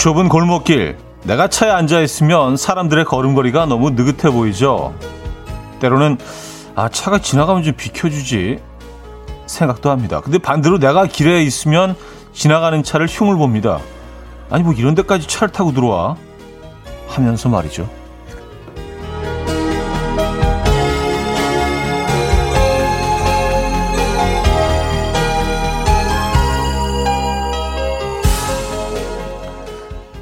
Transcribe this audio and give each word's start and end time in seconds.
좁은 0.00 0.30
골목길. 0.30 0.96
내가 1.24 1.46
차에 1.46 1.68
앉아 1.68 2.00
있으면 2.00 2.56
사람들의 2.56 3.04
걸음걸이가 3.04 3.66
너무 3.66 3.90
느긋해 3.90 4.32
보이죠. 4.32 4.94
때로는 5.78 6.16
아 6.74 6.88
차가 6.88 7.18
지나가면 7.18 7.64
좀 7.64 7.74
비켜주지 7.74 8.60
생각도 9.44 9.90
합니다. 9.90 10.22
근데 10.22 10.38
반대로 10.38 10.78
내가 10.78 11.04
길에 11.04 11.42
있으면 11.42 11.94
지나가는 12.32 12.82
차를 12.82 13.08
흉을 13.08 13.36
봅니다. 13.36 13.78
아니 14.48 14.62
뭐 14.62 14.72
이런 14.72 14.94
데까지 14.94 15.28
차를 15.28 15.52
타고 15.52 15.72
들어와 15.72 16.16
하면서 17.06 17.50
말이죠. 17.50 17.86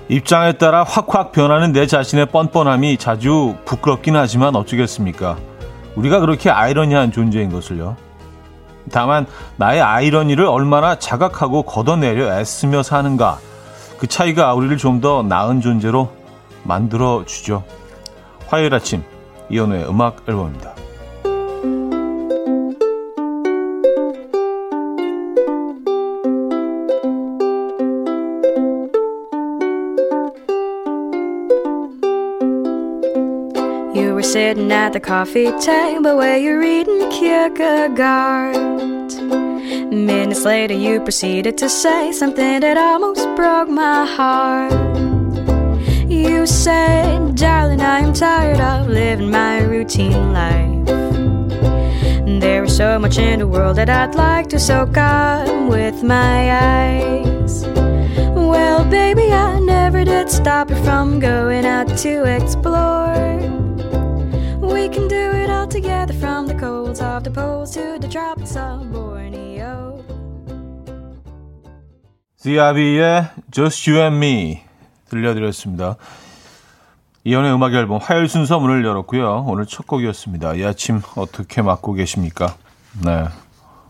입장에 0.08 0.52
따라 0.54 0.84
확확 0.84 1.32
변하는 1.32 1.72
내 1.72 1.86
자신의 1.86 2.26
뻔뻔함이 2.26 2.96
자주 2.96 3.56
부끄럽긴 3.66 4.16
하지만 4.16 4.56
어쩌겠습니까? 4.56 5.36
우리가 5.96 6.20
그렇게 6.20 6.50
아이러니한 6.50 7.12
존재인 7.12 7.50
것을요. 7.50 7.96
다만 8.90 9.26
나의 9.56 9.82
아이러니를 9.82 10.46
얼마나 10.46 10.98
자각하고 10.98 11.62
걷어내려 11.62 12.38
애쓰며 12.40 12.82
사는가 12.82 13.38
그 13.98 14.06
차이가 14.06 14.54
우리를 14.54 14.76
좀 14.78 15.00
더 15.00 15.22
나은 15.22 15.60
존재로 15.60 16.10
만들어 16.64 17.24
주죠. 17.26 17.62
화요일 18.48 18.72
아침 18.74 19.02
이연우의 19.50 19.88
음악 19.88 20.24
앨범입니다. 20.26 20.72
Sitting 34.32 34.70
at 34.70 34.92
the 34.92 35.00
coffee 35.00 35.50
table 35.58 36.14
where 36.18 36.36
you're 36.36 36.60
reading 36.60 37.08
Kierkegaard. 37.10 38.54
Minutes 39.90 40.44
later, 40.44 40.74
you 40.74 41.00
proceeded 41.00 41.56
to 41.56 41.70
say 41.70 42.12
something 42.12 42.60
that 42.60 42.76
almost 42.76 43.26
broke 43.36 43.70
my 43.70 44.04
heart. 44.04 44.70
You 46.10 46.46
said, 46.46 47.36
Darling, 47.36 47.80
I 47.80 48.00
am 48.00 48.12
tired 48.12 48.60
of 48.60 48.88
living 48.88 49.30
my 49.30 49.62
routine 49.62 50.34
life. 50.34 50.84
There 52.42 52.64
is 52.64 52.76
so 52.76 52.98
much 52.98 53.16
in 53.16 53.38
the 53.38 53.48
world 53.48 53.76
that 53.76 53.88
I'd 53.88 54.14
like 54.14 54.48
to 54.50 54.58
soak 54.58 54.98
up 54.98 55.70
with 55.70 56.02
my 56.02 56.52
eyes. 56.52 57.64
Well, 58.36 58.84
baby, 58.90 59.32
I 59.32 59.58
never 59.58 60.04
did 60.04 60.30
stop 60.30 60.68
you 60.68 60.76
from 60.84 61.18
going 61.18 61.64
out 61.64 61.96
to 62.04 62.24
explore. 62.24 63.57
We 64.88 64.94
can 64.94 65.06
do 65.06 65.16
it 65.36 65.50
all 65.50 65.68
together 65.68 66.14
from 66.14 66.46
the 66.46 66.56
colds 66.58 67.02
of 67.02 67.22
the 67.22 67.30
poles 67.30 67.72
to 67.72 67.98
the 68.00 68.08
tropics 68.08 68.56
of 68.56 68.90
Borneo. 68.90 70.02
CRB의 72.38 73.28
Just 73.50 73.90
You 73.90 74.00
and 74.00 74.16
Me 74.16 74.62
들려드렸습니다. 75.10 75.96
이연의 77.24 77.52
음악 77.52 77.74
앨범 77.74 77.98
화요일 78.00 78.30
순서 78.30 78.58
문을 78.58 78.82
열었고요. 78.82 79.44
오늘 79.46 79.66
첫 79.66 79.86
곡이었습니다. 79.86 80.54
이 80.54 80.64
아침 80.64 81.02
어떻게 81.16 81.60
맞고 81.60 81.92
계십니까? 81.92 82.56
네. 83.04 83.26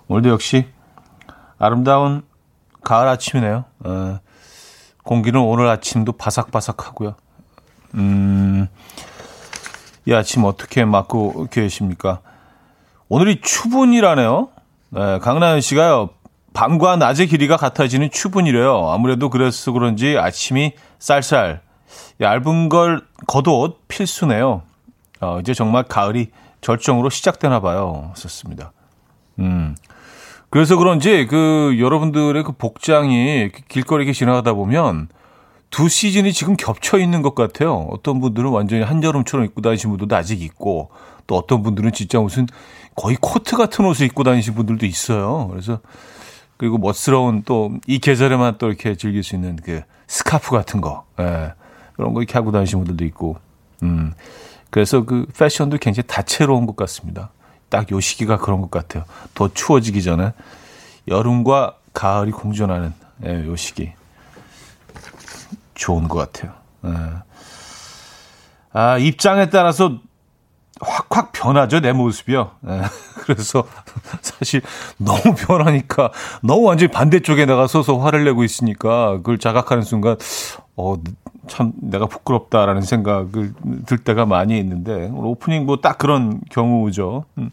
오늘도 0.08 0.30
역시 0.30 0.66
아름다운 1.60 2.22
가을 2.82 3.06
아침이네요. 3.06 3.64
어, 3.84 4.18
공기는 5.04 5.38
오늘 5.38 5.68
아침도 5.68 6.10
바삭바삭하고요. 6.10 7.14
음, 7.94 8.66
이 10.08 10.14
아침 10.14 10.44
어떻게 10.44 10.86
맞고 10.86 11.48
계십니까? 11.50 12.20
오늘이 13.10 13.42
추분이라네요. 13.42 14.48
네, 14.88 15.18
강나연 15.18 15.60
씨가요. 15.60 16.08
밤과 16.54 16.96
낮의 16.96 17.26
길이가 17.26 17.58
같아지는 17.58 18.10
추분이래요. 18.10 18.88
아무래도 18.90 19.28
그래서 19.28 19.70
그런지 19.70 20.16
아침이 20.16 20.72
쌀쌀. 20.98 21.60
얇은 22.22 22.70
걸 22.70 23.02
겉옷 23.26 23.86
필수네요. 23.88 24.62
어, 25.20 25.40
이제 25.40 25.52
정말 25.52 25.82
가을이 25.82 26.28
절정으로 26.62 27.10
시작되나 27.10 27.60
봐요. 27.60 28.12
썼습니다. 28.14 28.72
음. 29.40 29.76
그래서 30.48 30.78
그런지 30.78 31.26
그 31.26 31.76
여러분들의 31.78 32.42
그 32.44 32.52
복장이 32.52 33.50
길거리 33.68 34.08
에 34.08 34.12
지나가다 34.14 34.54
보면 34.54 35.08
두 35.70 35.88
시즌이 35.88 36.32
지금 36.32 36.56
겹쳐 36.56 36.98
있는 36.98 37.22
것 37.22 37.34
같아요. 37.34 37.86
어떤 37.90 38.20
분들은 38.20 38.50
완전히 38.50 38.82
한여름처럼 38.82 39.46
입고 39.46 39.60
다니시는 39.60 39.92
분들도 39.92 40.16
아직 40.16 40.42
있고 40.42 40.90
또 41.26 41.36
어떤 41.36 41.62
분들은 41.62 41.92
진짜 41.92 42.18
무슨 42.20 42.46
거의 42.96 43.16
코트 43.20 43.56
같은 43.56 43.84
옷을 43.84 44.06
입고 44.06 44.24
다니시는 44.24 44.56
분들도 44.56 44.86
있어요. 44.86 45.48
그래서 45.48 45.80
그리고 46.56 46.78
멋스러운 46.78 47.42
또 47.44 47.70
이 47.86 47.98
계절에만 47.98 48.56
또 48.58 48.68
이렇게 48.68 48.96
즐길 48.96 49.22
수 49.22 49.34
있는 49.36 49.56
그 49.56 49.82
스카프 50.08 50.50
같은 50.50 50.80
거, 50.80 51.04
예, 51.20 51.52
그런 51.94 52.14
거 52.14 52.20
이렇게 52.22 52.32
하고 52.34 52.50
다니시는 52.50 52.84
분들도 52.84 53.04
있고, 53.06 53.36
음, 53.82 54.12
그래서 54.70 55.04
그 55.04 55.26
패션도 55.38 55.78
굉장히 55.78 56.06
다채로운 56.08 56.66
것 56.66 56.74
같습니다. 56.76 57.30
딱 57.68 57.92
요 57.92 58.00
시기가 58.00 58.38
그런 58.38 58.62
것 58.62 58.70
같아요. 58.70 59.04
더 59.34 59.52
추워지기 59.52 60.02
전에 60.02 60.32
여름과 61.06 61.76
가을이 61.92 62.32
공존하는 62.32 62.92
예, 63.26 63.46
요 63.46 63.54
시기 63.56 63.92
좋은 65.78 66.08
것 66.08 66.18
같아요. 66.18 66.52
예. 66.84 66.90
아 68.72 68.98
입장에 68.98 69.48
따라서 69.48 69.98
확확 70.80 71.32
변하죠 71.32 71.80
내 71.80 71.92
모습이요. 71.92 72.50
예. 72.68 72.82
그래서 73.24 73.64
사실 74.20 74.60
너무 74.98 75.34
변하니까 75.34 76.10
너무 76.42 76.64
완전히 76.66 76.90
반대쪽에 76.92 77.46
내가 77.46 77.66
서서 77.66 77.98
화를 77.98 78.24
내고 78.24 78.44
있으니까 78.44 79.16
그걸 79.18 79.38
자각하는 79.38 79.82
순간 79.82 80.16
어 80.76 80.96
참 81.48 81.72
내가 81.80 82.04
부끄럽다라는 82.04 82.82
생각을 82.82 83.54
들 83.86 83.96
때가 83.98 84.26
많이 84.26 84.58
있는데 84.58 85.10
오프닝 85.14 85.64
뭐 85.64 85.80
딱 85.80 85.96
그런 85.96 86.42
경우죠. 86.50 87.24
음, 87.38 87.50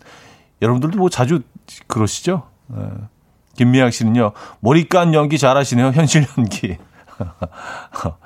여러분들도 0.61 0.97
뭐 0.97 1.09
자주 1.09 1.41
그러시죠? 1.87 2.43
예. 2.75 2.81
김미양 3.55 3.91
씨는요 3.91 4.33
머리 4.59 4.89
깐 4.89 5.13
연기 5.13 5.37
잘하시네요 5.37 5.91
현실 5.91 6.27
연기. 6.37 6.77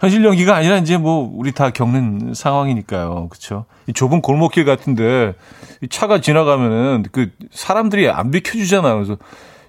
현실 0.00 0.24
연기가 0.24 0.56
아니라 0.56 0.78
이제 0.78 0.96
뭐 0.96 1.30
우리 1.32 1.52
다 1.52 1.70
겪는 1.70 2.34
상황이니까요. 2.34 3.28
그렇죠? 3.28 3.66
이 3.86 3.92
좁은 3.92 4.20
골목길 4.20 4.64
같은데 4.64 5.34
이 5.80 5.88
차가 5.88 6.20
지나가면은 6.20 7.04
그 7.12 7.30
사람들이 7.52 8.10
안 8.10 8.32
비켜 8.32 8.52
주잖아요. 8.52 8.94
그래서 8.94 9.16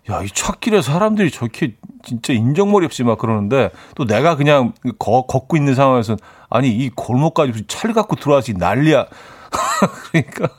야, 0.09 0.21
이 0.21 0.27
찻길에 0.27 0.81
사람들이 0.81 1.31
저렇게 1.31 1.75
진짜 2.03 2.33
인정머리 2.33 2.85
없이 2.85 3.03
막 3.03 3.19
그러는데 3.19 3.69
또 3.95 4.05
내가 4.05 4.35
그냥 4.35 4.73
거, 4.99 5.25
걷고 5.27 5.55
있는 5.55 5.75
상황에서 5.75 6.17
아니 6.49 6.69
이 6.69 6.89
골목까지 6.89 7.65
차를 7.67 7.93
갖고 7.93 8.15
들어와서 8.15 8.53
난리야. 8.55 9.05
그러니까 10.11 10.49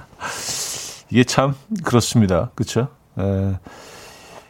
이게 1.10 1.22
참 1.24 1.54
그렇습니다. 1.84 2.50
그렇죠? 2.56 2.88
에. 3.18 3.54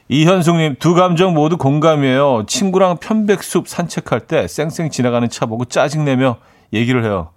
이현숙님, 0.09 0.77
두 0.78 0.94
감정 0.94 1.34
모두 1.34 1.56
공감이에요. 1.56 2.44
친구랑 2.47 2.98
편백숲 2.98 3.66
산책할 3.66 4.21
때 4.27 4.47
쌩쌩 4.47 4.91
지나가는 4.91 5.28
차 5.28 5.47
보고 5.47 5.65
짜증내며 5.65 6.36
얘기를 6.72 7.04
해요. 7.04 7.30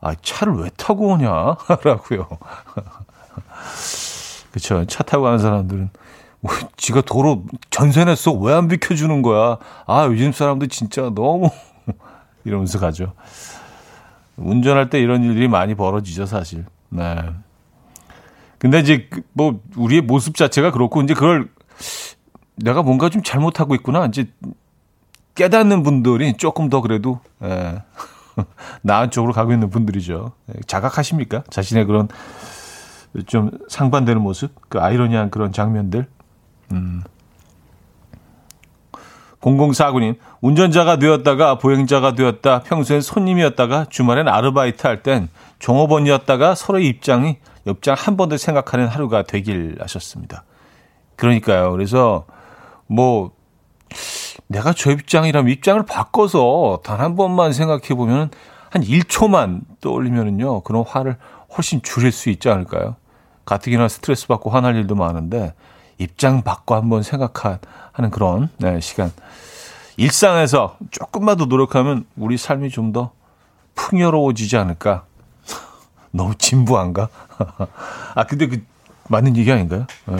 아, 0.00 0.14
차를 0.20 0.54
왜 0.54 0.70
타고 0.76 1.08
오냐? 1.08 1.28
라고요. 1.84 2.26
그쵸. 4.50 4.84
차 4.86 5.04
타고 5.04 5.24
가는 5.24 5.38
사람들은, 5.38 5.90
뭐, 6.40 6.52
지가 6.76 7.02
도로 7.02 7.44
전세 7.70 8.04
냈어. 8.04 8.32
왜 8.32 8.54
안 8.54 8.66
비켜주는 8.66 9.22
거야? 9.22 9.58
아, 9.86 10.06
요즘 10.06 10.32
사람들 10.32 10.68
진짜 10.68 11.02
너무, 11.14 11.50
이러면서 12.44 12.80
가죠. 12.80 13.12
운전할 14.36 14.90
때 14.90 14.98
이런 14.98 15.22
일들이 15.22 15.46
많이 15.46 15.76
벌어지죠, 15.76 16.26
사실. 16.26 16.64
네. 16.88 17.16
근데 18.58 18.80
이제, 18.80 19.06
그 19.08 19.20
뭐, 19.32 19.60
우리의 19.76 20.00
모습 20.00 20.34
자체가 20.34 20.72
그렇고, 20.72 21.02
이제 21.02 21.14
그걸 21.14 21.48
내가 22.56 22.82
뭔가 22.82 23.08
좀 23.08 23.22
잘못하고 23.22 23.74
있구나. 23.74 24.06
이제 24.06 24.30
깨닫는 25.34 25.82
분들이 25.82 26.36
조금 26.36 26.68
더 26.68 26.80
그래도 26.80 27.20
예, 27.42 27.82
나은 28.82 29.10
쪽으로 29.10 29.32
가고 29.32 29.52
있는 29.52 29.70
분들이죠. 29.70 30.32
예, 30.50 30.60
자각하십니까? 30.66 31.44
자신의 31.50 31.86
그런 31.86 32.08
좀 33.26 33.50
상반되는 33.68 34.20
모습, 34.20 34.52
그 34.68 34.78
아이러니한 34.80 35.30
그런 35.30 35.52
장면들. 35.52 36.06
음. 36.72 37.02
0049님, 39.40 40.16
운전자가 40.42 40.96
되었다가 40.98 41.56
보행자가 41.56 42.14
되었다, 42.14 42.60
평소엔 42.60 43.00
손님이었다가 43.00 43.86
주말엔 43.88 44.28
아르바이트 44.28 44.86
할 44.86 45.02
땐 45.02 45.28
종업원이었다가 45.58 46.54
서로의 46.54 46.86
입장이 46.88 47.38
옆장 47.66 47.94
한 47.98 48.16
번 48.16 48.28
더 48.28 48.36
생각하는 48.36 48.86
하루가 48.86 49.22
되길 49.22 49.78
하셨습니다. 49.80 50.44
그러니까요. 51.20 51.70
그래서 51.72 52.24
뭐 52.86 53.30
내가 54.48 54.72
저 54.72 54.90
입장이라면 54.90 55.52
입장을 55.52 55.80
바꿔서 55.84 56.80
단 56.82 56.98
한 57.00 57.14
번만 57.14 57.52
생각해 57.52 57.88
보면 57.94 58.30
한 58.70 58.82
1초만 58.82 59.60
떠올리면은요, 59.80 60.62
그런 60.62 60.84
화를 60.86 61.16
훨씬 61.56 61.82
줄일 61.82 62.12
수 62.12 62.30
있지 62.30 62.48
않을까요? 62.48 62.96
가뜩이나 63.44 63.88
스트레스 63.88 64.26
받고 64.28 64.50
화날 64.50 64.76
일도 64.76 64.94
많은데, 64.94 65.54
입장 65.98 66.42
바꿔 66.42 66.76
한번 66.76 67.02
생각하는 67.02 68.10
그런 68.12 68.48
네, 68.58 68.80
시간. 68.80 69.12
일상에서 69.96 70.76
조금만 70.90 71.36
더 71.36 71.44
노력하면 71.46 72.06
우리 72.16 72.36
삶이 72.38 72.70
좀 72.70 72.92
더 72.92 73.10
풍요로워지지 73.74 74.56
않을까? 74.56 75.04
너무 76.12 76.34
진부한가? 76.36 77.08
아, 78.14 78.24
근데 78.24 78.46
그, 78.46 78.62
맞는 79.08 79.36
얘기 79.36 79.50
아닌가요? 79.50 79.86
네. 80.06 80.16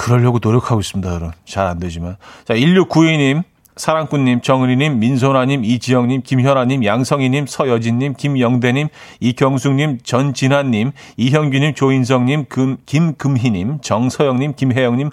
그러려고 0.00 0.38
노력하고 0.42 0.80
있습니다, 0.80 1.08
여러분. 1.10 1.32
잘 1.44 1.66
안 1.66 1.78
되지만. 1.78 2.16
자, 2.46 2.54
1692님, 2.54 3.42
사랑꾼님, 3.76 4.40
정은희님, 4.40 4.98
민소나님, 4.98 5.62
이지영님, 5.64 6.22
김현아님, 6.22 6.84
양성희님, 6.84 7.46
서여진님, 7.46 8.14
김영대님, 8.14 8.88
이경숙님, 9.20 9.98
전진아님, 10.02 10.92
이형규님, 11.18 11.74
조인성님, 11.74 12.46
금, 12.48 12.78
김금희님, 12.86 13.80
정서영님, 13.82 14.54
김혜영님, 14.56 15.10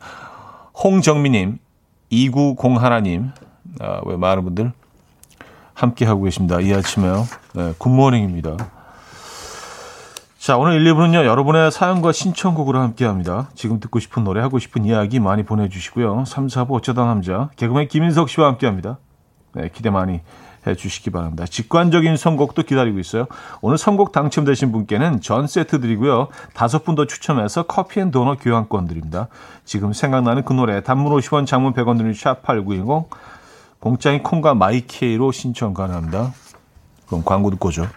홍정미님, 0.84 1.58
2901님, 2.12 3.32
아, 3.82 4.02
왜 4.06 4.16
많은 4.16 4.44
분들 4.46 4.72
함께하고 5.74 6.24
계십니다. 6.24 6.62
이 6.62 6.74
아침에요. 6.74 7.28
네, 7.54 7.74
Good 7.78 7.95
morning입니다. 7.95 8.56
자, 10.48 10.56
오늘 10.56 10.76
1, 10.76 10.94
2부는요, 10.94 11.26
여러분의 11.26 11.74
사연과 11.74 12.14
신청곡으로 12.14 12.80
함께 12.80 13.04
합니다. 13.04 13.50
지금 13.54 13.82
듣고 13.82 14.00
싶은 14.00 14.24
노래, 14.24 14.40
하고 14.40 14.60
싶은 14.60 14.86
이야기 14.86 15.20
많이 15.20 15.44
보내주시고요. 15.44 16.24
3, 16.24 16.48
4부 16.48 16.72
어쩌다 16.72 17.04
남자, 17.04 17.50
개그맨 17.58 17.90
김인석 17.90 18.30
씨와 18.30 18.48
함께 18.48 18.66
합니다. 18.66 18.98
네, 19.52 19.70
기대 19.74 19.90
많이 19.90 20.22
해 20.66 20.76
주시기 20.76 21.10
바랍니다. 21.10 21.46
직관적인 21.46 22.16
선곡도 22.16 22.64
기다리고 22.64 22.98
있어요. 22.98 23.28
오늘 23.60 23.78
선곡 23.78 24.14
당첨되신 24.14 24.72
분께는 24.72 25.20
전 25.20 25.48
세트 25.48 25.82
드리고요. 25.82 26.30
다섯 26.54 26.86
분 26.86 26.96
더 26.96 27.04
추첨해서 27.04 27.64
커피 27.64 28.00
and 28.00 28.10
도넛 28.10 28.40
교환권 28.42 28.88
드립니다. 28.88 29.28
지금 29.66 29.92
생각나는 29.92 30.46
그 30.46 30.54
노래, 30.54 30.82
단문 30.82 31.12
50원, 31.12 31.46
장문 31.46 31.74
100원 31.74 31.98
드는 31.98 32.14
샵8910, 32.14 33.08
공짜인 33.82 34.24
콩과 34.24 34.54
마이케이로 34.54 35.34
신청 35.34 35.74
가능합니다. 35.74 36.32
그럼 37.06 37.26
광고 37.26 37.50
듣고 37.50 37.68
오죠. 37.68 37.88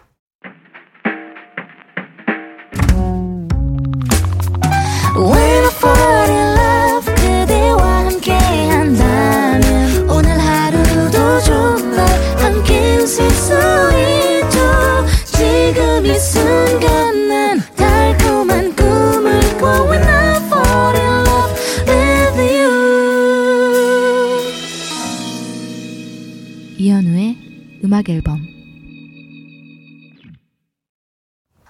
음악 28.00 28.08
앨범 28.08 28.40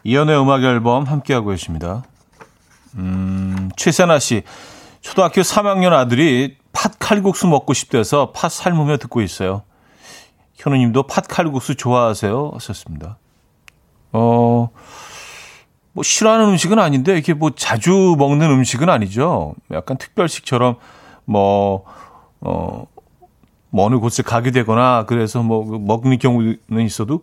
이연의 0.04 0.40
음악 0.40 0.62
앨범 0.62 1.04
함께하고 1.04 1.50
계십니다. 1.50 2.04
음, 2.94 3.70
최세나 3.76 4.18
씨. 4.18 4.42
초등학교 5.00 5.40
3학년 5.40 5.92
아들이 5.92 6.56
팥 6.72 6.98
칼국수 6.98 7.48
먹고 7.48 7.74
싶대서 7.74 8.30
팥 8.32 8.50
삶으며 8.50 8.96
듣고 8.98 9.20
있어요. 9.22 9.62
현우 10.54 10.76
님도 10.76 11.02
팥 11.04 11.26
칼국수 11.28 11.74
좋아하세요? 11.74 12.52
하셨습니다. 12.54 13.18
어, 14.12 14.70
뭐 15.92 16.02
싫어하는 16.04 16.46
음식은 16.50 16.78
아닌데 16.78 17.18
이게 17.18 17.34
뭐 17.34 17.50
자주 17.50 18.14
먹는 18.18 18.50
음식은 18.50 18.88
아니죠. 18.88 19.54
약간 19.72 19.98
특별식처럼 19.98 20.76
뭐, 21.24 21.84
어, 22.40 22.86
뭐 23.70 23.86
어느 23.86 23.96
곳에 23.98 24.22
가게 24.22 24.50
되거나 24.50 25.04
그래서 25.06 25.42
뭐그 25.42 25.78
먹는 25.80 26.18
경우는 26.18 26.84
있어도 26.84 27.22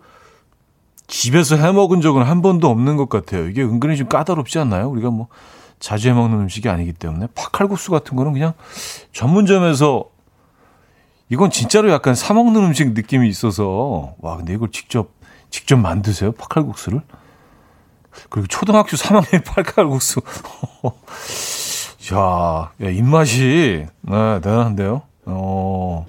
집에서 1.08 1.56
해 1.56 1.72
먹은 1.72 2.02
적은 2.02 2.24
한 2.24 2.42
번도 2.42 2.70
없는 2.70 2.98
것 2.98 3.10
같아요. 3.10 3.48
이게 3.48 3.62
은근히 3.64 3.96
좀 3.96 4.08
까다롭지 4.08 4.60
않나요? 4.60 4.90
우리가 4.90 5.10
뭐 5.10 5.28
자주 5.80 6.10
해 6.10 6.14
먹는 6.14 6.40
음식이 6.40 6.68
아니기 6.70 6.94
때문에 6.94 7.28
팥칼국수 7.36 7.92
같은 7.92 8.18
거는 8.18 8.34
그냥 8.34 8.54
전문점에서 9.14 10.06
이건 11.30 11.52
진짜로 11.52 11.92
약간 11.92 12.16
사 12.16 12.34
먹는 12.34 12.64
음식 12.64 12.94
느낌이 12.94 13.28
있어서 13.30 14.16
와 14.20 14.38
근데 14.38 14.54
이걸 14.54 14.72
직접 14.72 15.12
직접 15.50 15.78
만드세요 15.78 16.32
팥칼국수를 16.34 17.02
그리고 18.30 18.48
초등학교 18.48 18.90
3학년 18.98 19.44
팥칼국수 19.46 20.22
야, 22.14 22.72
야 22.82 22.90
입맛이 22.90 23.86
네, 24.02 24.40
대단한데요. 24.42 25.02
어. 25.26 26.06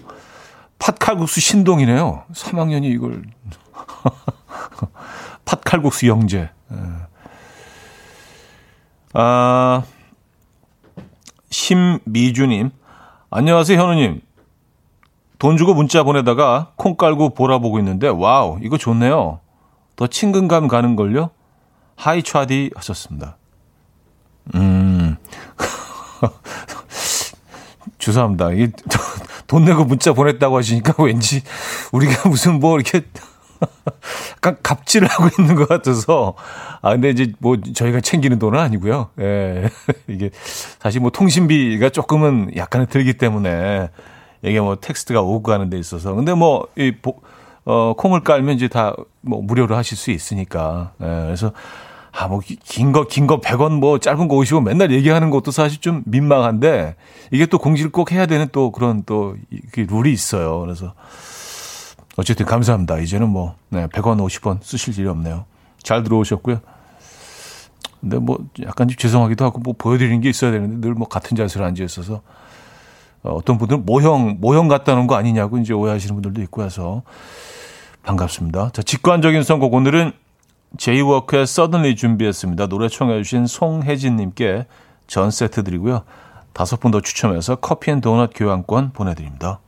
팥칼국수 0.78 1.40
신동이네요. 1.40 2.25
3학년이 2.32 2.84
이걸. 2.84 3.25
팥칼국수 5.44 6.06
영재. 6.06 6.50
예. 6.72 6.76
아, 9.14 9.82
심미주님. 11.50 12.70
안녕하세요, 13.30 13.80
현우님. 13.80 14.20
돈 15.38 15.56
주고 15.56 15.75
문자 15.75 16.02
보내다가 16.02 16.72
콩 16.76 16.96
깔고 16.96 17.34
보라 17.34 17.58
보고 17.58 17.78
있는데, 17.78 18.08
와우, 18.08 18.58
이거 18.62 18.76
좋네요. 18.76 19.40
더 19.96 20.06
친근감 20.06 20.69
가는걸요? 20.69 21.31
Hi 21.96 22.22
차디 22.22 22.70
하셨습니다. 22.76 23.36
음. 24.54 25.16
죄송합니다. 27.98 28.52
이게 28.52 28.70
돈 29.48 29.64
내고 29.64 29.84
문자 29.84 30.12
보냈다고 30.12 30.56
하시니까 30.56 30.94
왠지 31.02 31.43
우리가 31.90 32.28
무슨 32.28 32.60
뭐 32.60 32.76
이렇게 32.78 33.02
약간 34.36 34.56
갑질을 34.62 35.08
하고 35.08 35.28
있는 35.36 35.56
것 35.56 35.69
같아서 35.69 36.34
아 36.81 36.93
근데 36.93 37.10
이제 37.10 37.32
뭐 37.40 37.56
저희가 37.74 38.00
챙기는 38.00 38.38
돈은 38.38 38.58
아니고요. 38.58 39.10
예. 39.19 39.69
이게 40.06 40.31
사실 40.78 41.00
뭐 41.00 41.10
통신비가 41.10 41.90
조금은 41.90 42.52
약간은 42.55 42.86
들기 42.86 43.14
때문에 43.14 43.90
이게 44.43 44.60
뭐 44.60 44.76
텍스트가 44.76 45.20
오고 45.22 45.43
가는 45.43 45.69
데 45.69 45.76
있어서 45.76 46.14
근데 46.14 46.34
뭐 46.34 46.69
이 46.76 46.93
어 47.70 47.93
콩을 47.98 48.20
깔면 48.20 48.55
이제 48.56 48.69
다 48.69 48.94
뭐 49.20 49.43
무료로 49.43 49.76
하실 49.76 49.98
수 49.98 50.10
있으니까. 50.10 50.93
예. 51.02 51.05
그래서 51.05 51.52
아, 52.19 52.27
뭐, 52.27 52.41
긴 52.65 52.91
거, 52.91 53.05
긴 53.06 53.29
거 53.29 53.41
100원, 53.41 53.79
뭐, 53.79 53.98
짧은 53.98 54.27
거 54.27 54.34
50원 54.34 54.65
맨날 54.65 54.91
얘기하는 54.91 55.31
것도 55.31 55.53
사실 55.53 55.81
좀 55.81 56.03
민망한데, 56.05 56.96
이게 57.31 57.46
또 57.46 57.58
공지를 57.58 57.93
꼭 57.93 58.10
해야 58.10 58.27
되는 58.27 58.48
또 58.51 58.72
그런 58.72 59.05
또, 59.06 59.37
그 59.70 59.87
룰이 59.89 60.13
있어요. 60.13 60.58
그래서, 60.60 60.94
어쨌든 62.17 62.44
감사합니다. 62.44 62.98
이제는 62.98 63.29
뭐, 63.29 63.55
네, 63.69 63.87
100원, 63.87 64.19
50원 64.19 64.58
쓰실 64.63 64.98
일이 64.98 65.08
없네요. 65.08 65.44
잘 65.81 66.03
들어오셨고요. 66.03 66.60
근데 68.01 68.19
뭐, 68.19 68.39
약간 68.65 68.89
좀 68.89 68.96
죄송하기도 68.96 69.44
하고, 69.44 69.60
뭐, 69.60 69.75
보여드리는 69.79 70.20
게 70.20 70.29
있어야 70.29 70.51
되는데, 70.51 70.89
늘 70.89 70.94
뭐, 70.94 71.06
같은 71.06 71.37
자세로 71.37 71.65
앉아 71.67 71.84
있어서, 71.84 72.22
어, 73.22 73.31
어떤 73.32 73.58
분들은 73.58 73.87
모형, 73.87 74.39
모형 74.41 74.67
같다는 74.67 75.06
거 75.06 75.15
아니냐고 75.15 75.58
이제 75.58 75.72
오해하시는 75.72 76.17
분들도 76.17 76.43
있고 76.43 76.65
해서, 76.65 77.03
반갑습니다. 78.03 78.70
자, 78.72 78.82
직관적인 78.82 79.44
선곡. 79.44 79.72
오늘은 79.72 80.13
제이워크의 80.77 81.46
서든리 81.46 81.96
준비했습니다. 81.96 82.67
노래 82.67 82.89
청해 82.89 83.22
주신 83.22 83.46
송혜진님께 83.46 84.67
전 85.06 85.31
세트 85.31 85.65
드리고요. 85.65 86.03
다섯 86.53 86.79
분 86.81 86.91
더 86.91 87.01
추첨해서 87.01 87.56
커피 87.56 87.91
앤 87.91 88.01
도넛 88.01 88.32
교환권 88.34 88.93
보내드립니다. 88.93 89.60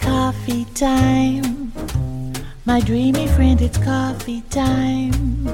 Coffee 0.00 0.64
time. 0.74 1.72
My 2.66 2.80
dreamy 2.80 3.26
friend, 3.28 3.60
it's 3.64 3.78
coffee 3.82 4.42
time. 4.50 5.48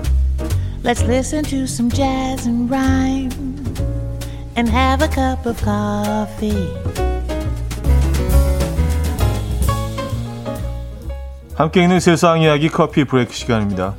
Let's 0.83 1.03
listen 1.05 1.43
to 1.45 1.65
some 1.67 1.91
jazz 1.91 2.47
and 2.47 2.71
rhyme 2.71 3.31
and 4.57 4.69
have 4.69 5.03
a 5.03 5.09
cup 5.09 5.47
of 5.47 5.61
coffee. 5.63 6.69
함께 11.59 11.83
있는 11.83 11.99
세상 11.99 12.41
이야기 12.41 12.69
커피 12.69 13.03
브레이크 13.03 13.33
시간입니다. 13.33 13.95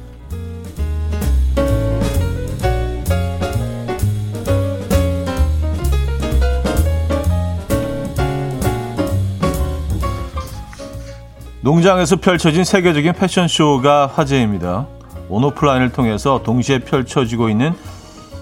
농장에서 11.60 12.16
펼쳐진 12.16 12.64
세계적인 12.64 13.12
패션쇼가 13.12 14.08
화제입니다. 14.08 14.88
온오프라인을 15.28 15.92
통해서 15.92 16.42
동시에 16.42 16.80
펼쳐지고 16.80 17.50
있는 17.50 17.74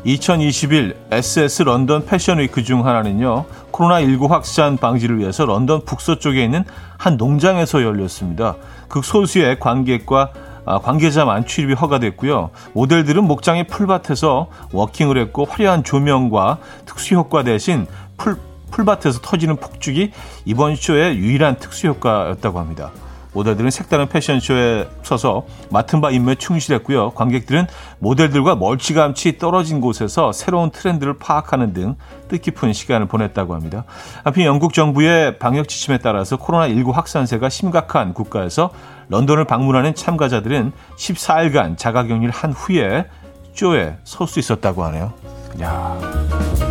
2021 0.03 0.95
SS 1.09 1.63
런던 1.63 2.05
패션위크 2.05 2.63
중 2.63 2.85
하나는요, 2.85 3.45
코로나19 3.77 4.27
확산 4.27 4.77
방지를 4.77 5.19
위해서 5.19 5.45
런던 5.45 5.85
북서쪽에 5.85 6.43
있는 6.43 6.63
한 6.97 7.17
농장에서 7.17 7.83
열렸습니다. 7.83 8.55
극소수의 8.87 9.59
관객과 9.59 10.31
아, 10.65 10.79
관계자만 10.79 11.45
출입이 11.45 11.75
허가됐고요. 11.75 12.49
모델들은 12.73 13.23
목장의 13.23 13.67
풀밭에서 13.67 14.47
워킹을 14.73 15.17
했고 15.17 15.45
화려한 15.45 15.85
조명과 15.85 16.57
특수 16.85 17.15
효과 17.15 17.43
대신 17.43 17.87
풀, 18.17 18.37
풀밭에서 18.71 19.21
터지는 19.21 19.55
폭죽이 19.55 20.11
이번 20.43 20.75
쇼의 20.75 21.17
유일한 21.17 21.55
특수 21.57 21.87
효과였다고 21.87 22.59
합니다. 22.59 22.91
모델들은 23.37 23.69
색다른 23.69 24.09
패션쇼에 24.09 24.87
서서 25.03 25.45
맡은 25.69 26.01
바 26.01 26.09
임무에 26.09 26.35
충실했고요. 26.35 27.11
관객들은 27.11 27.67
모델들과 27.99 28.55
멀찌감치 28.55 29.37
떨어진 29.37 29.79
곳에서 29.79 30.31
새로운 30.31 30.71
트렌드를 30.71 31.19
파악하는 31.19 31.71
등 31.73 31.95
뜻깊은 32.29 32.73
시간을 32.73 33.07
보냈다고 33.07 33.53
합니다. 33.53 33.83
한편 34.23 34.45
영국 34.45 34.73
정부의 34.73 35.37
방역 35.37 35.67
지침에 35.67 35.99
따라서 35.99 36.37
코로나19 36.37 36.91
확산세가 36.91 37.49
심각한 37.49 38.15
국가에서 38.15 38.71
런던을 39.09 39.45
방문하는 39.45 39.93
참가자들은 39.93 40.71
14일간 40.97 41.77
자가격리를 41.77 42.33
한 42.33 42.51
후에 42.51 43.05
쇼에 43.53 43.97
설 44.03 44.27
수 44.27 44.39
있었다고 44.39 44.83
하네요. 44.85 45.13
야. 45.61 46.66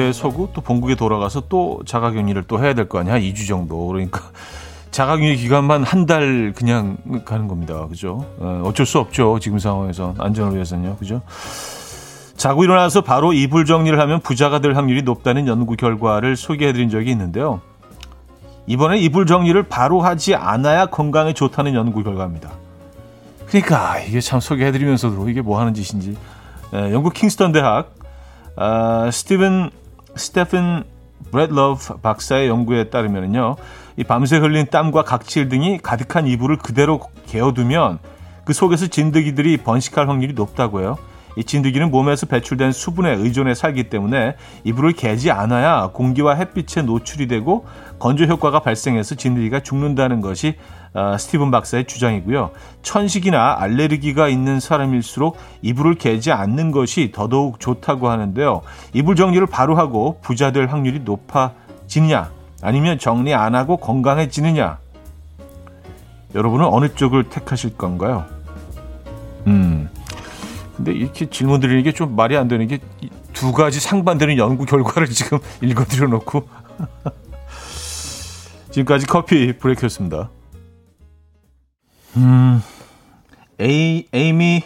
무대에 0.00 0.12
서고 0.12 0.48
또 0.54 0.60
본국에 0.62 0.94
돌아가서 0.94 1.42
또 1.48 1.80
자가격리를 1.84 2.42
또 2.44 2.62
해야 2.62 2.72
될 2.74 2.88
거 2.88 2.98
아니야? 2.98 3.18
2주 3.18 3.46
정도. 3.46 3.86
그러니까 3.86 4.22
자가격리 4.90 5.36
기간만 5.36 5.84
한 5.84 6.06
달 6.06 6.52
그냥 6.56 6.96
가는 7.24 7.46
겁니다. 7.46 7.86
그죠? 7.86 8.24
어, 8.38 8.62
어쩔 8.64 8.86
수 8.86 8.98
없죠. 8.98 9.38
지금 9.38 9.58
상황에서. 9.58 10.14
안전을 10.18 10.54
위해서는요. 10.54 10.96
그죠? 10.96 11.20
자고 12.36 12.64
일어나서 12.64 13.02
바로 13.02 13.32
이불 13.34 13.66
정리를 13.66 13.98
하면 14.00 14.20
부자가 14.20 14.60
될 14.60 14.74
확률이 14.74 15.02
높다는 15.02 15.46
연구 15.46 15.76
결과를 15.76 16.36
소개해드린 16.36 16.88
적이 16.88 17.10
있는데요. 17.10 17.60
이번에 18.66 18.98
이불 18.98 19.26
정리를 19.26 19.62
바로 19.64 20.00
하지 20.00 20.34
않아야 20.34 20.86
건강에 20.86 21.34
좋다는 21.34 21.74
연구 21.74 22.02
결과입니다. 22.02 22.50
그러니까 23.46 23.98
이게 24.00 24.20
참 24.20 24.40
소개해드리면서도 24.40 25.28
이게 25.28 25.42
뭐 25.42 25.60
하는 25.60 25.74
짓인지. 25.74 26.16
에, 26.72 26.92
영국 26.92 27.12
킹스턴 27.12 27.52
대학 27.52 27.92
아, 28.56 29.10
스티븐 29.12 29.70
스테픈 30.16 30.84
브렛러브 31.30 31.98
박사의 32.00 32.48
연구에 32.48 32.90
따르면요. 32.90 33.56
이 33.96 34.04
밤새 34.04 34.38
흘린 34.38 34.66
땀과 34.70 35.04
각질 35.04 35.48
등이 35.48 35.78
가득한 35.78 36.26
이불을 36.26 36.58
그대로 36.58 37.00
개어두면 37.26 37.98
그 38.44 38.52
속에서 38.52 38.86
진드기들이 38.86 39.58
번식할 39.58 40.08
확률이 40.08 40.32
높다고 40.32 40.80
해요. 40.80 40.96
이 41.36 41.44
진드기는 41.44 41.90
몸에서 41.90 42.26
배출된 42.26 42.72
수분에 42.72 43.14
의존해 43.14 43.54
살기 43.54 43.84
때문에 43.84 44.34
이불을 44.64 44.92
개지 44.92 45.30
않아야 45.30 45.90
공기와 45.92 46.34
햇빛에 46.34 46.82
노출이 46.82 47.28
되고 47.28 47.66
건조 48.00 48.24
효과가 48.24 48.58
발생해서 48.60 49.14
진드기가 49.14 49.60
죽는다는 49.60 50.20
것이 50.20 50.54
어, 50.92 51.16
스티븐 51.16 51.52
박사의 51.52 51.84
주장이고요. 51.84 52.50
천식이나 52.82 53.56
알레르기가 53.60 54.28
있는 54.28 54.58
사람일수록 54.58 55.36
이불을 55.62 55.94
개지 55.94 56.32
않는 56.32 56.72
것이 56.72 57.12
더더욱 57.12 57.60
좋다고 57.60 58.08
하는데요. 58.08 58.62
이불 58.92 59.14
정리를 59.14 59.46
바로 59.46 59.76
하고 59.76 60.18
부자 60.20 60.50
될 60.50 60.66
확률이 60.66 61.00
높아지느냐 61.00 62.32
아니면 62.62 62.98
정리 62.98 63.32
안 63.34 63.54
하고 63.54 63.76
건강해지느냐 63.76 64.78
여러분은 66.34 66.66
어느 66.66 66.88
쪽을 66.92 67.28
택하실 67.28 67.76
건가요? 67.76 68.24
음. 69.46 69.88
근데 70.76 70.92
이렇게 70.92 71.30
질문 71.30 71.60
드리는 71.60 71.82
게 71.84 71.92
좀 71.92 72.16
말이 72.16 72.36
안 72.36 72.48
되는 72.48 72.66
게 72.66 72.78
두 73.40 73.52
가지 73.52 73.80
상반되는 73.80 74.36
연구 74.36 74.66
결과를 74.66 75.08
지금 75.08 75.38
읽어드려 75.62 76.08
놓고 76.08 76.46
지금까지 78.70 79.06
coffee 79.06 79.56
break였습니다. 79.58 80.30
음, 82.16 82.62
에이, 83.58 84.06
에이미 84.12 84.62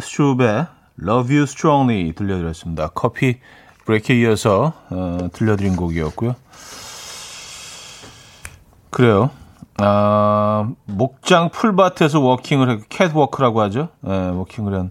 스트룹의 0.00 0.66
Love 1.00 1.34
You 1.34 1.42
Strongly 1.44 2.12
들려드렸습니다. 2.12 2.88
coffee 2.88 3.38
break에 3.84 4.16
이어서 4.20 4.72
어, 4.90 5.28
들려드린 5.32 5.76
곡이었고요. 5.76 6.34
그래요. 8.90 9.30
아, 9.78 10.70
목장 10.86 11.50
풀밭에서 11.50 12.20
워킹을 12.20 12.70
해, 12.70 12.78
캣워크라고 12.88 13.60
하죠. 13.62 13.90
예, 14.06 14.10
워킹을 14.10 14.74
한 14.74 14.90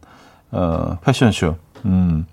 어, 0.51 0.97
패션쇼. 1.01 1.57
음, 1.85 2.25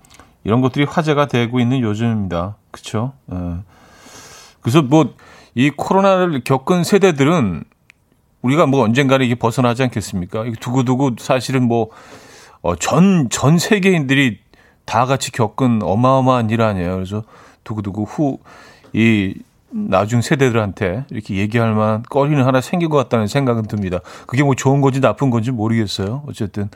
이런 0.44 0.60
것들이 0.60 0.84
화제가 0.84 1.26
되고 1.26 1.58
있는 1.58 1.80
요즘입니다. 1.80 2.56
그쵸? 2.70 3.12
예. 3.32 3.56
그래서 4.60 4.82
뭐, 4.82 5.14
이 5.54 5.70
코로나를 5.70 6.42
겪은 6.44 6.84
세대들은 6.84 7.64
우리가 8.42 8.66
뭐 8.66 8.82
언젠가는 8.82 9.24
이게 9.24 9.34
벗어나지 9.34 9.82
않겠습니까? 9.84 10.44
두고두고 10.60 11.12
사실은 11.18 11.68
뭐, 11.68 11.90
어, 12.60 12.76
전, 12.76 13.28
전 13.30 13.58
세계인들이 13.58 14.40
다 14.84 15.06
같이 15.06 15.30
겪은 15.30 15.82
어마어마한 15.82 16.50
일 16.50 16.62
아니에요. 16.62 16.94
그래서 16.94 17.22
두고두고 17.64 18.04
후, 18.04 18.38
이, 18.92 19.34
나중 19.70 20.20
세대들한테 20.20 21.06
이렇게 21.10 21.36
얘기할 21.36 21.74
만한 21.74 22.02
거리는 22.08 22.44
하나 22.44 22.60
생긴 22.60 22.90
것 22.90 22.96
같다는 22.98 23.26
생각은 23.26 23.64
듭니다. 23.64 24.00
그게 24.26 24.42
뭐 24.42 24.54
좋은 24.54 24.80
건지 24.80 25.00
나쁜 25.00 25.30
건지 25.30 25.50
모르겠어요. 25.50 26.24
어쨌든 26.28 26.68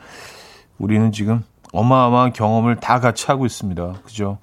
우리는 0.79 1.11
지금 1.11 1.43
어마어마한 1.73 2.33
경험을 2.33 2.77
다 2.77 2.99
같이 2.99 3.27
하고 3.27 3.45
있습니다. 3.45 3.93
그죠? 4.03 4.39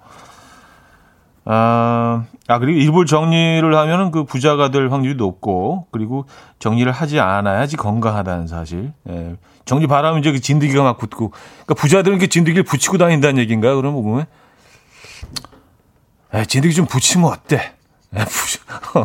아, 1.47 2.25
아, 2.49 2.59
그리고 2.59 2.79
일부 2.79 3.05
정리를 3.05 3.77
하면은 3.77 4.11
그 4.11 4.25
부자가 4.25 4.71
될 4.71 4.89
확률이 4.91 5.15
높고, 5.15 5.87
그리고 5.91 6.27
정리를 6.59 6.91
하지 6.91 7.21
않아야지 7.21 7.77
건강하다는 7.77 8.47
사실. 8.47 8.93
예. 9.09 9.37
정리 9.67 9.87
바라면 9.87 10.21
이제 10.21 10.33
그 10.33 10.41
진드기가 10.41 10.83
막 10.83 10.99
붙고, 10.99 11.31
그러니까 11.31 11.75
부자들은 11.75 12.19
그 12.19 12.29
진드기를 12.29 12.65
붙이고 12.65 12.99
다닌다는 12.99 13.39
얘기인가요? 13.39 13.77
그러면 13.77 14.03
보면, 14.03 14.27
에, 16.33 16.45
진드기 16.45 16.75
좀 16.75 16.87
붙이면 16.87 17.31
어때? 17.31 17.73
에, 18.15 18.25
부자. 18.25 18.61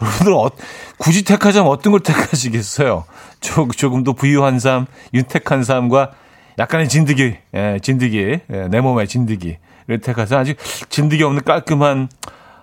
여러분들 0.00 0.32
어, 0.32 0.50
굳이 0.98 1.22
택하자면 1.24 1.70
어떤 1.70 1.92
걸 1.92 2.00
택하시겠어요? 2.00 3.04
조, 3.40 3.68
조금 3.68 4.04
더 4.04 4.12
부유한 4.12 4.58
삶, 4.58 4.86
윤택한 5.12 5.64
삶과 5.64 6.12
약간의 6.58 6.88
진드기, 6.88 7.36
예, 7.54 7.78
진드기, 7.82 8.40
예, 8.50 8.68
내 8.68 8.80
몸의 8.80 9.06
진드기. 9.06 9.58
를 9.86 10.00
택해서 10.00 10.36
아직 10.38 10.58
진드기 10.88 11.22
없는 11.22 11.44
깔끔한 11.44 12.08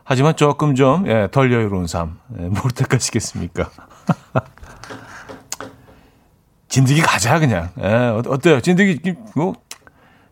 하지만 0.04 0.36
조금 0.36 0.76
좀 0.76 1.08
예, 1.08 1.30
덜 1.32 1.54
여유로운 1.54 1.88
삶. 1.88 2.20
예, 2.38 2.44
뭘 2.44 2.72
택하시겠습니까? 2.76 3.70
진드기 6.68 7.02
가자 7.02 7.40
그냥. 7.40 7.70
예, 7.80 7.86
어, 7.86 8.22
어때요? 8.28 8.60
진드기 8.60 9.16
뭐 9.36 9.54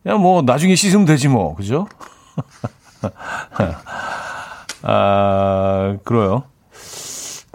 그냥 0.03 0.21
뭐 0.21 0.41
나중에 0.41 0.75
씻으면 0.75 1.05
되지 1.05 1.29
뭐. 1.29 1.55
그죠? 1.55 1.88
아, 4.83 5.98
그래요. 6.03 6.43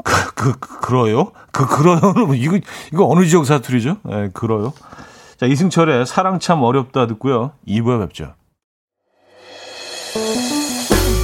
그, 0.02 0.34
그, 0.34 0.80
그러요? 0.80 1.32
그, 1.50 1.66
그러요는 1.66 2.26
뭐 2.26 2.34
이거, 2.34 2.58
이거 2.92 3.06
어느 3.08 3.26
지역 3.26 3.44
사투리죠? 3.44 3.96
예, 4.10 4.30
그러요. 4.32 4.72
자, 5.36 5.46
이승철의 5.46 6.06
사랑 6.06 6.38
참 6.38 6.62
어렵다 6.62 7.06
듣고요. 7.06 7.52
2부에 7.66 8.00
뵙죠. 8.00 8.34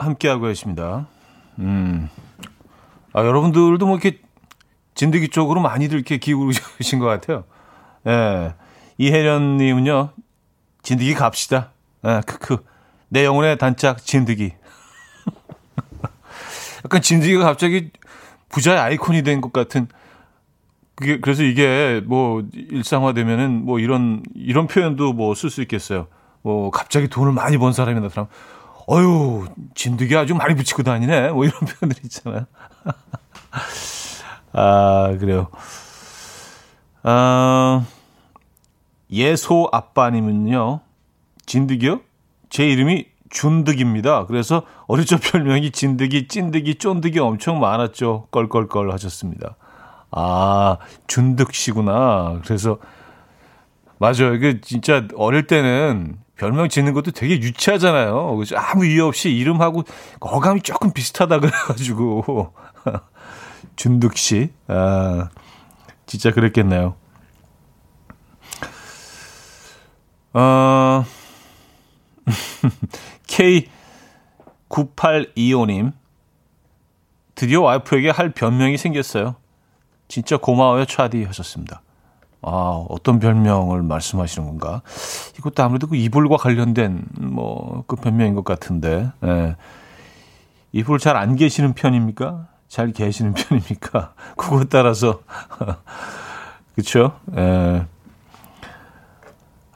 함께하고 0.00 0.46
계십니다. 0.46 1.06
음. 1.58 2.08
아, 3.12 3.24
여러분들도 3.24 3.84
뭐 3.86 3.96
이렇게 3.96 4.20
진드기 4.94 5.28
쪽으로 5.28 5.60
많이들 5.60 5.96
이렇게 5.96 6.18
기울으신 6.18 6.98
것 7.00 7.06
같아요. 7.06 7.44
예. 8.06 8.54
이혜련님은요, 8.98 10.10
진드기 10.82 11.14
갑시다. 11.14 11.72
예, 12.06 12.20
크크. 12.26 12.58
내 13.08 13.24
영혼의 13.24 13.58
단짝 13.58 13.98
진드기. 13.98 14.52
약간 16.84 17.02
진드기가 17.02 17.44
갑자기 17.44 17.90
부자의 18.48 18.78
아이콘이 18.78 19.22
된 19.22 19.40
것 19.40 19.52
같은 19.52 19.88
그게 20.94 21.18
그래서 21.20 21.42
이게 21.42 22.02
뭐 22.04 22.42
일상화되면은 22.52 23.64
뭐 23.64 23.78
이런 23.78 24.22
이런 24.34 24.66
표현도 24.66 25.12
뭐 25.14 25.34
쓸 25.34 25.50
수 25.50 25.62
있겠어요. 25.62 26.08
뭐 26.42 26.70
갑자기 26.70 27.08
돈을 27.08 27.32
많이 27.32 27.58
번 27.58 27.72
사람이 27.72 28.00
나타나면 28.00 28.28
어유 28.90 29.46
진드기 29.74 30.16
아주 30.16 30.34
많이 30.34 30.54
붙이고 30.54 30.82
다니네. 30.82 31.30
뭐 31.30 31.44
이런 31.44 31.60
표현들 31.60 32.04
있잖아요. 32.04 32.46
아 34.52 35.16
그래요. 35.18 35.48
아 37.02 37.84
예소 39.12 39.68
아빠님은요 39.72 40.80
진드기요? 41.46 42.00
제 42.48 42.68
이름이 42.68 43.06
준득입니다. 43.30 44.26
그래서 44.26 44.62
어릴 44.86 45.06
적 45.06 45.20
별명이 45.20 45.70
진드기, 45.70 46.28
찐득이, 46.28 46.76
쫀득이 46.76 47.20
엄청 47.20 47.60
많았죠. 47.60 48.26
껄껄껄 48.32 48.92
하셨습니다. 48.92 49.56
아, 50.10 50.78
준득 51.06 51.54
씨구나. 51.54 52.40
그래서 52.44 52.78
맞아요. 54.00 54.34
이게 54.34 54.62
진짜 54.62 55.06
어릴 55.14 55.46
때는 55.46 56.16
별명 56.34 56.70
짓는 56.70 56.94
것도 56.94 57.10
되게 57.10 57.34
유치하잖아요. 57.34 58.34
그죠? 58.36 58.56
아무 58.56 58.86
이유 58.86 59.04
없이 59.04 59.30
이름하고 59.30 59.84
어감이 60.20 60.62
조금 60.62 60.94
비슷하다 60.94 61.40
그래가지고 61.40 62.54
준득 63.76 64.16
씨, 64.16 64.50
아, 64.68 65.28
진짜 66.06 66.30
그랬겠네요. 66.30 66.96
어, 70.32 71.04
K9825님, 74.70 75.92
드디어 77.34 77.60
와이프에게 77.60 78.08
할 78.08 78.30
변명이 78.30 78.78
생겼어요. 78.78 79.36
진짜 80.08 80.38
고마워요, 80.38 80.86
차디 80.86 81.24
하셨습니다. 81.24 81.82
아, 82.42 82.84
어떤 82.88 83.18
별명을 83.18 83.82
말씀하시는 83.82 84.46
건가? 84.48 84.82
이것도 85.38 85.62
아무래도 85.62 85.86
그 85.88 85.96
이불과 85.96 86.36
관련된 86.38 87.04
뭐 87.20 87.84
그 87.86 87.96
변명인 87.96 88.34
것 88.34 88.44
같은데. 88.44 89.10
예. 89.24 89.56
이불 90.72 90.98
잘 90.98 91.16
안 91.16 91.36
계시는 91.36 91.74
편입니까? 91.74 92.46
잘 92.68 92.92
계시는 92.92 93.34
편입니까? 93.34 94.14
그것 94.36 94.68
따라서 94.68 95.20
그렇죠? 96.74 97.18
예. 97.36 97.84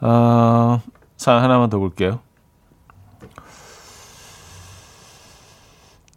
아, 0.00 0.80
사연 1.16 1.42
하나만 1.42 1.71
더 1.71 1.78
볼게요. 1.78 2.21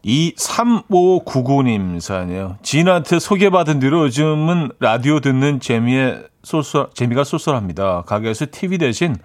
이 0.10 0.34
3599님 0.38 2.00
사연이에요. 2.00 2.58
지인한테 2.62 3.20
소개받은 3.20 3.80
뒤로 3.82 4.06
요즘은 4.06 4.72
라디오 4.80 5.20
듣는 5.20 5.60
재미에 5.60 6.24
쏠쏠, 6.44 6.92
재미가 6.94 7.26
쏠쏠합니다. 7.26 8.04
가게에서 8.08 8.46
TV 8.50 8.78
대신 8.78 9.18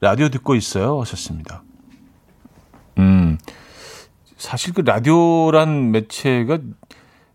라디오 0.00 0.30
듣고 0.30 0.54
있어요. 0.54 0.98
하셨습니다. 1.02 1.62
음, 2.96 3.36
사실 4.38 4.72
그 4.72 4.80
라디오란 4.80 5.90
매체가 5.92 6.58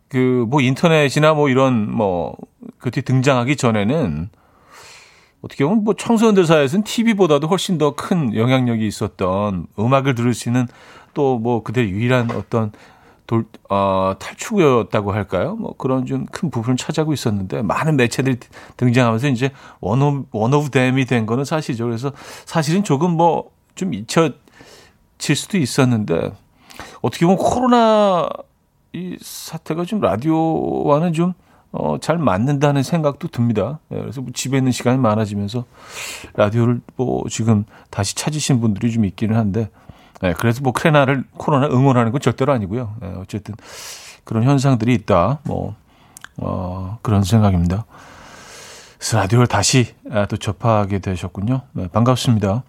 그 0.09 0.45
뭐 0.47 0.61
인터넷이나 0.61 1.33
뭐 1.35 1.49
이런 1.49 1.91
뭐 1.91 2.35
그 2.79 2.89
뒤 2.89 3.03
등장하기 3.03 3.55
전에는 3.57 4.29
어떻게 5.41 5.63
보면 5.63 5.83
뭐 5.83 5.93
청소년들 5.93 6.45
사이에서는 6.47 6.83
TV보다도 6.83 7.47
훨씬 7.47 7.77
더 7.77 7.95
큰 7.95 8.35
영향력이 8.35 8.85
있었던 8.87 9.67
음악을 9.77 10.15
들을 10.15 10.33
수 10.33 10.49
있는 10.49 10.67
또 11.13 11.37
뭐 11.37 11.61
그들 11.61 11.87
유일한 11.89 12.31
어떤 12.31 12.71
돌, 13.27 13.45
어, 13.69 14.13
탈출구였다고 14.19 15.11
할까요? 15.13 15.55
뭐 15.55 15.73
그런 15.77 16.05
좀 16.05 16.25
큰 16.31 16.49
부분을 16.51 16.77
차지하고 16.77 17.13
있었는데 17.13 17.61
많은 17.63 17.97
매체들이 17.97 18.37
등장하면서 18.77 19.27
이제 19.29 19.51
one 19.81 20.01
of, 20.01 20.25
one 20.31 20.53
of 20.53 20.69
them이 20.69 21.05
된 21.05 21.25
거는 21.25 21.43
사실이죠. 21.45 21.85
그래서 21.85 22.11
사실은 22.45 22.83
조금 22.83 23.11
뭐 23.11 23.55
좀 23.75 23.93
잊혀질 23.93 25.35
수도 25.35 25.57
있었는데 25.57 26.31
어떻게 27.01 27.25
보면 27.25 27.37
코로나 27.37 28.27
이 28.93 29.17
사태가 29.21 29.83
좀 29.83 29.99
라디오와는 29.99 31.13
좀 31.13 31.33
어, 31.71 31.97
잘 31.99 32.17
맞는다는 32.17 32.83
생각도 32.83 33.27
듭니다. 33.27 33.79
예, 33.91 33.99
그래서 33.99 34.21
뭐 34.21 34.31
집에 34.33 34.57
있는 34.57 34.71
시간이 34.71 34.97
많아지면서 34.97 35.65
라디오를 36.35 36.79
뭐 36.95 37.25
지금 37.29 37.65
다시 37.89 38.15
찾으신 38.15 38.61
분들이 38.61 38.91
좀 38.91 39.03
있기는 39.03 39.35
한데 39.35 39.69
네, 40.21 40.33
그래서 40.33 40.61
뭐 40.61 40.73
크레나를 40.73 41.23
코로나 41.37 41.67
응원하는 41.67 42.11
건 42.11 42.21
절대로 42.21 42.53
아니고요. 42.53 42.95
네, 43.01 43.13
어쨌든 43.17 43.55
그런 44.23 44.43
현상들이 44.43 44.93
있다. 44.93 45.39
뭐 45.43 45.75
어, 46.37 46.97
그런 47.01 47.23
생각입니다. 47.23 47.85
라디오를 49.13 49.47
다시 49.47 49.93
아, 50.09 50.25
또 50.25 50.37
접하게 50.37 50.99
되셨군요. 50.99 51.61
네, 51.73 51.87
반갑습니다. 51.89 52.63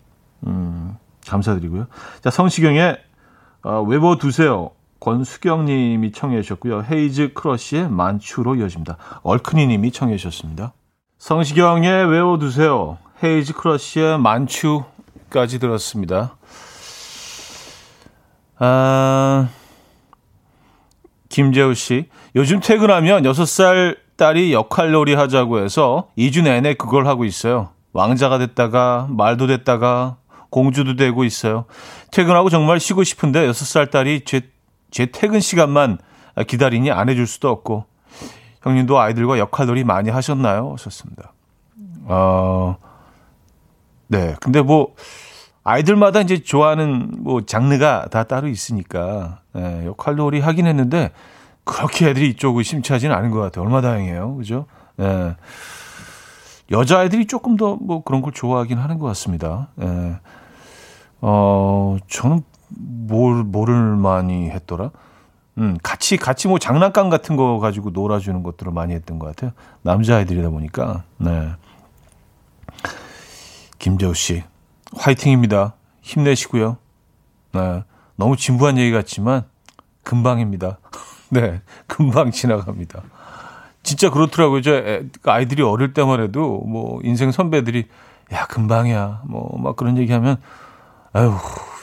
음, 0.46 0.96
감사드리고요. 1.26 1.86
자, 2.22 2.30
성시경의 2.30 2.98
어, 3.62 3.82
외워 3.82 4.16
두세요. 4.16 4.70
권수경 5.00 5.66
님이 5.66 6.12
청해 6.12 6.40
주셨고요. 6.42 6.84
헤이즈 6.90 7.32
크러쉬의 7.34 7.90
만추로 7.90 8.56
이어집니다. 8.56 8.96
얼큰이 9.22 9.66
님이 9.66 9.92
청해 9.92 10.16
주셨습니다. 10.16 10.72
성시경의 11.18 12.06
외워 12.10 12.38
두세요. 12.38 12.98
헤이즈 13.22 13.54
크러쉬의 13.54 14.18
만추까지 14.18 15.58
들었습니다. 15.58 16.36
아, 18.58 19.48
김재우 21.28 21.74
씨. 21.74 22.08
요즘 22.34 22.60
퇴근하면 22.60 23.22
6살 23.22 23.98
딸이 24.16 24.52
역할놀이 24.52 25.14
하자고 25.14 25.58
해서 25.58 26.08
2주 26.16 26.42
내내 26.42 26.74
그걸 26.74 27.06
하고 27.06 27.24
있어요. 27.24 27.70
왕자가 27.92 28.38
됐다가 28.38 29.06
말도 29.10 29.46
됐다가 29.46 30.16
공주도 30.50 30.96
되고 30.96 31.24
있어요. 31.24 31.66
퇴근하고 32.12 32.48
정말 32.48 32.80
쉬고 32.80 33.04
싶은데 33.04 33.46
6살 33.48 33.90
딸이 33.90 34.22
제, 34.24 34.42
제 34.90 35.06
퇴근 35.06 35.40
시간만 35.40 35.98
기다리니 36.46 36.90
안 36.90 37.08
해줄 37.08 37.26
수도 37.26 37.50
없고. 37.50 37.84
형님도 38.62 38.98
아이들과 38.98 39.38
역할놀이 39.38 39.84
많이 39.84 40.10
하셨나요? 40.10 40.72
하셨습니다. 40.72 41.32
어, 42.04 42.76
네. 44.08 44.34
근데 44.40 44.60
뭐, 44.60 44.94
아이들마다 45.68 46.20
이제 46.20 46.38
좋아하는 46.44 47.10
뭐 47.18 47.44
장르가 47.44 48.06
다 48.08 48.22
따로 48.22 48.46
있으니까 48.46 49.40
예, 49.56 49.84
역할놀이 49.84 50.38
하긴 50.38 50.64
했는데 50.64 51.10
그렇게 51.64 52.08
애들이 52.10 52.30
이쪽을 52.30 52.62
심취하지는 52.62 53.12
않은 53.16 53.32
것 53.32 53.40
같아요. 53.40 53.64
얼마 53.64 53.80
다행이에요, 53.80 54.36
그죠? 54.36 54.66
예. 55.00 55.34
여자아이들이 56.70 57.26
조금 57.26 57.56
더 57.56 57.76
뭐 57.80 58.04
그런 58.04 58.22
걸 58.22 58.32
좋아하긴 58.32 58.78
하는 58.78 58.98
것 59.00 59.06
같습니다. 59.08 59.68
예. 59.82 60.20
어, 61.20 61.96
저는 62.06 62.42
뭘, 62.68 63.42
뭐를 63.42 63.74
많이 63.96 64.48
했더라? 64.50 64.92
음, 65.58 65.76
같이, 65.82 66.16
같이 66.16 66.46
뭐 66.46 66.60
장난감 66.60 67.10
같은 67.10 67.34
거 67.34 67.58
가지고 67.58 67.90
놀아주는 67.90 68.40
것들을 68.44 68.70
많이 68.70 68.94
했던 68.94 69.18
것 69.18 69.26
같아요. 69.26 69.50
남자아이들이다 69.82 70.50
보니까, 70.50 71.02
네. 71.18 71.50
김재우 73.80 74.14
씨. 74.14 74.44
화이팅입니다. 74.96 75.74
힘내시고요. 76.02 76.76
네. 77.52 77.84
너무 78.16 78.36
진부한 78.36 78.78
얘기 78.78 78.92
같지만 78.92 79.44
금방입니다. 80.02 80.78
네. 81.30 81.60
금방 81.86 82.30
지나갑니다. 82.30 83.02
진짜 83.82 84.10
그렇더라고요. 84.10 84.62
저그 84.62 85.10
아이들이 85.26 85.62
어릴 85.62 85.92
때만 85.94 86.20
해도 86.20 86.60
뭐 86.66 87.00
인생 87.04 87.30
선배들이 87.30 87.86
야, 88.32 88.46
금방이야. 88.46 89.22
뭐 89.26 89.56
막 89.58 89.76
그런 89.76 89.96
얘기 89.98 90.12
하면 90.12 90.38
아유, 91.12 91.32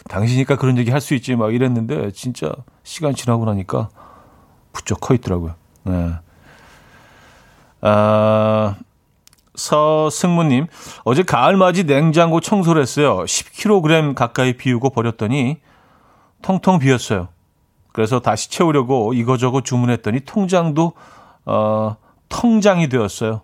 당신이니까 0.10 0.58
그런 0.58 0.78
얘기 0.78 0.92
할 0.92 1.00
수 1.02 1.14
있지 1.16 1.36
막 1.36 1.54
이랬는데 1.54 2.12
진짜 2.12 2.52
시간 2.84 3.16
지나고 3.16 3.46
나니까 3.46 3.90
부쩍 4.74 5.00
커 5.02 5.14
있더라고요. 5.14 5.56
네. 5.86 6.14
아, 7.82 8.76
서승무님, 9.56 10.68
어제 11.04 11.24
가을맞이 11.24 11.86
냉장고 11.86 12.40
청소를 12.40 12.82
했어요. 12.82 13.20
10kg 13.26 14.16
가까이 14.16 14.54
비우고 14.54 14.90
버렸더니 14.90 15.58
텅텅 16.42 16.80
비었어요. 16.80 17.30
그래서 17.92 18.20
다시 18.20 18.50
채우려고 18.50 19.14
이거저거 19.14 19.62
주문했더니 19.62 20.22
통장도, 20.22 20.94
어, 21.46 21.96
통장이 22.30 22.90
되었어요. 22.90 23.42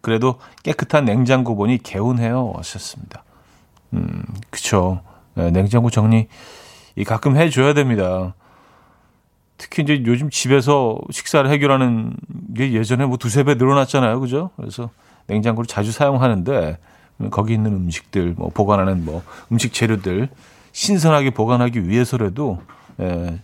그래도 0.00 0.40
깨끗한 0.64 1.04
냉장고 1.04 1.54
보니 1.54 1.78
개운해요. 1.78 2.54
하셨습니다. 2.56 3.22
음, 3.92 4.24
그쵸. 4.50 5.00
네, 5.34 5.50
냉장고 5.50 5.90
정리, 5.90 6.26
이 6.96 7.04
가끔 7.04 7.36
해줘야 7.36 7.72
됩니다. 7.72 8.34
특히 9.56 9.84
이제 9.84 10.02
요즘 10.04 10.28
집에서 10.28 10.98
식사를 11.10 11.48
해결하는 11.48 12.16
게 12.56 12.72
예전에 12.72 13.06
뭐 13.06 13.16
두세 13.16 13.44
배 13.44 13.54
늘어났잖아요. 13.54 14.18
그죠? 14.20 14.50
그래서 14.56 14.90
냉장고를 15.26 15.66
자주 15.66 15.92
사용하는데 15.92 16.78
거기 17.30 17.54
있는 17.54 17.72
음식들, 17.72 18.34
뭐 18.36 18.50
보관하는 18.50 19.04
뭐 19.04 19.22
음식 19.50 19.72
재료들 19.72 20.28
신선하게 20.72 21.30
보관하기 21.30 21.88
위해서라도 21.88 22.60
예, 23.00 23.38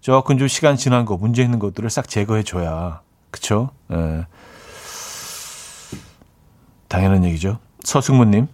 조금 0.00 0.38
좀 0.38 0.48
시간 0.48 0.76
지난 0.76 1.04
거, 1.04 1.16
문제 1.16 1.42
있는 1.42 1.58
것들을 1.58 1.88
싹 1.88 2.08
제거해 2.08 2.42
줘야. 2.42 3.00
그쵸? 3.30 3.70
예. 3.90 4.26
당연한 6.88 7.24
얘기죠. 7.24 7.58
서승무님, 7.82 8.46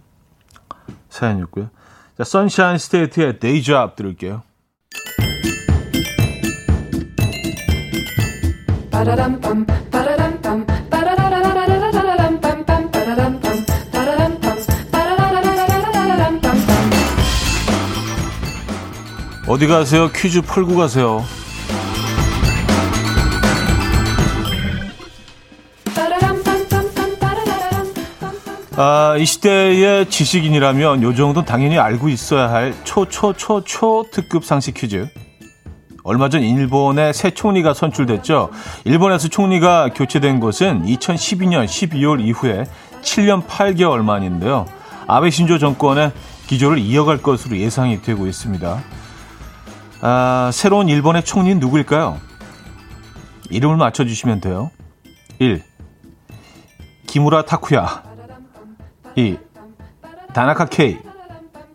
사연이었고요. 1.09 1.69
자, 2.17 2.23
선샤인 2.23 2.77
스테이트의 2.77 3.39
데이잡 3.39 3.95
들을게요. 3.95 4.43
어디 19.51 19.67
가세요? 19.67 20.09
퀴즈 20.13 20.39
풀고 20.41 20.77
가세요. 20.77 21.25
아, 28.77 29.17
이 29.19 29.25
시대의 29.25 30.09
지식인이라면 30.09 31.03
요 31.03 31.13
정도는 31.13 31.45
당연히 31.45 31.77
알고 31.77 32.07
있어야 32.07 32.49
할 32.49 32.73
초초초초 32.85 34.05
특급 34.13 34.45
상식 34.45 34.73
퀴즈. 34.73 35.09
얼마 36.03 36.29
전 36.29 36.43
일본의 36.43 37.13
새 37.13 37.31
총리가 37.31 37.73
선출됐죠. 37.73 38.51
일본에서 38.85 39.27
총리가 39.27 39.89
교체된 39.93 40.39
것은 40.39 40.85
2012년 40.85 41.65
12월 41.65 42.21
이후에 42.21 42.67
7년 43.01 43.45
8개월 43.45 44.01
만인데요. 44.01 44.65
아베 45.07 45.29
신조 45.29 45.59
정권의 45.59 46.13
기조를 46.47 46.79
이어갈 46.79 47.17
것으로 47.17 47.57
예상이 47.57 48.01
되고 48.01 48.27
있습니다. 48.27 49.00
아, 50.01 50.49
새로운 50.51 50.89
일본의 50.89 51.23
총리는 51.23 51.59
누구일까요? 51.59 52.19
이름을 53.51 53.77
맞춰주시면 53.77 54.41
돼요. 54.41 54.71
1. 55.39 55.63
기무라 57.05 57.45
타쿠야 57.45 58.03
2. 59.15 59.37
다나카 60.33 60.65
케이 60.65 60.97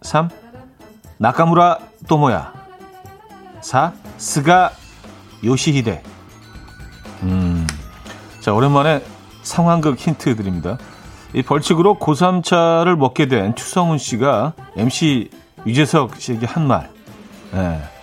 3. 0.03 0.29
나카무라 1.19 1.79
또모야 2.09 2.53
4. 3.61 3.93
스가 4.17 4.73
요시히데 5.45 6.03
음, 7.23 7.67
자 8.41 8.53
오랜만에 8.53 9.05
상황극 9.43 9.99
힌트 9.99 10.35
드립니다. 10.37 10.79
이 11.35 11.43
벌칙으로 11.43 11.99
고3차를 11.99 12.97
먹게 12.97 13.27
된 13.27 13.55
추성훈 13.55 13.99
씨가 13.99 14.55
MC 14.77 15.31
유재석 15.67 16.17
씨에게 16.17 16.47
한 16.47 16.67
말. 16.67 16.91
예. 17.55 17.96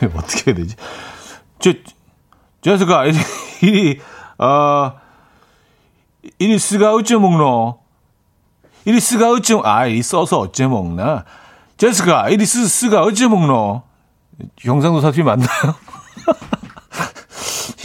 어떻게 0.14 0.50
해야 0.50 0.56
되지? 0.56 0.76
저, 1.58 1.72
재석아, 2.62 3.04
이리, 3.62 4.00
아, 4.38 4.94
이리 6.38 6.58
쓰가 6.58 6.94
어째 6.94 7.16
먹노? 7.16 7.78
이리 8.84 9.00
쓰가 9.00 9.30
어째, 9.30 9.60
아, 9.64 9.86
이 9.86 10.02
써서 10.02 10.40
어째 10.40 10.66
먹나? 10.66 11.24
제스가, 11.76 12.30
이리 12.30 12.46
쓰, 12.46 12.66
쓰가 12.68 13.02
어째 13.02 13.28
먹노? 13.28 13.82
경상도 14.56 15.00
사투리 15.00 15.22
맞나요? 15.22 15.48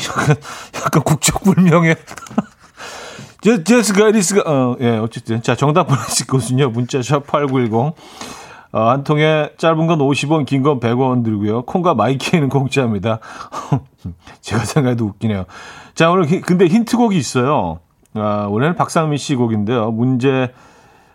약간, 0.08 0.36
약간 0.76 1.04
국적불명의. 1.04 1.95
제, 3.41 3.63
제스가, 3.63 4.10
이리 4.10 4.21
쓰가, 4.21 4.43
어, 4.45 4.78
예, 4.80 4.97
어쨌든. 4.97 5.41
자, 5.41 5.56
정답 5.56 5.88
보내실 5.88 6.28
곳은요. 6.28 6.69
문자샵 6.69 7.26
8910. 7.28 7.95
어, 8.71 8.89
한 8.89 9.03
통에 9.03 9.51
짧은 9.57 9.88
건 9.88 9.99
50원, 9.99 10.45
긴 10.45 10.63
건 10.63 10.79
100원 10.79 11.23
들고요. 11.23 11.63
콩과 11.63 11.93
마이케이는 11.93 12.50
공짜입니다. 12.49 13.19
제가 14.41 14.63
생각해도 14.63 15.05
웃기네요. 15.05 15.45
자, 15.93 16.10
오늘 16.10 16.25
히, 16.27 16.39
근데 16.41 16.67
힌트곡이 16.67 17.17
있어요. 17.17 17.79
아, 18.13 18.47
오늘은 18.49 18.75
박상민 18.75 19.17
씨 19.17 19.36
곡인데요. 19.36 19.91
문제, 19.91 20.53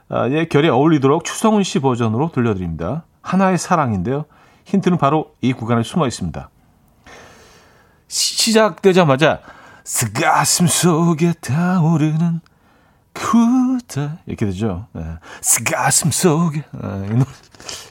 아, 0.08 0.28
예, 0.30 0.44
결에 0.46 0.68
어울리도록 0.68 1.24
추성훈 1.24 1.62
씨 1.62 1.78
버전으로 1.80 2.30
들려드립니다. 2.32 3.04
하나의 3.22 3.58
사랑인데요. 3.58 4.26
힌트는 4.66 4.98
바로 4.98 5.32
이 5.40 5.52
구간에 5.52 5.82
숨어 5.82 6.06
있습니다. 6.06 6.50
시, 8.08 8.52
작되자마자 8.52 9.40
스가슴 9.84 10.66
속에 10.66 11.32
타오르는 11.40 12.40
그대 13.16 14.11
이렇게 14.26 14.46
되죠. 14.46 14.87
네. 14.92 15.02
가슴 15.72 16.11
속에 16.11 16.64
아, 16.81 17.02
이, 17.07 17.11
노래, 17.11 17.24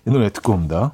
이 0.05 0.09
노래 0.09 0.29
듣고 0.29 0.53
옵니다. 0.53 0.93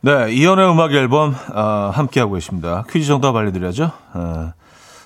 네, 0.00 0.32
이연의 0.32 0.70
음악 0.70 0.92
앨범 0.92 1.34
어, 1.52 1.90
함께 1.92 2.20
하고 2.20 2.34
계십니다. 2.34 2.84
퀴즈 2.90 3.08
정답 3.08 3.34
알려드려야죠. 3.34 3.90
어, 4.14 4.52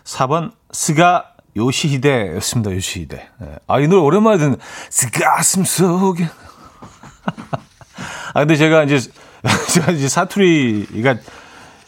4번 0.04 0.52
스가 0.72 1.32
요시히데였습니다. 1.56 2.74
요시히데. 2.74 3.28
네. 3.38 3.54
아, 3.66 3.80
이 3.80 3.88
노래 3.88 4.02
오랜만에 4.02 4.38
듣는 4.38 4.56
스가슴 4.90 5.64
속에. 5.64 6.28
아, 8.34 8.40
근데 8.40 8.56
제가 8.56 8.84
이제 8.84 9.00
제가 9.72 9.92
이제 9.92 10.08
사투리가 10.08 11.16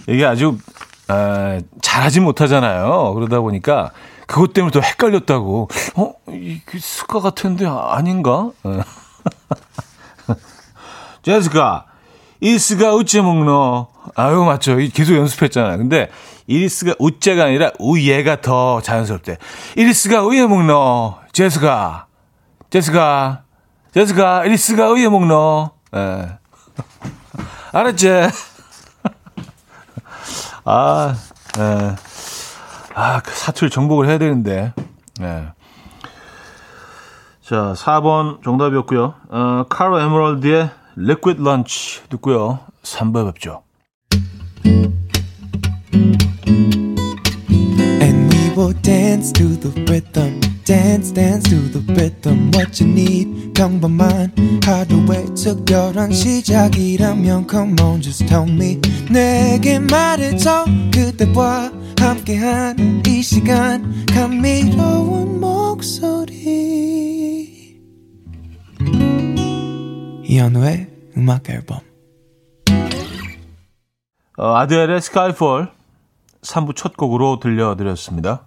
이게 0.08 0.24
아주 0.24 0.58
아, 1.08 1.60
잘하지 1.80 2.20
못하잖아요. 2.20 3.12
그러다 3.14 3.40
보니까 3.40 3.90
그것 4.26 4.52
때문에 4.52 4.72
더 4.72 4.80
헷갈렸다고. 4.80 5.68
어, 5.96 6.12
이게 6.30 6.78
스가 6.78 7.20
같은데 7.20 7.66
아닌가? 7.66 8.50
제스가 11.22 11.86
이스가 12.40 12.94
우째 12.94 13.20
먹노. 13.20 13.88
아유 14.16 14.42
맞죠. 14.44 14.76
계속 14.92 15.14
연습했잖아요. 15.14 15.78
근데 15.78 16.08
이리스가 16.46 16.94
우째가 16.98 17.44
아니라 17.44 17.70
우예가 17.78 18.40
더 18.40 18.80
자연스럽대. 18.80 19.38
이리스가 19.76 20.24
우예 20.24 20.46
먹노. 20.46 21.14
제스가 21.32 22.06
제스가 22.70 23.42
제스가 23.94 24.44
이리스가 24.46 24.90
우예 24.90 25.08
먹노. 25.08 25.70
예. 25.94 26.28
알았지? 27.72 28.08
아, 30.64 31.14
예. 31.58 31.96
아, 32.94 33.20
그 33.20 33.34
사투리 33.34 33.70
정복을 33.70 34.06
해야 34.08 34.18
되는데. 34.18 34.72
예. 35.20 35.52
자, 37.42 37.74
4번 37.76 38.42
정답이었고요. 38.44 39.14
어, 39.28 39.64
카로 39.68 40.00
에메랄드의 40.00 40.70
Liquid 40.96 41.40
Lunch 41.42 42.08
듣고요. 42.08 42.60
3번 42.82 43.32
뵙죠. 43.32 43.62
And 48.00 48.34
we 48.34 48.50
will 48.56 48.74
dance 48.82 49.32
to 49.32 49.58
the 49.58 49.72
rhythm. 49.88 50.51
Dance 50.64 51.12
dance 51.12 51.48
to 51.48 51.56
the 51.70 51.80
rhythm 51.94 52.50
what 52.54 52.82
you 52.82 52.90
need. 52.90 53.52
평범한 53.54 54.32
하루의 54.64 55.34
특별한 55.34 56.12
시작이라면 56.12 57.46
come 57.48 57.76
on 57.80 58.00
just 58.00 58.26
tell 58.26 58.48
me. 58.48 58.80
내게 59.10 59.78
말해줘. 59.78 60.64
그대와 60.92 61.72
함께한 61.98 63.02
이 63.06 63.22
시간. 63.22 64.06
감미로운 64.06 65.40
목소리. 65.40 66.32
이현우의 70.24 70.86
음악 71.16 71.50
앨범. 71.50 71.80
어, 74.38 74.54
아델의 74.56 75.00
스카이폴 75.00 75.70
3부 76.42 76.74
첫 76.74 76.96
곡으로 76.96 77.38
들려드렸습니다. 77.38 78.46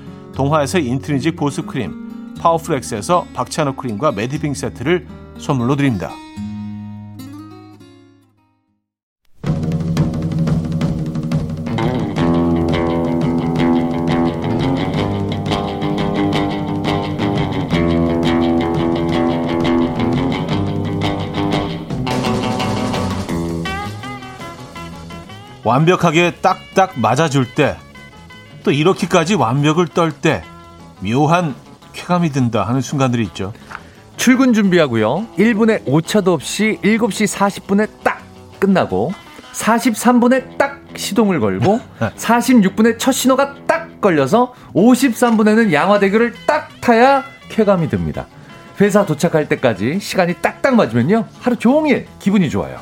동화에서 0.33 0.79
인트리직 0.79 1.35
보습 1.35 1.67
크림, 1.67 2.33
파워프렉스에서 2.39 3.27
박찬호 3.33 3.75
크림과 3.75 4.13
매디빙 4.13 4.53
세트를 4.53 5.07
선물로 5.37 5.75
드립니다. 5.75 6.11
완벽하게 25.63 26.35
딱딱 26.41 26.99
맞아줄 26.99 27.53
때, 27.53 27.77
또 28.63 28.71
이렇게까지 28.71 29.35
완벽을 29.35 29.87
떨 29.87 30.11
때, 30.11 30.43
묘한 30.99 31.55
쾌감이 31.93 32.29
든다 32.29 32.63
하는 32.63 32.81
순간들이 32.81 33.23
있죠. 33.23 33.53
출근 34.17 34.53
준비하고요. 34.53 35.27
1분에 35.37 35.81
오차도 35.85 36.33
없이 36.33 36.77
7시 36.83 37.27
40분에 37.35 37.89
딱 38.03 38.21
끝나고 38.59 39.11
43분에 39.53 40.57
딱 40.57 40.79
시동을 40.95 41.39
걸고 41.39 41.79
46분에 42.17 42.99
첫 42.99 43.11
신호가 43.11 43.55
딱 43.65 43.99
걸려서 43.99 44.53
53분에는 44.75 45.73
양화대교를 45.73 46.33
딱 46.45 46.69
타야 46.81 47.23
쾌감이 47.49 47.89
듭니다. 47.89 48.27
회사 48.79 49.05
도착할 49.05 49.47
때까지 49.49 49.99
시간이 49.99 50.35
딱딱 50.35 50.75
맞으면요. 50.75 51.25
하루 51.39 51.55
종일 51.55 52.07
기분이 52.19 52.49
좋아요. 52.49 52.79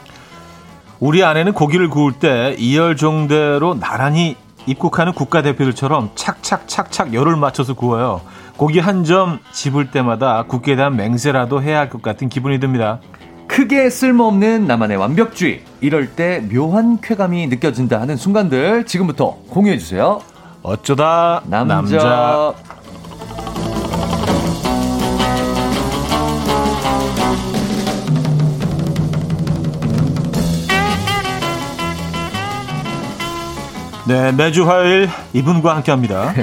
우리 0.99 1.23
아내는 1.23 1.53
고기를 1.53 1.89
구울 1.89 2.13
때 2.13 2.55
이열종대로 2.57 3.79
나란히 3.79 4.35
입국하는 4.65 5.13
국가대표들처럼 5.13 6.11
착착착착 6.15 7.13
열을 7.13 7.35
맞춰서 7.35 7.73
구워요. 7.73 8.21
고기 8.57 8.79
한 8.79 9.03
점 9.03 9.39
집을 9.53 9.89
때마다 9.91 10.43
국기에 10.43 10.75
대한 10.75 10.95
맹세라도 10.97 11.61
해야 11.63 11.79
할 11.79 11.89
것 11.89 12.01
같은 12.01 12.27
기분이 12.29 12.59
듭니다. 12.59 12.99
크게 13.47 13.89
쓸모없는 13.89 14.67
나만의 14.67 14.97
완벽주의. 14.97 15.63
이럴 15.81 16.11
때 16.11 16.43
묘한 16.51 16.99
쾌감이 17.01 17.47
느껴진다 17.47 17.99
하는 17.99 18.15
순간들 18.15 18.85
지금부터 18.85 19.37
공유해 19.49 19.77
주세요. 19.79 20.19
어쩌다 20.61 21.41
남자. 21.45 21.75
남자. 21.75 22.53
네, 34.09 34.31
매주 34.31 34.67
화요일 34.67 35.07
이분과 35.33 35.75
함께 35.75 35.91
합니다. 35.91 36.33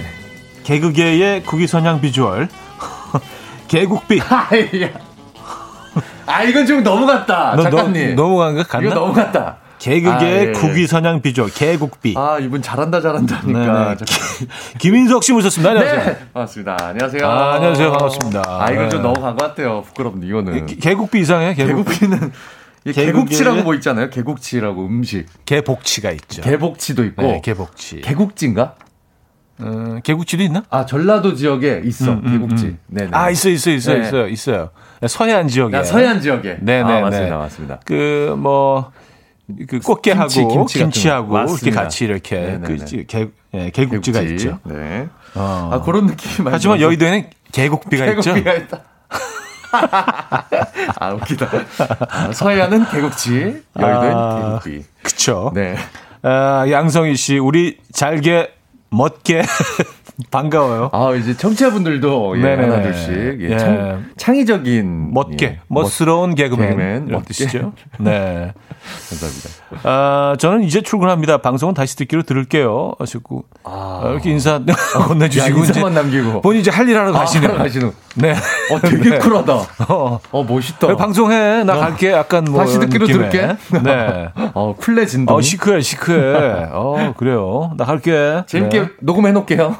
개그계의 0.63 1.43
국위선양 1.43 2.01
비주얼. 2.01 2.47
개국비. 3.67 4.21
아 6.27 6.43
이건 6.45 6.65
좀 6.65 6.85
넘어갔다. 6.85 7.57
너, 7.57 7.63
작가님. 7.65 8.15
너, 8.15 8.23
넘어간 8.23 8.55
거 8.55 8.63
같나? 8.63 8.87
이거 8.87 8.95
넘어갔다. 8.95 9.57
개그계의 9.81 10.39
아, 10.39 10.43
예. 10.49 10.53
국위선양 10.53 11.23
비주얼. 11.23 11.51
개국비. 11.53 12.15
아 12.17 12.39
이분 12.41 12.63
잘한다 12.63 13.01
잘한다 13.01 13.41
네. 13.45 13.53
네. 13.53 13.97
김인석 14.79 15.25
씨 15.25 15.33
모셨습니다. 15.33 15.71
안녕하세요. 15.71 16.05
네. 16.05 16.19
반갑습니다. 16.35 16.77
안녕하세요. 16.81 17.27
아, 17.29 17.55
안녕하세요. 17.55 17.91
반갑습니다. 17.91 18.43
아 18.47 18.71
이건 18.71 18.91
좀 18.91 19.03
네. 19.03 19.09
넘어간 19.09 19.35
것 19.37 19.45
같아요. 19.49 19.83
부끄럽네 19.83 20.25
이거는. 20.25 20.67
개- 20.67 20.77
개국비 20.77 21.19
이상해요. 21.19 21.55
개국비. 21.55 21.99
개국치는 21.99 22.29
이 22.29 22.31
개국치라고 22.93 23.63
뭐 23.63 23.75
있잖아요. 23.75 24.11
개국치라고 24.11 24.87
음식. 24.87 25.27
개복치가 25.45 26.11
있죠. 26.13 26.43
개복치도 26.43 27.05
있고. 27.05 27.23
네, 27.23 27.41
개복치. 27.43 28.01
개국지인가? 28.01 28.75
어, 29.59 29.99
개국지도 30.03 30.43
있나? 30.43 30.65
아 30.69 30.85
전라도 30.85 31.35
지역에 31.35 31.81
있어 31.85 32.13
음, 32.13 32.23
음, 32.25 32.33
개국지. 32.33 32.67
음. 32.67 32.79
네네. 32.89 33.11
아, 33.13 33.31
있어, 33.31 33.49
있어, 33.49 33.71
있어, 33.71 33.95
네. 33.95 34.01
있어요, 34.03 34.29
있어요. 34.29 34.71
서해안 35.07 35.49
지역에. 35.49 35.77
아, 35.77 35.83
서해안 35.83 36.21
지역에. 36.21 36.59
네, 36.61 36.83
네, 36.83 36.83
아, 36.83 37.01
맞습니다, 37.01 37.35
네. 37.37 37.43
맞습니다. 37.43 37.81
그, 37.87 38.35
뭐, 38.39 38.93
그 39.69 39.79
꽃게하고 39.81 40.29
김치, 40.29 40.79
김치 40.79 41.09
거. 41.09 41.47
이렇게. 41.49 41.71
같이 41.71 42.05
이렇게 42.05 42.37
네, 42.39 42.59
네, 42.59 42.67
그 42.67 42.85
네. 42.85 43.05
개, 43.07 43.29
예, 43.55 43.71
개국지가 43.71 44.21
개국지. 44.21 44.45
있죠. 44.47 44.59
네. 44.65 45.09
어. 45.35 45.71
아 45.73 45.81
그런 45.83 46.07
느낌이 46.07 46.45
많이. 46.45 46.53
하지만 46.53 46.81
여의도에는 46.81 47.31
개국비가 47.53 48.07
있죠. 48.07 48.35
개국비가 48.35 48.55
있다. 48.55 48.83
아 50.99 51.13
웃기다. 51.15 51.49
아, 52.09 52.33
서해안은 52.33 52.89
개국지, 52.91 53.63
여의도엔 53.79 54.13
아. 54.17 54.59
개국비. 54.61 54.85
그쵸. 55.03 55.53
네. 55.55 55.77
아, 56.23 56.65
양성희 56.69 57.17
씨, 57.17 57.39
우리 57.39 57.79
잘게, 57.93 58.53
멋게, 58.91 59.43
반가워요. 60.31 60.91
아 60.93 61.13
이제 61.15 61.37
청취자분들도 61.37 62.39
예, 62.39 62.43
네네네. 62.43 62.63
하나 62.71 62.83
둘씩 62.83 63.11
예, 63.41 63.51
예. 63.51 63.59
창, 63.59 64.05
창의적인 64.17 65.13
멋게, 65.13 65.47
예, 65.47 65.61
멋스러운 65.69 66.35
개그맨. 66.35 66.69
개그맨. 67.07 67.23
뜻이죠. 67.25 67.73
네. 68.01 68.53
감사합니다. 69.11 69.49
아, 69.83 70.37
저는 70.39 70.63
이제 70.63 70.81
출근합니다. 70.81 71.39
방송은 71.39 71.75
다시 71.75 71.97
듣기로 71.97 72.23
들을게요. 72.23 72.93
하시고. 72.99 73.45
아. 73.65 74.01
아, 74.05 74.11
이렇게 74.11 74.31
인사 74.31 74.61
건네 75.07 75.29
주시고. 75.29 75.55
야, 75.57 75.59
인사만 75.67 75.93
남기고. 75.95 76.41
본인 76.41 76.61
이제 76.61 76.71
할 76.71 76.87
일 76.89 76.97
하러 76.97 77.11
가시네요. 77.13 77.51
아, 77.53 77.57
가시는. 77.59 77.91
네. 78.15 78.33
어 78.71 78.81
되게 78.81 79.11
네. 79.11 79.19
쿨하다. 79.19 79.55
어. 79.89 80.21
어 80.31 80.45
멋있다. 80.45 80.87
왜 80.87 80.95
방송해. 80.97 81.65
나 81.65 81.77
갈게. 81.77 82.13
약간 82.13 82.45
뭐. 82.45 82.61
다시 82.61 82.79
듣기로 82.79 83.07
느낌의. 83.09 83.31
들을게. 83.31 83.57
네. 83.83 84.29
어 84.55 84.75
쿨해진다. 84.79 85.35
어, 85.35 85.41
시크해, 85.41 85.81
시크해. 85.81 86.69
어, 86.73 87.13
그래요. 87.17 87.73
나 87.77 87.85
갈게. 87.85 88.45
재밌게 88.47 88.81
네. 88.81 88.89
녹음해 89.01 89.33
놓을게요. 89.33 89.77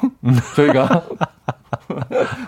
저희가 0.55 1.03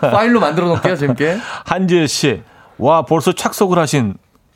파일로 0.00 0.40
만들어 0.40 0.66
놓을게요. 0.68 0.96
재밌게. 0.96 1.38
한지혜 1.66 2.06
씨. 2.06 2.42
와, 2.78 3.02
벌써 3.02 3.32
착석을 3.32 3.78
하신 3.78 4.14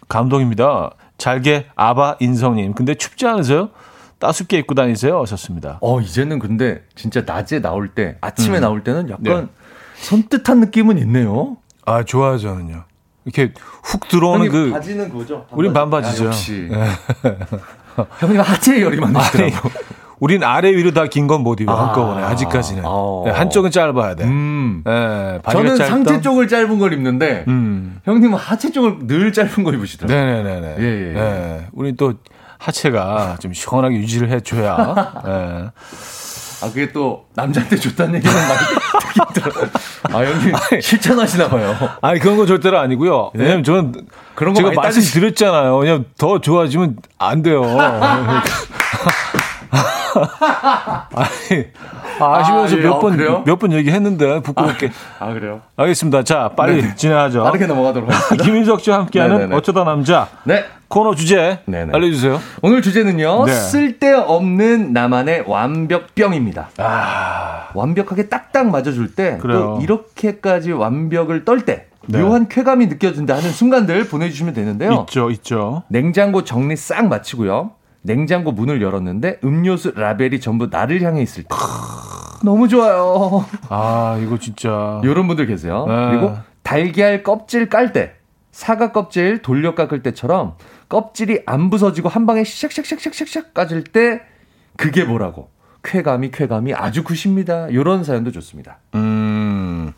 감동입니다. 0.08 0.90
잘게 1.18 1.66
아바 1.76 2.16
인성님. 2.20 2.74
근데 2.74 2.94
춥지 2.94 3.26
않으세요? 3.26 3.70
따숩게 4.18 4.58
입고 4.58 4.74
다니세요? 4.74 5.20
하셨습니다. 5.20 5.78
어 5.80 6.00
이제는 6.00 6.38
근데 6.38 6.82
진짜 6.94 7.22
낮에 7.26 7.60
나올 7.60 7.88
때 7.88 8.16
아침에 8.20 8.58
음. 8.58 8.60
나올 8.62 8.82
때는 8.84 9.10
약간 9.10 9.22
네. 9.22 9.46
선뜻한 9.96 10.60
느낌은 10.60 10.98
있네요. 10.98 11.56
아, 11.84 12.02
좋아요, 12.04 12.38
저는요. 12.38 12.84
이렇게 13.26 13.52
훅 13.82 14.08
들어오는 14.08 14.48
그. 14.48 14.70
바지는 14.70 15.10
그거죠? 15.10 15.46
우린 15.50 15.72
반바지죠. 15.72 16.24
아, 16.24 16.26
역시. 16.28 16.68
네. 16.70 16.88
형님 18.18 18.40
하체에 18.40 18.80
열이 18.82 18.98
많으시더라고. 18.98 19.70
우린 20.24 20.42
아래 20.42 20.70
위로 20.74 20.90
다 20.92 21.04
긴 21.06 21.26
건 21.26 21.42
못 21.42 21.60
입어 21.60 21.70
아. 21.74 21.88
한꺼번에 21.88 22.22
아직까지는 22.24 22.82
어. 22.86 23.24
네, 23.26 23.30
한쪽은 23.32 23.70
짧아야 23.70 24.14
돼. 24.14 24.24
음. 24.24 24.80
네, 24.84 25.38
저는 25.50 25.74
짧던- 25.74 25.86
상체 25.86 26.20
쪽을 26.22 26.48
짧은 26.48 26.78
걸 26.78 26.94
입는데 26.94 27.44
음. 27.48 28.00
형님은 28.06 28.38
하체 28.38 28.72
쪽을 28.72 29.06
늘 29.06 29.32
짧은 29.34 29.62
걸 29.64 29.74
입으시더라고요. 29.74 30.24
네네네네. 30.42 30.76
예, 30.78 30.82
예, 30.82 31.08
예. 31.08 31.12
네, 31.12 31.66
우린 31.72 31.94
또 31.98 32.14
하체가 32.58 33.36
좀 33.40 33.52
시원하게 33.52 33.96
유지를 33.96 34.30
해줘야. 34.30 34.76
네. 35.26 35.30
아, 36.62 36.68
그게 36.68 36.90
또 36.92 37.26
남자한테 37.34 37.76
좋다는 37.76 38.14
얘기는 38.14 38.34
많이 38.34 39.32
들어요. 39.34 39.66
아, 40.04 40.24
형님 40.24 40.54
실천하시나 40.80 41.48
봐요. 41.48 41.74
아니 42.00 42.18
그런 42.20 42.38
건 42.38 42.46
절대로 42.46 42.78
아니고요. 42.78 43.32
네? 43.34 43.42
왜냐면 43.44 43.62
저는 43.64 43.92
그런 44.34 44.54
거 44.54 44.62
제가 44.62 44.72
말씀드렸잖아요. 44.80 45.76
그냥 45.76 46.04
더 46.16 46.40
좋아지면 46.40 46.96
안 47.18 47.42
돼요. 47.42 47.60
아니, 51.14 51.64
아시면서 52.20 52.74
아, 52.76 52.78
예. 52.78 52.82
몇 52.82 52.92
어, 52.92 52.98
번 53.00 53.16
그래요? 53.16 53.42
몇번 53.46 53.72
얘기했는데 53.72 54.40
부끄럽게. 54.42 54.90
아, 55.18 55.32
그래요? 55.32 55.60
알겠습니다. 55.76 56.22
자, 56.24 56.50
빨리 56.56 56.82
네. 56.82 56.94
진행하죠. 56.94 57.42
빠르게 57.44 57.66
넘어가도록 57.66 58.10
하겠습니다. 58.10 58.44
김인석 58.44 58.80
씨와 58.80 58.98
함께하는 58.98 59.36
네네네. 59.36 59.56
어쩌다 59.56 59.84
남자 59.84 60.28
네. 60.44 60.64
코너 60.88 61.14
주제 61.14 61.58
네네. 61.66 61.92
알려주세요. 61.92 62.40
오늘 62.62 62.82
주제는요. 62.82 63.46
네. 63.46 63.52
쓸데없는 63.52 64.92
나만의 64.92 65.44
완벽병입니다. 65.46 66.68
완벽하게 67.74 68.28
딱딱 68.28 68.68
맞아줄 68.70 69.14
때 69.14 69.34
아. 69.34 69.38
그래요. 69.38 69.58
또 69.76 69.80
이렇게까지 69.82 70.72
완벽을 70.72 71.44
떨 71.44 71.64
때 71.64 71.86
네. 72.06 72.20
묘한 72.20 72.48
쾌감이 72.48 72.86
느껴진다 72.88 73.34
하는 73.36 73.50
순간들 73.50 74.08
보내주시면 74.08 74.52
되는데요. 74.52 75.06
있죠, 75.08 75.30
있죠. 75.30 75.82
냉장고 75.88 76.44
정리 76.44 76.76
싹 76.76 77.08
마치고요. 77.08 77.70
냉장고 78.08 78.52
문을 78.52 78.82
열었는데 78.82 79.40
음료수 79.42 79.92
라벨이 79.96 80.40
전부 80.40 80.66
나를 80.66 81.02
향해 81.02 81.22
있을 81.22 81.42
때. 81.44 81.48
너무 82.44 82.68
좋아요. 82.68 83.46
아, 83.70 84.18
이거 84.22 84.38
진짜. 84.38 85.00
이런 85.02 85.26
분들 85.26 85.46
계세요. 85.46 85.86
네. 85.88 86.10
그리고 86.10 86.36
달걀 86.62 87.22
껍질 87.22 87.70
깔 87.70 87.94
때, 87.94 88.12
사과 88.52 88.92
껍질 88.92 89.40
돌려 89.40 89.74
깎을 89.74 90.02
때처럼 90.02 90.56
껍질이 90.90 91.42
안 91.46 91.70
부서지고 91.70 92.10
한 92.10 92.26
방에 92.26 92.42
샥샥샥샥샥 92.42 93.54
까질 93.54 93.84
때 93.84 94.20
그게 94.76 95.04
뭐라고? 95.04 95.48
쾌감이 95.82 96.30
쾌감이 96.30 96.74
아주 96.74 97.04
굿입니다. 97.04 97.68
이런 97.68 98.04
사연도 98.04 98.30
좋습니다. 98.32 98.78
음, 98.94 99.92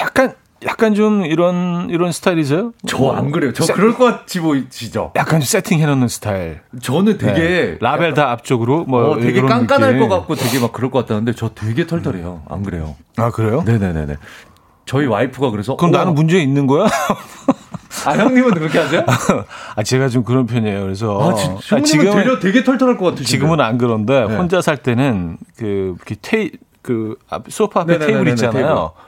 약간, 0.00 0.34
약간 0.64 0.94
좀 0.94 1.24
이런, 1.26 1.88
이런 1.90 2.12
스타일이세요? 2.12 2.72
저 2.86 3.12
안 3.12 3.30
그래요. 3.30 3.52
저 3.52 3.64
세- 3.64 3.74
그럴 3.74 3.94
것 3.94 4.04
같이 4.06 4.40
보이시죠? 4.40 5.12
약간 5.14 5.40
세팅 5.42 5.80
해 5.80 5.86
놓는 5.86 6.08
스타일. 6.08 6.60
저는 6.80 7.18
되게 7.18 7.40
네. 7.40 7.78
라벨 7.80 8.14
다 8.14 8.30
앞쪽으로 8.30 8.84
뭐 8.86 9.10
어, 9.12 9.20
되게 9.20 9.42
깐깐할 9.42 9.94
느낌. 9.94 10.08
것 10.08 10.16
같고 10.18 10.34
되게 10.34 10.58
막 10.58 10.72
그럴 10.72 10.90
것 10.90 11.00
같다는데 11.00 11.32
저 11.34 11.50
되게 11.54 11.86
털털해요. 11.86 12.42
안 12.48 12.62
그래요? 12.62 12.96
아 13.16 13.30
그래요? 13.30 13.62
네네네네. 13.66 14.16
저희 14.86 15.06
와이프가 15.06 15.50
그래서 15.50 15.76
그럼 15.76 15.92
우와. 15.92 16.00
나는 16.00 16.14
문제 16.14 16.38
있는 16.38 16.66
거야? 16.66 16.86
아 18.06 18.12
형님은 18.12 18.52
그렇게 18.54 18.78
하세요? 18.78 19.04
아 19.76 19.82
제가 19.82 20.08
좀 20.08 20.24
그런 20.24 20.46
편이에요. 20.46 20.80
그래서 20.82 21.30
아, 21.30 21.34
지, 21.34 21.74
아, 21.74 21.80
지금은 21.80 22.12
되려 22.14 22.38
되게 22.38 22.64
털털할 22.64 22.96
것 22.96 23.04
같으신데. 23.06 23.28
지금은 23.28 23.60
안 23.60 23.76
그런데 23.78 24.26
네. 24.26 24.36
혼자 24.36 24.60
살 24.62 24.78
때는 24.78 25.36
그 25.58 25.94
이렇게 25.96 26.14
테이 26.22 26.50
그 26.82 27.16
앞- 27.28 27.50
소파 27.50 27.80
앞에 27.80 27.92
네네네네네, 27.98 28.16
테이블 28.24 28.32
있잖아요. 28.32 28.52
테이블. 28.66 29.06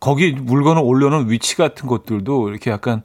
거기 0.00 0.32
물건을 0.32 0.82
올려놓은 0.84 1.30
위치 1.30 1.56
같은 1.56 1.88
것들도 1.88 2.50
이렇게 2.50 2.70
약간 2.70 3.02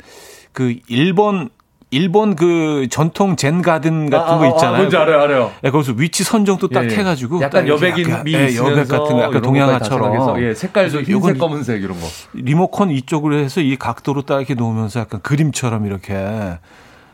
그 0.51 0.75
일본 0.87 1.49
일본 1.93 2.35
그 2.35 2.87
전통 2.89 3.35
젠 3.35 3.61
가든 3.61 4.09
같은 4.09 4.37
거 4.37 4.47
있잖아요. 4.47 4.77
뭔지 4.77 4.95
알아요, 4.95 5.19
알아요. 5.19 5.51
예, 5.65 5.69
거기서 5.69 5.93
위치 5.97 6.23
선정도 6.23 6.69
딱 6.69 6.85
예, 6.85 6.89
예. 6.89 6.95
해가지고 6.95 7.41
약간 7.41 7.67
여백인미 7.67 8.11
약간, 8.13 8.27
예, 8.27 8.55
여백 8.55 8.87
같은 8.87 9.15
거 9.17 9.21
약간 9.21 9.41
동양화처럼 9.41 10.41
예, 10.41 10.53
색깔도 10.53 11.01
흰색, 11.01 11.37
검은색 11.37 11.83
이런 11.83 11.99
거. 11.99 12.07
리모컨 12.33 12.91
이쪽으로 12.91 13.35
해서 13.35 13.59
이 13.59 13.75
각도로 13.75 14.21
딱 14.21 14.37
이렇게 14.37 14.53
놓으면서 14.53 15.01
약간 15.01 15.21
그림처럼 15.21 15.85
이렇게 15.85 16.13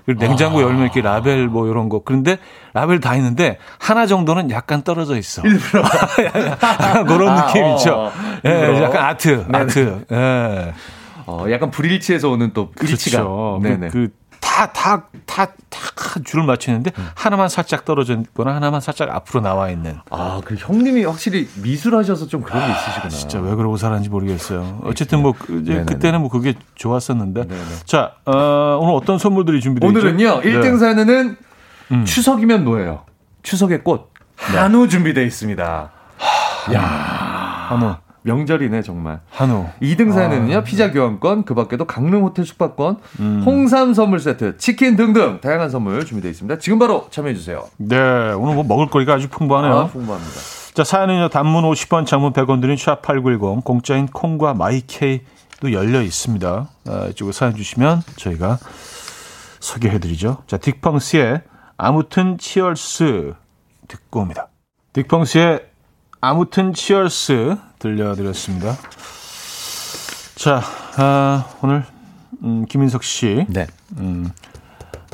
그리고 0.08 0.22
냉장고 0.22 0.62
열면 0.62 0.84
이렇게 0.84 1.02
라벨 1.02 1.50
뭐 1.50 1.68
이런 1.68 1.90
거 1.90 2.02
그런데 2.04 2.38
라벨 2.74 3.02
다 3.02 3.18
있는데 3.18 3.58
하나 3.78 4.08
정도는 4.08 4.50
약간 4.52 4.82
떨어져 4.82 5.18
있어. 5.18 5.42
일부러 5.46 5.84
그런 7.06 7.28
아, 7.28 7.48
느낌 7.48 7.64
어, 7.66 7.76
있죠. 7.76 7.94
어. 7.94 8.12
예. 8.46 8.84
약간 8.84 9.04
아트, 9.06 9.46
아트. 9.52 10.06
예. 10.10 10.74
어, 11.26 11.46
약간 11.52 11.70
불일치에서 11.72 12.30
오는 12.30 12.52
또 12.54 12.72
일치가. 12.82 13.18
그렇죠. 13.18 13.60
네네. 13.62 13.90
그, 13.90 14.08
다, 14.58 14.66
다, 14.74 15.04
다, 15.28 15.46
다 15.70 16.20
줄을 16.26 16.44
맞추는데 16.46 16.92
하나만 17.14 17.48
살짝 17.48 17.86
떨어져 17.86 18.16
있거나 18.16 18.56
하나만 18.56 18.82
살짝 18.82 19.10
앞으로 19.12 19.42
나와 19.42 19.70
있는. 19.70 20.00
아, 20.10 20.42
그 20.44 20.56
형님이 20.56 21.04
확실히 21.06 21.48
미술하셔서 21.62 22.26
좀 22.26 22.42
그런 22.42 22.66
게 22.66 22.72
있으시구나. 22.72 23.10
진짜 23.10 23.40
왜 23.40 23.54
그러고 23.54 23.78
살았는지 23.78 24.10
모르겠어요. 24.10 24.82
어쨌든 24.84 25.22
뭐 25.22 25.34
그. 25.38 25.64
그때는 25.86 26.22
뭐 26.22 26.30
그게 26.30 26.56
좋았었는데. 26.74 27.48
네네. 27.48 27.62
자, 27.86 28.14
어, 28.26 28.80
오늘 28.82 28.96
어떤 28.96 29.20
선물들이 29.20 29.62
준비되어 29.62 29.90
있죠? 29.92 30.00
오늘은요, 30.00 30.42
네. 30.42 30.52
1등 30.52 30.80
사연에는 30.80 31.38
음. 31.92 32.06
추석이면 32.06 32.64
뭐예요? 32.64 33.04
추석의 33.44 33.84
꽃. 33.84 34.12
네. 34.52 34.58
한우 34.58 34.88
준비되어 34.88 35.24
있습니다. 35.24 35.92
야 36.74 36.82
한우, 36.82 37.96
명절이네, 38.28 38.82
정말. 38.82 39.22
한우. 39.30 39.66
2등 39.82 40.10
아. 40.10 40.14
사연에는요, 40.14 40.64
피자 40.64 40.92
교환권, 40.92 41.46
그 41.46 41.56
밖에도 41.56 41.86
강릉 41.86 42.24
호텔 42.24 42.46
숙박권, 42.46 42.98
음. 43.22 43.44
홍삼 43.46 43.94
선물 43.94 44.20
세트, 44.20 44.58
치킨 44.58 44.98
등등 44.98 45.40
다양한 45.42 45.70
선물 45.70 46.06
준비되어 46.06 46.30
있습니다. 46.32 46.60
지금 46.60 46.78
바로 46.78 47.08
참여해 47.10 47.34
주세요. 47.34 47.66
네, 47.78 47.98
오늘 47.98 48.56
뭐 48.56 48.64
먹을거리가 48.64 49.14
아주 49.14 49.30
풍부하네요. 49.30 49.74
아, 49.74 49.88
풍부합니다. 49.88 50.34
자, 50.74 50.84
사연은요, 50.84 51.30
단문 51.30 51.64
50원, 51.64 52.06
장문 52.06 52.34
100원 52.34 52.60
드린 52.62 52.76
샵8910, 52.76 53.64
공짜인 53.64 54.06
콩과 54.08 54.54
마이케이도 54.54 55.72
열려 55.72 56.02
있습니다. 56.02 56.70
아, 56.88 57.08
이쪽으로 57.12 57.32
사연 57.32 57.56
주시면 57.56 58.02
저희가 58.18 58.60
소개해드리죠. 59.62 60.44
자, 60.48 60.58
딕펑스의 60.58 61.44
아무튼 61.78 62.38
치얼스 62.38 63.34
듣고 63.88 64.20
옵니다. 64.20 64.50
딕펑스의 64.94 65.64
아무튼 66.20 66.74
치얼스 66.74 67.56
들려드렸습니다. 67.80 68.78
자, 70.36 70.62
아, 70.98 71.46
오늘, 71.62 71.84
음, 72.44 72.66
김인석 72.68 73.04
씨, 73.04 73.46
네. 73.50 73.68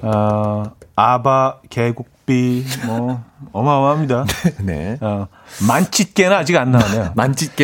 아, 0.02 0.71
아바, 0.95 1.60
계곡비, 1.69 2.65
뭐, 2.86 3.23
어마어마합니다. 3.54 4.26
네. 4.62 4.97
어, 5.02 5.28
만찢게는 5.67 6.36
아직 6.36 6.56
안 6.58 6.71
나오네요. 6.71 7.13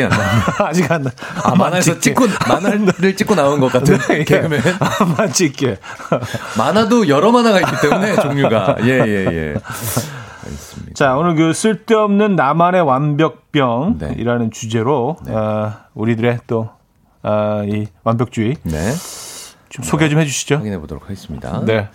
안 0.03 0.09
나와요. 0.09 0.41
아직 0.67 0.91
안 0.91 1.03
나. 1.03 1.11
아, 1.43 1.55
만화에서 1.55 1.99
찍고, 1.99 2.27
만화를 2.47 3.15
찍고 3.15 3.35
나온 3.35 3.59
것 3.59 3.71
같은 3.71 3.97
네, 4.07 4.23
개그맨. 4.23 4.61
아, 4.79 5.05
만찢게. 5.17 5.77
만화도 6.57 7.07
여러 7.09 7.31
만화가 7.31 7.59
있기 7.59 7.71
때문에 7.81 8.15
종류가. 8.15 8.77
예, 8.83 8.87
예, 8.87 9.25
예. 9.31 9.55
알겠습니다. 9.55 10.18
자, 10.99 11.15
오늘 11.15 11.33
그 11.35 11.53
쓸데없는 11.53 12.35
나만의 12.35 12.81
완벽병이라는 12.81 14.43
네. 14.43 14.49
주제로 14.51 15.15
어, 15.29 15.71
우리들의 15.93 16.39
또 16.45 16.71
어, 17.23 17.63
이 17.65 17.87
완벽주의 18.03 18.57
네. 18.63 18.91
좀 19.69 19.85
소개 19.85 20.09
좀 20.09 20.19
해주시죠. 20.19 20.55
확인해 20.55 20.77
보도록 20.77 21.05
하겠습니다. 21.05 21.63
네. 21.63 21.87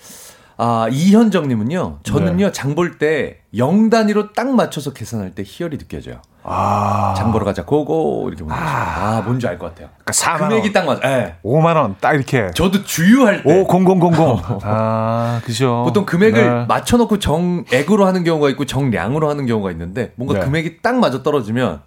아, 0.56 0.88
이현정님은요, 0.90 1.98
저는요, 2.02 2.52
장 2.52 2.74
볼때 2.74 3.42
0단위로 3.52 4.32
딱 4.32 4.48
맞춰서 4.54 4.94
계산할 4.94 5.32
때 5.32 5.42
희열이 5.44 5.76
느껴져요. 5.76 6.22
아, 6.46 7.14
장 7.16 7.32
보러 7.32 7.44
가자, 7.46 7.64
고고, 7.64 8.28
이렇게 8.28 8.44
보내주시면. 8.44 8.74
아, 8.76 9.22
뭔지 9.22 9.48
알 9.48 9.58
것 9.58 9.68
같아요. 9.74 9.88
그러니까 10.04 10.12
4만 10.12 10.40
원, 10.42 10.48
금액이 10.50 10.72
딱 10.74 10.84
맞아. 10.84 11.00
예. 11.10 11.36
5만 11.42 11.74
원, 11.76 11.96
딱 12.00 12.12
이렇게. 12.12 12.50
저도 12.54 12.84
주유할 12.84 13.42
때. 13.42 13.60
오, 13.60 13.66
0000. 13.66 14.60
아, 14.64 15.40
그죠. 15.44 15.82
보통 15.86 16.04
금액을 16.04 16.44
네. 16.60 16.64
맞춰 16.66 16.98
놓고 16.98 17.18
정액으로 17.18 18.04
하는 18.06 18.24
경우가 18.24 18.50
있고 18.50 18.66
정량으로 18.66 19.30
하는 19.30 19.46
경우가 19.46 19.70
있는데 19.70 20.12
뭔가 20.16 20.34
네. 20.34 20.40
음. 20.40 20.44
금액이 20.44 20.82
딱 20.82 20.96
맞아 20.96 21.22
떨어지면 21.22 21.80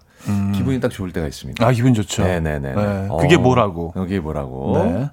기분이 0.54 0.80
딱 0.80 0.90
좋을 0.90 1.12
때가 1.12 1.26
있습니다. 1.28 1.64
아, 1.64 1.70
기분 1.70 1.94
좋죠. 1.94 2.24
네 2.24 2.40
네 2.40 2.58
네. 2.58 2.74
네, 2.74 3.08
그게 3.20 3.36
어, 3.36 3.38
뭐라고? 3.38 3.92
그게 3.92 4.18
뭐라고? 4.18 4.82
네. 4.84 5.08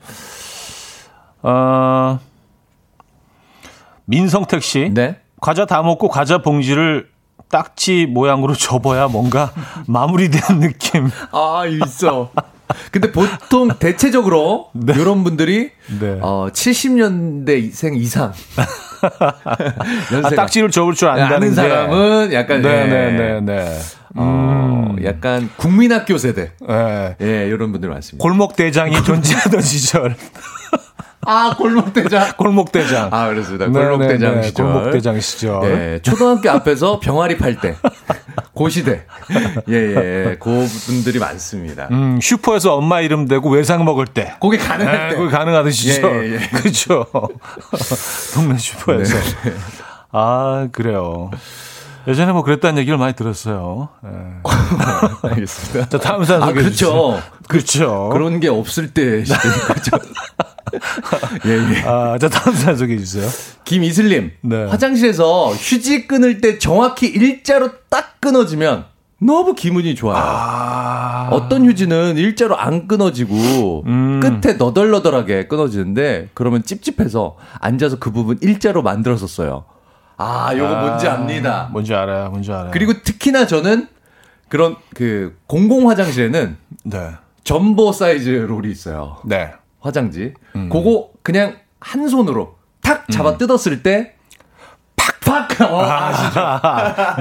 어, 1.43 2.19
민성택 4.06 4.63
씨. 4.63 4.89
네. 4.93 5.19
과자 5.39 5.65
다 5.65 5.83
먹고 5.83 6.08
과자 6.10 6.39
봉지를 6.39 7.08
딱지 7.50 8.06
모양으로 8.06 8.54
접어야 8.58 9.08
뭔가 9.08 9.52
마무리된 9.87 10.60
느낌. 10.60 11.10
아, 11.31 11.63
있어. 11.67 12.31
근데 12.91 13.12
보통 13.12 13.69
대체적으로 13.77 14.69
이런 14.89 15.23
분들이 15.23 15.71
네. 16.00 16.17
어, 16.21 16.48
70년대생 16.52 17.96
이상 17.98 18.33
아, 20.23 20.29
딱지를 20.31 20.71
접을 20.71 20.96
줄 20.96 21.08
안다는. 21.10 21.54
사람은 21.54 22.33
약간 22.33 22.58
예, 22.63 22.85
네네네네. 22.85 23.79
어, 24.15 24.96
약간 25.04 25.50
국민학교 25.58 26.17
세대 26.17 26.54
네. 26.67 27.15
예 27.21 27.48
이런 27.48 27.71
분들 27.71 27.87
많습니다. 27.89 28.21
골목 28.23 28.56
대장이 28.56 29.04
존재하던 29.04 29.62
시절. 29.62 30.15
아 31.26 31.56
골목대장. 31.58 32.34
골목 32.38 32.71
대장. 32.71 33.10
아 33.12 33.28
그렇습니다. 33.30 33.65
네네네. 33.67 33.86
골목대장 33.90 34.42
시절. 34.44 34.65
골목 34.65 34.92
대장 34.92 35.19
시절. 35.19 35.60
네, 35.62 36.00
초등학교 36.02 36.50
앞에서 36.52 37.00
병아리 37.00 37.38
팔 37.38 37.60
때. 37.60 37.76
고시대. 38.54 39.06
예, 39.69 39.73
예. 39.73 40.38
그 40.40 40.67
분들이 40.86 41.19
많습니다. 41.19 41.88
음, 41.92 42.19
슈퍼에서 42.21 42.76
엄마 42.76 43.02
이름 43.02 43.28
대고 43.28 43.50
외상 43.50 43.84
먹을 43.84 44.06
때. 44.08 44.36
그게 44.40 44.58
가능할 44.58 45.10
네, 45.10 45.10
때. 45.10 45.15
그게 45.17 45.30
가능하던 45.30 45.71
시절. 45.71 46.26
예, 46.26 46.30
예, 46.30 46.36
예. 46.36 46.48
그렇죠. 46.56 47.06
동네 48.34 48.58
슈퍼에서. 48.58 49.17
네, 49.44 49.54
아, 50.12 50.69
그래요. 50.71 51.32
예전에 52.08 52.31
뭐 52.31 52.43
그랬다는 52.43 52.77
얘기를 52.79 52.97
많이 52.97 53.13
들었어요. 53.13 53.89
예. 54.06 54.10
알겠습니다. 55.29 55.89
자, 55.89 55.97
다음 55.97 56.23
사연 56.23 56.43
아, 56.43 56.47
소개해 56.47 56.69
주세요. 56.69 56.91
그렇죠. 56.91 57.21
그렇죠. 57.47 58.10
그런 58.12 58.39
게 58.39 58.47
없을 58.47 58.93
때 58.93 59.23
거죠. 59.23 59.91
예, 61.45 61.51
예. 61.51 61.81
아, 61.85 62.17
자, 62.19 62.29
다음 62.29 62.56
사연 62.56 62.77
소개해 62.77 62.99
주세요. 62.99 63.27
김이슬님, 63.63 64.31
네. 64.41 64.65
화장실에서 64.65 65.49
휴지 65.49 66.08
끊을 66.08 66.41
때 66.41 66.60
정확히 66.60 67.08
일자로 67.08 67.71
딱 67.89 68.19
끊어지면 68.21 68.85
너무 69.19 69.56
기분이 69.56 69.95
좋아요. 69.95 70.17
아, 70.17 71.29
어떤 71.31 71.65
휴지는 71.65 72.17
일자로 72.17 72.58
안 72.58 72.87
끊어지고 72.87 73.83
음. 73.87 74.19
끝에 74.19 74.53
너덜너덜하게 74.56 75.47
끊어지는데 75.47 76.29
그러면 76.33 76.63
찝찝해서 76.63 77.37
앉아서 77.60 77.97
그 77.99 78.12
부분 78.12 78.37
일자로 78.41 78.83
만들어서 78.83 79.25
써요. 79.27 79.65
아, 80.17 80.51
요거 80.55 80.75
뭔지 80.75 81.07
압니다. 81.07 81.69
뭔지 81.71 81.93
알아요. 81.93 82.29
뭔지 82.29 82.51
알아요. 82.51 82.71
그리고 82.71 82.93
특히나 83.01 83.45
저는 83.47 83.87
그런 84.49 84.75
그 84.93 85.37
공공 85.47 85.89
화장실에는 85.89 86.57
네. 86.85 87.11
점보 87.43 87.91
사이즈 87.91 88.29
롤이 88.29 88.71
있어요. 88.71 89.17
네. 89.25 89.51
화장지. 89.81 90.33
음. 90.55 90.69
그거 90.69 91.09
그냥 91.21 91.57
한 91.79 92.07
손으로 92.07 92.55
탁 92.81 93.05
잡아 93.11 93.37
뜯었을 93.37 93.83
때 93.83 94.13
팍팍 94.95 95.61
어, 95.71 95.81
아시죠? 95.83 96.39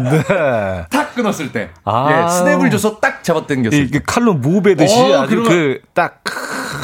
네. 0.03 0.87
탁 0.91 1.15
끊었을 1.15 1.53
때. 1.53 1.71
아. 1.85 2.09
예, 2.27 2.29
스냅을 2.31 2.71
줘서 2.71 2.99
딱 3.01 3.23
잡아 3.25 3.47
당겼을 3.47 3.79
이 3.79 3.91
때. 3.91 3.99
그 3.99 4.05
칼로 4.07 4.35
무베듯이 4.35 4.95
어, 5.01 5.23
아주 5.23 5.37
그러면- 5.43 5.51
그딱 5.51 6.23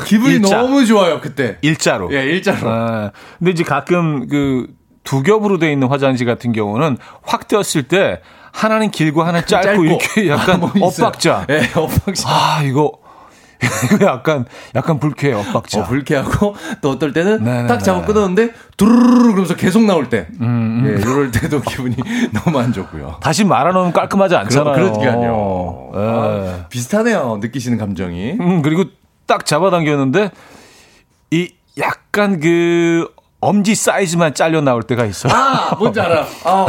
기분이 0.06 0.34
일자. 0.36 0.56
너무 0.58 0.84
좋아요, 0.84 1.20
그때. 1.20 1.58
일자로. 1.62 2.12
예, 2.12 2.24
일자로. 2.24 2.68
아, 2.68 3.10
근데 3.38 3.50
이제 3.52 3.62
가끔 3.64 4.26
그 4.28 4.66
두 5.04 5.22
겹으로 5.22 5.58
돼 5.58 5.72
있는 5.72 5.88
화장지 5.88 6.24
같은 6.24 6.52
경우는 6.52 6.98
확 7.22 7.48
떼었을 7.48 7.84
때 7.84 8.20
하나는 8.52 8.90
길고 8.90 9.22
하나는 9.22 9.44
짧고, 9.46 9.84
이렇게 9.84 10.28
약간 10.28 10.56
아, 10.56 10.58
뭐. 10.58 10.72
엇박자. 10.88 11.46
예, 11.50 11.70
엇박자. 11.74 12.28
아, 12.28 12.62
이거 12.64 12.92
이거 13.94 14.06
약간 14.06 14.46
약간 14.74 14.98
불쾌해 14.98 15.34
엇박자. 15.34 15.80
어, 15.80 15.84
불쾌하고 15.84 16.54
또 16.80 16.90
어떨 16.90 17.12
때는 17.12 17.44
네네네. 17.44 17.68
딱 17.68 17.78
잡아 17.84 18.06
끊었는데 18.06 18.52
두루루루 18.78 19.22
그러면서 19.32 19.54
계속 19.54 19.84
나올 19.84 20.08
때. 20.08 20.28
음, 20.40 20.82
예, 20.86 21.00
이럴 21.00 21.30
때도 21.30 21.60
기분이 21.68 21.94
너무 22.32 22.58
안 22.58 22.72
좋고요. 22.72 23.18
다시 23.20 23.44
말아놓으면 23.44 23.92
깔끔하지 23.92 24.34
않잖아요. 24.36 24.74
그러니까요. 24.74 25.90
예. 25.94 25.98
아, 25.98 26.66
비슷하네요. 26.70 27.38
느끼시는 27.42 27.76
감정이. 27.76 28.32
음, 28.40 28.62
그리고 28.62 28.84
딱 29.26 29.44
잡아당겼는데 29.44 30.30
이 31.32 31.52
약간 31.78 32.40
그 32.40 33.08
엄지 33.40 33.74
사이즈만 33.74 34.34
잘려 34.34 34.60
나올 34.60 34.82
때가 34.82 35.04
있어요. 35.06 35.32
아, 35.32 35.74
뭔지 35.78 36.00
알아. 36.00 36.26
아. 36.44 36.66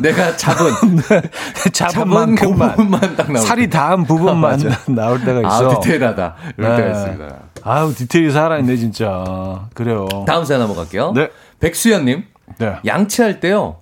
내가 0.00 0.36
잡은 0.36 0.70
잡은 1.72 1.72
잡은 1.72 2.04
그 2.04 2.08
만큼만 2.14 2.70
부분만 2.76 3.16
딱 3.16 3.32
나올 3.32 3.46
살이 3.46 3.62
때. 3.68 3.70
닿은 3.78 4.04
부분만 4.04 4.60
아. 4.70 4.78
나올 4.92 5.20
때가 5.24 5.48
아, 5.48 5.56
있어. 5.56 5.80
디테일하다. 5.80 6.34
이럴 6.56 6.76
때가 6.76 6.90
있습니다. 6.90 7.36
아우 7.64 7.92
디테일이 7.94 8.30
살아있네 8.32 8.76
진짜. 8.76 9.68
그래요. 9.74 10.06
다음 10.26 10.44
사연 10.44 10.60
한번 10.62 10.76
갈게요. 10.76 11.12
네. 11.12 11.30
백수연님, 11.60 12.24
네. 12.58 12.76
양치할 12.86 13.40
때요, 13.40 13.78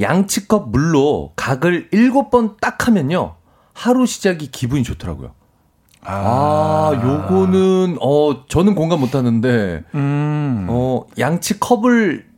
양치컵 0.00 0.70
물로 0.70 1.32
각을 1.36 1.88
일곱 1.92 2.30
번딱 2.30 2.86
하면요, 2.86 3.34
하루 3.74 4.06
시작이 4.06 4.50
기분이 4.50 4.82
좋더라고요. 4.82 5.32
아, 6.04 6.92
요거는, 6.94 7.98
어, 8.00 8.44
저는 8.48 8.74
공감 8.74 9.00
못 9.00 9.14
하는데, 9.14 9.82
음. 9.94 10.66
어, 10.68 11.04
양치 11.18 11.58
컵을 11.58 12.28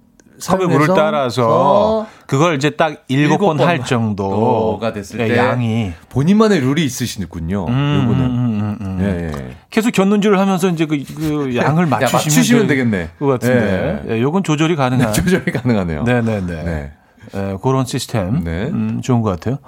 컵에 0.41 0.65
물을 0.67 0.87
사용해서 0.87 0.95
따라서 0.95 1.47
어, 1.49 2.07
그걸 2.27 2.55
이제 2.57 2.71
딱 2.71 3.05
일곱 3.09 3.39
번할번 3.39 3.85
정도가 3.85 4.93
됐을 4.93 5.19
네, 5.19 5.29
때 5.29 5.37
양이 5.37 5.93
본인만의 6.09 6.61
룰이 6.61 6.85
있으시군요. 6.85 7.61
요거는. 7.61 7.71
음, 7.71 8.17
음, 8.61 8.79
음. 8.81 8.99
예, 9.03 9.27
예. 9.27 9.57
계속 9.69 9.93
견눈질을 9.93 10.39
하면서 10.39 10.69
이제 10.69 10.87
그, 10.87 11.03
그 11.15 11.57
양을 11.57 11.85
야, 11.85 11.89
맞추시면, 11.89 12.13
맞추시면 12.13 12.67
될 12.67 12.77
되겠네. 12.79 13.11
것 13.19 13.27
같은데. 13.27 14.03
예, 14.09 14.21
요건 14.23 14.43
조절이 14.43 14.77
가능한. 14.77 15.13
조절이 15.13 15.53
가능하네요. 15.53 16.05
네네네. 16.05 16.63
네. 16.65 16.93
예, 17.35 17.57
그런 17.63 17.85
시스템. 17.85 18.43
네. 18.43 18.69
음, 18.69 19.01
좋은 19.03 19.21
것 19.21 19.31
같아요. 19.31 19.59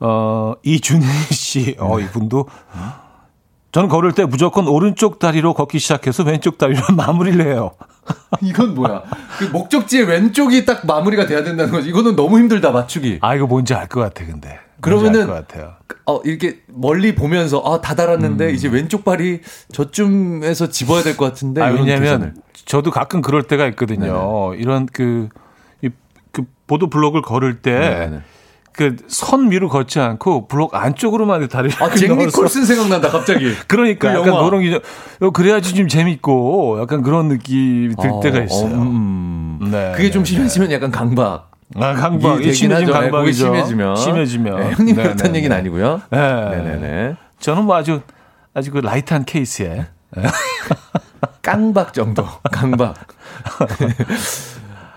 어, 0.00 0.54
이준희 0.62 1.06
씨, 1.32 1.76
어, 1.78 1.98
이분도. 2.00 2.46
저는 3.72 3.88
걸을 3.88 4.12
때 4.12 4.24
무조건 4.24 4.68
오른쪽 4.68 5.18
다리로 5.18 5.52
걷기 5.54 5.80
시작해서 5.80 6.22
왼쪽 6.22 6.58
다리로 6.58 6.80
마무리를 6.96 7.44
해요. 7.44 7.72
이건 8.40 8.74
뭐야? 8.74 9.02
그 9.38 9.44
목적지의 9.46 10.04
왼쪽이 10.04 10.64
딱 10.64 10.86
마무리가 10.86 11.26
돼야 11.26 11.42
된다는 11.42 11.72
거지. 11.72 11.88
이거는 11.88 12.14
너무 12.14 12.38
힘들다 12.38 12.70
맞추기. 12.70 13.18
아, 13.20 13.34
이거 13.34 13.46
뭔지 13.46 13.74
알 13.74 13.88
것 13.88 14.00
같아, 14.00 14.24
근데. 14.24 14.60
그러면은. 14.80 15.26
어 16.06 16.20
이렇게 16.24 16.60
멀리 16.68 17.14
보면서 17.14 17.62
아다 17.64 17.94
달았는데 17.94 18.50
이제 18.52 18.68
왼쪽 18.68 19.04
발이 19.04 19.40
저쯤에서 19.72 20.68
집어야 20.68 21.02
될 21.02 21.16
것 21.16 21.24
같은데. 21.24 21.62
아, 21.62 21.68
왜냐면. 21.68 22.36
저도 22.66 22.90
가끔 22.90 23.22
그럴 23.22 23.42
때가 23.44 23.66
있거든요. 23.68 24.52
이런 24.56 24.86
그, 24.86 25.28
이, 25.82 25.88
그 26.30 26.44
보도 26.66 26.88
블록을 26.90 27.22
걸을 27.22 27.60
때 27.62 27.72
네네. 27.78 28.20
그선 28.76 29.50
위로 29.52 29.68
걷지 29.68 30.00
않고 30.00 30.48
블록 30.48 30.74
안쪽으로만 30.74 31.46
다리를 31.48 31.80
아 31.82 31.90
잭 31.94 32.16
니콜슨 32.16 32.64
생각난다 32.64 33.08
갑자기. 33.08 33.54
그러니까 33.68 34.08
그 34.12 34.14
약간 34.18 34.26
영화. 34.34 34.44
그런 34.44 34.62
게 34.62 34.70
좀- 35.20 35.32
그래야지 35.32 35.74
좀 35.74 35.86
재밌고 35.88 36.78
약간 36.80 37.02
그런 37.02 37.28
느낌이 37.28 37.94
들 37.94 38.10
어, 38.10 38.20
때가 38.20 38.38
어, 38.38 38.42
있어요. 38.42 38.74
음. 38.74 39.58
네, 39.70 39.92
그게 39.96 40.10
좀 40.10 40.24
네, 40.24 40.30
심해지면 40.30 40.72
약간 40.72 40.90
강박. 40.90 41.50
아, 41.76 41.92
강박. 41.94 42.42
심해지면 42.42 42.76
하죠. 42.82 42.86
네, 42.86 42.92
강박이죠. 42.92 43.44
심해지면. 43.46 43.96
심해지면. 43.96 44.56
네, 44.60 44.70
형님 44.72 44.96
네, 44.96 45.02
그렇다는 45.04 45.32
네, 45.32 45.38
얘기는 45.38 45.54
네. 45.54 45.60
아니고요. 45.60 46.02
네. 46.10 46.18
네네네. 46.18 47.16
저는 47.40 47.64
뭐 47.64 47.76
아주 47.76 48.00
아주 48.54 48.70
그 48.72 48.78
light한 48.78 49.24
케이스에 49.24 49.86
강박 51.42 51.92
정도. 51.94 52.26
강박. 52.50 52.94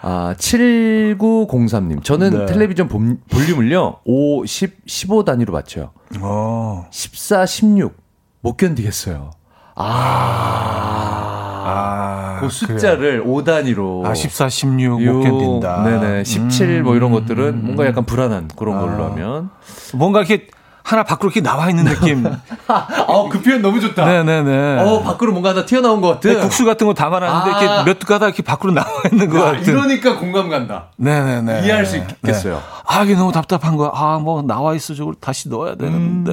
아, 0.10 0.34
7903님. 0.38 2.02
저는 2.02 2.30
네. 2.30 2.46
텔레비전 2.46 2.88
봄- 2.88 3.18
볼륨을요, 3.30 3.98
5, 4.06 4.46
10, 4.46 4.78
15 4.86 5.26
단위로 5.26 5.52
맞춰요. 5.52 5.90
어. 6.22 6.86
14, 6.92 7.46
16. 7.46 7.94
못 8.40 8.56
견디겠어요. 8.56 9.32
아. 9.76 11.64
아, 11.70 12.38
그 12.40 12.48
숫자를 12.50 13.22
5 13.26 13.44
단위로. 13.44 14.04
아, 14.06 14.14
14, 14.14 14.48
16 14.48 15.04
요- 15.06 15.14
못 15.16 15.24
견딘다. 15.24 15.84
네네. 15.84 16.24
17뭐 16.24 16.96
이런 16.96 17.12
것들은 17.12 17.44
음. 17.46 17.62
뭔가 17.66 17.86
약간 17.86 18.06
불안한 18.06 18.52
그런 18.56 18.80
걸로 18.80 19.04
아. 19.04 19.10
하면. 19.12 19.50
뭔가 19.94 20.20
이렇게 20.20 20.48
하나 20.88 21.04
밖으로 21.04 21.28
이렇게 21.28 21.42
나와 21.42 21.70
있는 21.70 21.84
느낌. 21.84 22.26
아, 22.70 23.28
그 23.30 23.42
표현 23.42 23.62
너무 23.62 23.82
좋다. 23.82 24.06
네네네. 24.06 24.80
어, 24.80 25.02
밖으로 25.02 25.34
뭔가 25.34 25.50
하나 25.50 25.66
튀어나온 25.66 26.00
것 26.00 26.08
같은. 26.08 26.34
네, 26.34 26.40
국수 26.40 26.64
같은 26.64 26.88
거 26.88 26.94
담아놨는데 26.94 27.52
아. 27.52 27.62
이렇게 27.62 27.84
몇 27.84 28.00
가닥 28.00 28.28
이렇게 28.28 28.42
밖으로 28.42 28.72
나와 28.72 28.88
있는 29.12 29.30
것 29.30 29.38
야, 29.46 29.52
같은. 29.52 29.74
이러니까 29.74 30.18
공감 30.18 30.50
간다. 30.50 30.86
네네네. 30.96 31.66
이해할 31.66 31.86
수 31.86 31.98
있겠어요. 31.98 32.56
네. 32.56 32.62
아, 32.86 33.04
이게 33.04 33.16
너무 33.16 33.34
답답한 33.34 33.76
거야. 33.76 33.92
아, 33.94 34.18
뭐 34.18 34.42
나와 34.42 34.76
있어. 34.76 34.94
저걸 34.94 35.16
다시 35.20 35.50
넣어야 35.50 35.76
되는데. 35.76 36.32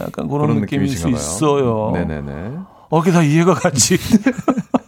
약간 0.00 0.26
그런, 0.26 0.40
그런 0.48 0.60
느낌일 0.62 0.88
수 0.88 1.04
봐요. 1.04 1.14
있어요. 1.14 1.90
네네네. 1.94 2.32
어, 2.90 3.00
그게 3.00 3.12
다 3.12 3.22
이해가 3.22 3.54
가지. 3.54 3.98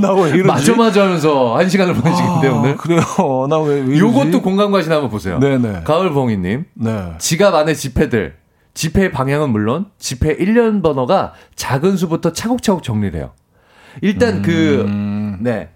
나왜 0.00 0.30
이러지? 0.30 0.42
마저 0.44 0.74
마저 0.74 1.02
하면서 1.02 1.56
한 1.56 1.68
시간을 1.68 1.94
보내시겠는데 1.94 2.48
아, 2.48 2.52
오늘. 2.52 2.76
그래요. 2.76 3.00
나 3.48 3.58
왜 3.58 3.78
이러지? 3.78 3.98
요것도 3.98 4.42
공감 4.42 4.70
가시나 4.72 4.96
한번 4.96 5.10
보세요. 5.10 5.38
네네. 5.38 5.82
가을봉이 5.84 6.36
님. 6.38 6.64
네. 6.74 7.12
지갑 7.18 7.54
안에 7.54 7.74
지폐들. 7.74 8.36
지폐의 8.74 9.10
방향은 9.12 9.50
물론 9.50 9.86
지폐 9.98 10.36
1년 10.38 10.82
번호가 10.82 11.32
작은 11.56 11.96
수부터 11.98 12.32
차곡차곡 12.32 12.82
정리를 12.82 13.18
해요. 13.18 13.32
일단 14.00 14.40
그, 14.40 14.84
음. 14.86 15.36
네. 15.40 15.68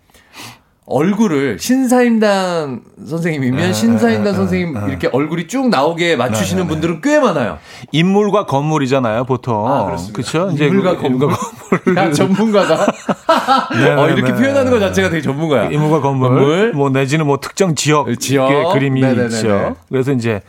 얼굴을 0.88 1.58
신사임당 1.58 2.82
선생님이면 3.08 3.72
신사임당 3.72 4.34
선생님 4.34 4.88
이렇게 4.88 5.08
얼굴이 5.12 5.48
쭉 5.48 5.68
나오게 5.68 6.14
맞추시는 6.14 6.68
분들은 6.68 7.00
꽤 7.00 7.18
많아요. 7.18 7.58
인물과 7.90 8.46
건물이잖아요, 8.46 9.24
보통. 9.24 9.66
아, 9.66 9.84
그렇습니다. 9.86 10.16
그쵸? 10.16 10.48
인물과 10.52 10.96
그 10.96 11.02
건물. 11.02 11.28
건물. 11.28 11.96
야, 11.96 12.12
전문가다. 12.12 12.86
어, 13.98 14.08
이렇게 14.10 14.32
표현하는 14.32 14.70
것 14.70 14.78
자체가 14.78 15.10
되게 15.10 15.22
전문가야. 15.22 15.70
인물과 15.70 16.00
건물, 16.00 16.28
건물. 16.28 16.72
뭐 16.72 16.88
내지는 16.90 17.26
뭐 17.26 17.40
특정 17.40 17.74
지역의 17.74 18.18
지역. 18.18 18.72
그림이 18.72 19.00
네네네네. 19.00 19.34
있죠. 19.34 19.76
그래서 19.88 20.12
이제 20.12 20.40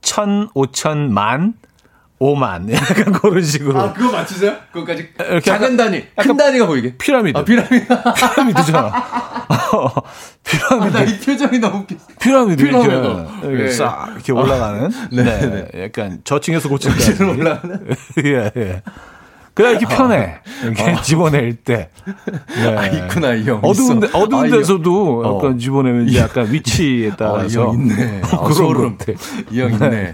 천, 0.00 0.48
오천, 0.54 1.12
만, 1.12 1.52
오만 2.18 2.66
약간 2.72 3.12
그런 3.12 3.42
식으로 3.42 3.78
아, 3.78 3.92
그거 3.92 4.10
맞추세요? 4.10 4.54
그거까지. 4.72 5.10
작은 5.44 5.76
단위, 5.76 6.02
큰 6.16 6.34
단위가 6.34 6.66
보이게. 6.66 6.96
피라미드. 6.96 7.36
아, 7.36 7.44
피라미드. 7.44 7.86
피라미드잖아. 8.16 8.92
어, 9.74 9.86
아, 9.88 10.02
피라미드. 10.44 10.96
나이 10.96 11.18
표정이 11.18 11.58
너무 11.58 11.78
웃겨. 11.80 11.96
피라미드 12.20 12.64
피라미드. 12.64 13.46
이렇게, 13.46 13.64
예. 13.64 13.70
싹 13.70 14.12
이렇게 14.14 14.32
올라가는. 14.32 14.90
네, 15.12 15.22
네, 15.24 15.68
네. 15.72 15.84
약간 15.84 16.20
저층에서 16.24 16.68
고층까지. 16.68 17.22
올라가는. 17.22 17.88
예, 18.24 18.50
예. 18.56 18.82
그래 19.54 19.70
이렇게 19.70 19.86
편해. 19.86 20.34
이렇게 20.62 20.92
어. 20.92 21.00
집어낼 21.00 21.56
때. 21.56 21.88
네. 22.48 22.76
아, 22.76 22.86
있구나, 22.86 23.32
이 23.32 23.44
형. 23.44 23.58
어두운, 23.62 24.00
데. 24.00 24.08
어두운 24.12 24.44
아, 24.44 24.46
이 24.46 24.50
데서도 24.50 25.24
형. 25.24 25.36
약간 25.36 25.54
어. 25.54 25.58
집어내면 25.58 26.08
이제 26.08 26.18
약간 26.18 26.52
위치에 26.52 27.10
아, 27.12 27.16
따라서. 27.16 27.48
이형 27.48 27.72
있네. 27.74 28.20
아, 28.22 28.50
소름. 28.52 28.98
이형 29.50 29.72
있네. 29.72 30.12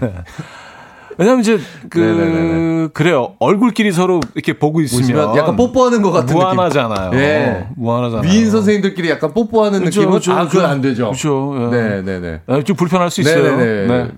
왜냐면 1.17 1.41
이제 1.41 1.59
그 1.89 1.99
네네네네. 1.99 2.87
그래요 2.93 3.33
얼굴끼리 3.39 3.91
서로 3.91 4.19
이렇게 4.33 4.53
보고 4.57 4.81
있으면 4.81 5.35
약간 5.37 5.55
뽀뽀하는 5.55 6.01
것 6.01 6.11
같은 6.11 6.35
무한하잖아요. 6.35 7.09
느낌. 7.11 7.19
예. 7.19 7.67
무한하잖아요. 7.75 8.31
위인 8.31 8.49
선생님들끼리 8.49 9.09
약간 9.09 9.33
뽀뽀하는 9.33 9.79
그렇죠, 9.79 10.01
느낌은 10.01 10.11
그렇죠, 10.11 10.33
아, 10.33 10.47
그건 10.47 10.65
안 10.65 10.81
되죠. 10.81 11.05
그렇죠. 11.05 11.71
예. 11.71 11.77
네, 11.77 12.01
네, 12.01 12.19
네. 12.19 12.41
아, 12.47 12.61
좀 12.63 12.75
불편할 12.75 13.09
수 13.09 13.21
있어요. 13.21 13.43
네네네. 13.57 13.87
네. 13.87 14.11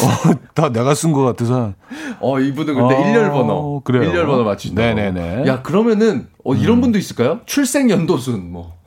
어, 0.02 0.34
다 0.54 0.70
내가 0.70 0.94
쓴 0.94 1.12
것 1.12 1.24
같아서. 1.24 1.74
어, 2.20 2.40
이분은 2.40 2.74
근데 2.76 2.96
어, 2.96 3.02
일렬 3.08 3.32
번호. 3.32 3.82
그래요. 3.84 4.04
일렬 4.04 4.26
번호 4.28 4.44
맞추신다. 4.44 4.82
네네네. 4.82 5.46
야, 5.48 5.62
그러면은 5.62 6.28
어, 6.46 6.54
이런 6.56 6.80
분도 6.82 6.98
있을까요? 6.98 7.42
출생 7.46 7.90
연도순 7.90 8.52
뭐. 8.52 8.79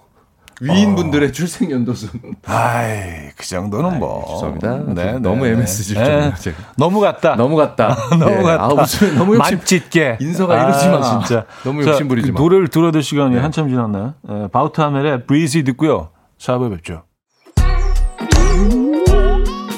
위인분들의 0.62 1.32
출생 1.32 1.70
연도순. 1.72 2.10
아이, 2.46 3.30
그 3.36 3.44
정도는 3.46 3.98
뭐. 3.98 4.24
죄송합니다. 4.28 4.94
네, 4.94 5.18
너무 5.18 5.44
네, 5.44 5.52
MSG 5.52 5.94
네. 5.94 6.04
좀 6.04 6.52
네. 6.52 6.58
너무 6.76 7.00
같다. 7.00 7.34
너무 7.34 7.56
같다. 7.56 7.96
너무 8.18 8.30
예. 8.30 8.42
같다. 8.42 8.64
아, 8.64 8.68
웃으면 8.68 9.14
너무 9.16 9.34
욕심. 9.36 9.58
만찢게. 9.58 10.18
인서가 10.20 10.62
이러지 10.62 10.88
마, 10.88 11.00
진짜. 11.02 11.44
너무 11.64 11.82
자, 11.84 11.90
욕심 11.90 12.06
부리지 12.08 12.28
그 12.28 12.32
마. 12.34 12.40
노래를 12.40 12.68
들어야 12.68 12.92
될 12.92 13.02
시간이 13.02 13.34
네. 13.34 13.40
한참 13.40 13.68
지났나요? 13.68 14.14
예, 14.30 14.48
바우트하멜의 14.52 15.26
브리지 15.26 15.64
듣고요. 15.64 16.10
4부에 16.38 16.70
뵙죠. 16.70 17.02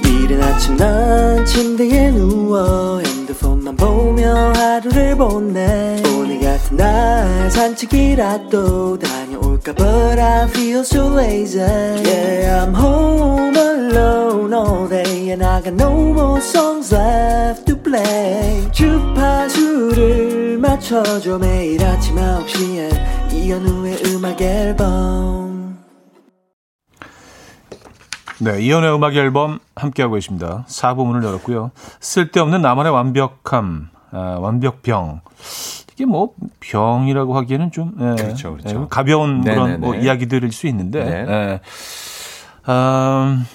이른 0.05 0.43
아침 0.43 0.76
난 0.76 1.45
침대에 1.45 2.11
누워 2.11 3.01
핸드폰만 3.01 3.76
보며 3.76 4.53
하루를 4.55 5.16
보내 5.16 6.03
오늘 6.16 6.41
같은 6.41 6.76
날 6.76 7.51
산책이라도 7.51 8.99
다 8.99 9.09
녀올까 9.55 9.74
But 9.74 10.18
I 10.18 10.48
feel 10.48 10.80
so 10.80 11.09
lazy 11.14 11.59
Yeah 11.61 12.64
I'm 12.64 12.74
home 12.74 13.57
alone 13.57 14.52
all 14.52 14.88
day 14.88 15.30
And 15.30 15.44
I 15.44 15.62
got 15.62 15.74
no 15.74 16.12
more 16.12 16.40
songs 16.40 16.94
left 16.94 17.66
to 17.66 17.76
play 17.76 18.70
주파수를 18.72 20.59
맞춰줘 20.59 21.38
매일 21.38 21.84
아침 21.84 22.16
9시에 22.16 23.32
이현우의 23.32 23.98
음악 24.07 24.40
앨범 24.40 25.78
네, 28.40 28.61
이연의 28.61 28.92
음악 28.94 29.14
앨범 29.14 29.61
함께하고 29.76 30.14
계십니다. 30.14 30.66
4부 30.68 31.07
문을 31.07 31.22
열었고요. 31.22 31.70
쓸데없는 32.00 32.61
나만의 32.61 32.92
완벽함, 32.92 33.88
아, 34.11 34.38
완벽병. 34.40 35.20
이게 35.95 36.05
뭐 36.07 36.30
병이라고 36.61 37.36
하기에는 37.36 37.70
좀 37.70 37.92
예, 38.01 38.22
그렇죠, 38.22 38.53
그렇죠. 38.57 38.82
예, 38.82 38.86
가벼운 38.90 39.42
그런 39.42 39.57
네네네. 39.64 39.76
뭐 39.78 39.95
이야기들일 39.95 40.51
수 40.53 40.66
있는데 40.66 41.05
네. 41.05 41.26
예. 41.28 41.61
음, 42.70 43.47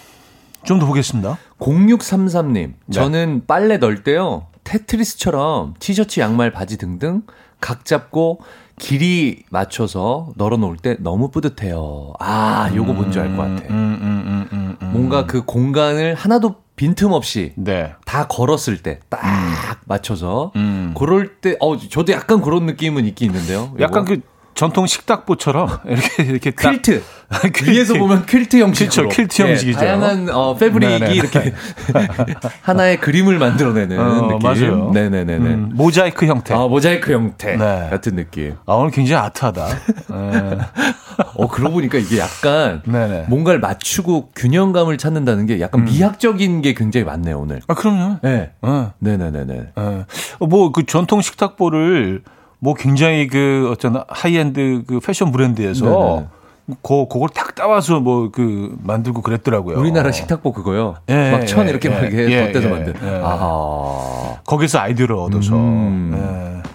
좀더 0.64 0.86
보겠습니다. 0.86 1.38
0633님, 1.60 2.74
저는 2.92 3.44
빨래 3.48 3.78
넣을 3.78 4.04
때요, 4.04 4.48
테트리스처럼 4.64 5.74
티셔츠, 5.80 6.20
양말, 6.20 6.52
바지 6.52 6.78
등등 6.78 7.24
각 7.60 7.84
잡고 7.86 8.40
길이 8.78 9.44
맞춰서 9.50 10.30
널어 10.38 10.56
놓을 10.58 10.78
때 10.78 10.96
너무 11.00 11.30
뿌듯해요. 11.32 12.14
아, 12.20 12.72
요거 12.74 12.94
뭔지 12.94 13.20
알 13.20 13.36
것 13.36 13.42
같아. 13.44 13.74
음, 13.74 14.00
음, 14.02 14.24
음, 14.26 14.48
음, 14.54 14.78
음. 14.82 14.92
뭔가 14.94 15.26
그 15.26 15.44
공간을 15.44 16.16
하나도 16.16 16.56
빈틈없이 16.80 17.52
네. 17.58 17.94
다 18.06 18.26
걸었을 18.28 18.78
때 18.78 19.00
딱 19.10 19.20
맞춰서 19.86 20.54
음. 20.56 20.94
그럴 20.98 21.36
때, 21.42 21.58
어, 21.60 21.78
저도 21.78 22.14
약간 22.14 22.42
그런 22.42 22.66
느낌은 22.66 23.06
있긴 23.06 23.32
있는데요. 23.32 23.72
요거. 23.74 23.84
약간 23.84 24.06
그 24.06 24.22
전통 24.60 24.88
식탁보처럼 24.88 25.70
이렇게 25.86 26.24
이렇게 26.24 26.52
딱 26.52 26.72
퀼트. 26.72 27.02
퀼트. 27.54 27.70
위에서 27.70 27.94
보면 27.94 28.26
퀼트 28.26 28.58
형식으로. 28.58 29.08
그렇죠, 29.08 29.22
퀼트 29.22 29.42
예, 29.42 29.48
형식이죠. 29.48 29.80
다양한 29.80 30.30
어, 30.30 30.54
패브릭이 30.58 31.00
네네. 31.00 31.14
이렇게 31.16 31.54
하나의 32.64 33.00
그림을 33.00 33.40
만들어내는 33.40 33.98
어, 33.98 34.28
느낌. 34.28 34.40
맞아요. 34.40 34.92
네네네네. 34.92 35.38
음, 35.38 35.72
모자이크 35.76 36.26
형태. 36.26 36.54
아, 36.54 36.68
모자이크 36.68 37.14
형태 37.14 37.56
네. 37.56 37.88
같은 37.90 38.18
느낌. 38.18 38.56
아, 38.66 38.74
오늘 38.74 38.92
굉장히 38.92 39.26
아트하다. 39.28 39.68
예. 39.70 40.58
어, 41.36 41.48
그러고 41.48 41.76
보니까 41.76 41.98
이게 41.98 42.20
약간 42.20 42.82
네네. 42.84 43.28
뭔가를 43.30 43.62
맞추고 43.62 44.32
균형감을 44.36 44.98
찾는다는 44.98 45.46
게 45.46 45.56
음. 45.56 45.60
약간 45.62 45.86
미학적인 45.86 46.62
게 46.62 46.74
굉장히 46.74 47.06
많네요, 47.06 47.40
오늘. 47.40 47.62
아, 47.70 47.76
그럼요. 47.76 48.18
네. 48.24 48.52
어. 48.62 48.92
네네네네. 49.00 49.68
뭐그 50.42 50.86
전통 50.86 51.22
식탁보를 51.22 52.24
뭐 52.60 52.74
굉장히 52.74 53.28
그 53.28 53.70
어떤 53.72 54.04
하이엔드 54.08 54.84
그 54.88 55.00
패션 55.00 55.32
브랜드에서 55.32 55.86
네네. 55.86 56.28
그 56.84 57.08
그걸 57.08 57.30
딱 57.34 57.56
따와서 57.56 58.00
뭐 58.00 58.30
그 58.32 58.76
만들고 58.84 59.22
그랬더라고요. 59.22 59.80
우리나라 59.80 60.12
식탁보 60.12 60.52
그거요. 60.54 60.98
예, 61.10 61.32
막천 61.32 61.66
예, 61.66 61.70
이렇게 61.72 61.90
예, 61.90 61.94
막 61.94 62.02
이렇게 62.02 62.32
예, 62.32 62.46
덧대서 62.48 62.68
예, 62.68 62.72
만든. 62.72 62.94
예. 63.02 63.22
아. 63.24 64.36
거기서 64.46 64.80
아이디어를 64.80 65.16
얻어서. 65.16 65.56
음. 65.56 66.12
예. 66.66 66.70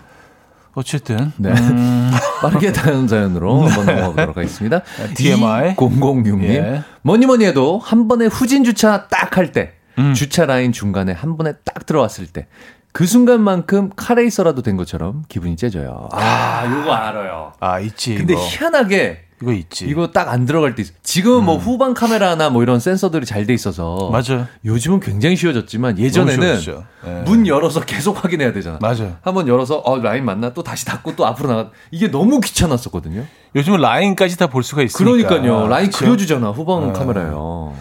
어쨌든 0.76 1.30
네. 1.37 1.51
음, 1.51 2.11
빠르게 2.43 2.72
다음 2.72 3.07
사연으로 3.07 3.62
한번 3.68 3.87
넘어가도록 3.95 4.37
하겠습니다. 4.37 4.82
TMI. 5.14 5.76
006님. 5.76 6.43
예. 6.45 6.82
뭐니 7.03 7.26
뭐니 7.26 7.45
해도 7.45 7.78
한 7.78 8.09
번에 8.09 8.26
후진 8.26 8.64
주차 8.64 9.07
딱 9.07 9.37
할 9.37 9.53
때, 9.53 9.74
음. 9.99 10.14
주차 10.14 10.45
라인 10.47 10.72
중간에 10.72 11.12
한 11.12 11.37
번에 11.37 11.53
딱 11.64 11.87
들어왔을 11.87 12.26
때, 12.26 12.49
그 12.95 13.07
순간만큼 13.07 13.90
카레이서라도 13.97 14.62
된 14.62 14.76
것처럼 14.76 15.24
기분이 15.28 15.57
째져요. 15.57 16.09
아, 16.12 16.64
요거 16.64 16.92
알아요. 16.92 17.53
아 17.59 17.80
있지. 17.80 18.14
근데 18.14 18.34
이거, 18.34 18.40
희한하게 18.42 19.24
이거 19.42 19.53
있지. 19.53 19.86
이거 19.88 20.12
딱 20.12 20.28
안 20.28 20.47
들어갈 20.47 20.76
때 20.76 20.82
있어. 20.82 20.92
지금은 21.03 21.42
뭐 21.45 21.57
후방 21.57 21.95
카메라나 21.95 22.51
뭐 22.51 22.62
이런 22.62 22.78
센서들이 22.78 23.26
잘 23.26 23.47
돼 23.47 23.53
있어서 23.53 24.11
맞아요. 24.12 24.47
요즘은 24.64 25.01
굉장히 25.01 25.34
쉬워졌지만 25.34 25.99
예전에는. 25.99 26.61
예. 27.05 27.11
문 27.24 27.49
열어서 27.49 27.80
계속 27.80 28.22
확인해야 28.22 28.53
되잖아. 28.53 28.78
맞아요. 28.80 29.16
한번 29.22 29.49
열어서 29.49 29.78
어 29.78 29.99
라인 29.99 30.24
맞나 30.24 30.55
또 30.55 30.62
다시 30.62 30.84
닫고 30.86 31.16
또 31.16 31.26
앞으로 31.26 31.49
나가 31.49 31.70
이게 31.90 32.12
너무 32.12 32.38
귀찮았었거든요. 32.40 33.24
요즘은 33.57 33.80
라인까지 33.80 34.38
다 34.38 34.47
볼 34.47 34.62
수가 34.62 34.82
있으니까. 34.82 35.11
그러니까요. 35.28 35.66
라인 35.66 35.88
그렇죠? 35.90 36.05
그려주잖아 36.05 36.51
후방 36.51 36.92
카메라요. 36.92 37.74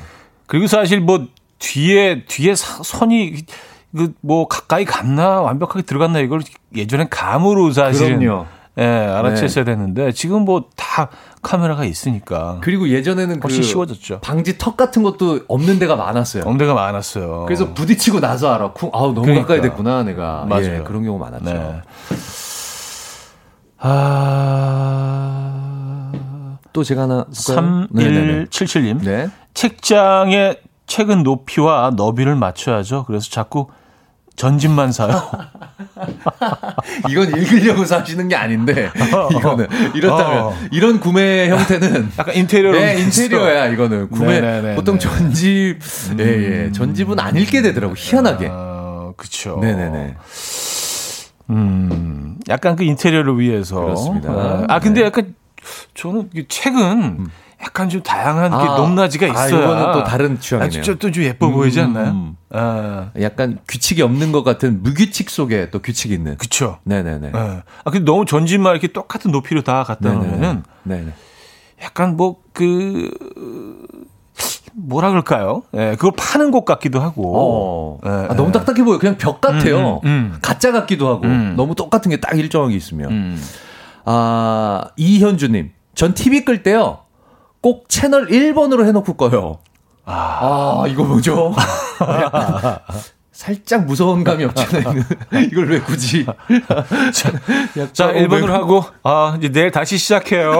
그리고 0.48 0.66
사실 0.66 1.02
뭐 1.02 1.28
뒤에 1.60 2.26
뒤에 2.28 2.56
사- 2.56 2.82
선이 2.84 3.36
그 3.96 4.14
뭐 4.22 4.48
가까이 4.48 4.86
갔나 4.86 5.42
완벽하게 5.42 5.84
들어갔나 5.84 6.20
이걸 6.20 6.42
예전엔 6.76 7.10
감으로 7.10 7.72
사실은 7.72 8.20
그럼요. 8.20 8.46
예, 8.80 8.84
알아챘어야 8.84 9.66
됐는데 9.66 10.12
지금 10.14 10.46
뭐 10.46 10.66
다 10.76 11.10
카메라가 11.42 11.86
있으니까 11.86 12.60
그리고 12.62 12.88
예전에는 12.88 13.40
그 13.40 13.48
훨씬 13.48 13.64
쉬워졌죠. 13.64 14.20
방지 14.22 14.58
턱 14.60 14.78
같은 14.78 15.02
것도 15.04 15.42
없는 15.48 15.80
데가 15.80 15.96
많았어요. 15.96 16.44
엄대가 16.46 16.74
많았어요. 16.76 17.46
그래서 17.48 17.74
부딪히고 17.74 18.20
나서 18.20 18.54
알아. 18.54 18.74
쿵, 18.74 18.92
아우 18.94 19.08
너무 19.14 19.22
그러니까. 19.24 19.48
가까이 19.48 19.62
됐구나 19.62 20.04
내가. 20.04 20.46
맞아요. 20.48 20.76
예, 20.76 20.80
그런 20.84 21.04
경우 21.04 21.18
많았죠. 21.18 21.46
네. 21.46 21.82
아 24.14 25.74
또 26.74 26.84
제가 26.84 27.04
하나 27.04 27.26
볼까요? 27.26 27.88
네네네. 27.92 28.46
3177님 28.46 29.04
네. 29.04 29.30
책장의 29.54 30.60
책은 30.88 31.22
높이와 31.24 31.92
너비를 31.96 32.36
맞춰야죠. 32.36 33.04
그래서 33.06 33.30
자꾸 33.30 33.68
전집만 34.36 34.92
사요. 34.92 35.22
이건 37.10 37.30
읽으려고 37.30 37.86
사시는 37.86 38.28
게 38.28 38.36
아닌데 38.36 38.90
이거는 39.38 39.68
이렇다면 39.94 40.44
어. 40.44 40.56
이런 40.72 41.00
구매 41.00 41.50
형태는 41.50 42.12
약간 42.18 42.36
인테리어로 42.36 42.78
네, 42.78 43.00
인테리어야 43.00 43.68
이거는 43.68 44.10
구매 44.10 44.42
네네네네. 44.42 44.76
보통 44.76 44.98
전집 45.00 45.80
예, 46.20 46.24
예. 46.66 46.72
전집은 46.72 47.20
안 47.20 47.36
읽게 47.36 47.62
되더라고 47.62 47.94
희한하게. 47.96 48.48
어, 48.50 49.14
그쵸. 49.18 49.60
네네네. 49.62 50.16
음, 51.50 52.38
약간 52.50 52.76
그 52.76 52.84
인테리어를 52.84 53.40
위해서. 53.40 53.80
그렇습니다. 53.82 54.32
어, 54.32 54.66
아, 54.68 54.80
근데 54.80 55.02
네. 55.02 55.08
약간 55.08 55.36
저는 55.94 56.30
이 56.34 56.46
책은 56.48 57.28
약간 57.64 57.88
좀 57.90 58.04
다양한 58.04 58.52
게 58.52 58.58
아, 58.58 58.78
높낮이가 58.78 59.26
아, 59.28 59.30
있어요. 59.30 59.64
이거는 59.64 59.92
또 59.94 60.04
다른 60.04 60.40
취향이네요. 60.40 60.82
아, 60.82 60.96
또좀 60.96 61.24
예뻐 61.24 61.50
보이지 61.50 61.80
음, 61.80 61.86
않나요? 61.86 62.12
음. 62.12 62.38
아, 62.52 63.10
약간 63.22 63.60
규칙이 63.68 64.02
없는 64.02 64.32
것 64.32 64.44
같은 64.44 64.84
무규칙 64.84 65.30
속에 65.30 65.70
또 65.72 65.80
규칙이 65.80 66.14
있는. 66.14 66.38
그쵸. 66.38 66.80
네네네. 66.84 67.32
예. 67.34 67.38
아, 67.38 67.64
근데 67.92 68.00
너무 68.06 68.26
전집만 68.26 68.74
이렇게 68.74 68.88
똑같은 68.88 69.32
높이로 69.32 69.62
다 69.64 69.84
갖다 69.84 70.12
놓으면은 70.12 70.64
네네. 70.84 71.14
약간 71.84 72.18
뭐 72.18 72.38
그, 72.54 73.10
뭐라 74.74 75.10
그럴까요? 75.10 75.64
예, 75.76 75.92
그걸 75.92 76.12
파는 76.18 76.52
곳 76.52 76.66
같기도 76.66 77.00
하고. 77.00 77.34
어. 77.36 78.00
예, 78.06 78.10
아, 78.30 78.36
너무 78.36 78.50
예. 78.50 78.52
딱딱해 78.52 78.84
보여. 78.84 78.98
그냥 78.98 79.18
벽 79.18 79.40
같아요. 79.42 80.02
음, 80.04 80.08
음, 80.08 80.32
음. 80.34 80.38
가짜 80.42 80.72
같기도 80.72 81.08
하고. 81.08 81.26
음. 81.26 81.54
너무 81.56 81.76
똑같은 81.76 82.10
게 82.12 82.18
딱 82.18 82.38
일정하게 82.38 82.76
있으면. 82.76 83.12
음. 83.12 83.44
아, 84.06 84.86
이현주님. 84.98 85.72
전 85.96 86.14
TV 86.14 86.44
끌 86.44 86.64
때요. 86.64 87.00
꼭 87.64 87.88
채널 87.88 88.28
1번으로 88.28 88.86
해놓고 88.86 89.14
꺼요. 89.14 89.60
아, 90.06 90.84
이거 90.90 91.06
뭐죠? 91.06 91.56
살짝 93.32 93.86
무서운 93.86 94.26
감이 94.26 94.44
없잖아요. 94.44 95.02
이걸 95.50 95.70
왜 95.70 95.80
굳이? 95.80 96.26
자, 97.94 98.12
1번으로 98.12 98.50
하고, 98.50 98.84
아, 99.04 99.38
이제 99.40 99.50
내일 99.50 99.72
다시 99.72 99.98
시작해요. 99.98 100.60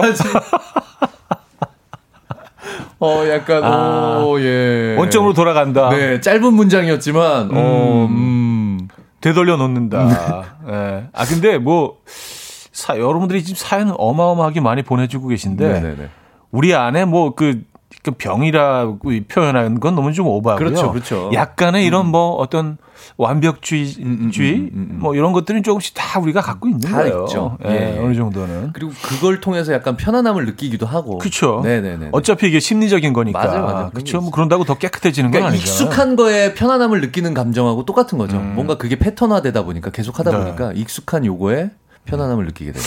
어, 3.00 3.24
약간, 3.28 3.62
아, 3.62 4.24
오, 4.24 4.40
예. 4.40 4.96
원점으로 4.98 5.34
돌아간다. 5.34 5.90
네, 5.90 6.22
짧은 6.22 6.54
문장이었지만, 6.54 7.50
어, 7.52 8.06
음. 8.08 8.88
되돌려 9.20 9.58
놓는다. 9.58 10.56
예. 10.70 11.04
아, 11.12 11.24
근데 11.26 11.58
뭐, 11.58 11.98
사, 12.72 12.96
여러분들이 12.96 13.44
지금 13.44 13.56
사연 13.58 13.94
어마어마하게 13.94 14.60
많이 14.62 14.82
보내주고 14.82 15.28
계신데, 15.28 15.68
네네네. 15.68 16.08
우리 16.54 16.72
안에 16.72 17.04
뭐, 17.04 17.34
그, 17.34 17.62
그 18.04 18.12
병이라고 18.12 18.98
표현하는 19.28 19.80
건 19.80 19.94
너무 19.96 20.12
좀 20.12 20.28
오버하고요. 20.28 20.64
그렇죠, 20.64 20.92
그렇죠. 20.92 21.30
약간의 21.32 21.84
이런 21.84 22.06
뭐 22.06 22.30
어떤 22.36 22.76
완벽주의, 23.16 23.96
음, 24.00 24.30
주의 24.32 24.54
음, 24.54 24.70
음, 24.72 24.88
음. 24.92 24.98
뭐 25.00 25.14
이런 25.14 25.32
것들은 25.32 25.62
조금씩 25.62 25.94
다 25.96 26.20
우리가 26.20 26.40
갖고 26.40 26.68
있는 26.68 26.80
다 26.80 26.98
거예요. 26.98 27.24
있죠. 27.26 27.58
예, 27.66 27.96
예. 27.96 27.98
어느 27.98 28.14
정도는. 28.14 28.70
그리고 28.72 28.92
그걸 29.02 29.40
통해서 29.40 29.72
약간 29.72 29.96
편안함을 29.96 30.46
느끼기도 30.46 30.86
하고. 30.86 31.18
그렇죠. 31.18 31.60
네네네. 31.64 32.10
어차피 32.12 32.48
이게 32.48 32.60
심리적인 32.60 33.12
거니까. 33.12 33.44
맞아요, 33.44 33.64
맞아요. 33.64 33.90
그렇죠. 33.90 34.20
뭐. 34.20 34.30
그런다고 34.30 34.64
더 34.64 34.78
깨끗해지는 34.78 35.30
건 35.30 35.40
그러니까 35.40 35.48
아니죠. 35.54 35.64
익숙한 35.64 36.14
거에 36.16 36.54
편안함을 36.54 37.00
느끼는 37.00 37.34
감정하고 37.34 37.84
똑같은 37.84 38.16
거죠. 38.18 38.38
뭔가 38.38 38.76
그게 38.76 38.96
패턴화되다 38.96 39.64
보니까 39.64 39.90
계속 39.90 40.18
하다 40.20 40.30
네. 40.30 40.38
보니까 40.44 40.72
익숙한 40.72 41.24
요거에 41.24 41.70
편안함을 42.04 42.46
느끼게 42.46 42.72
되는. 42.72 42.86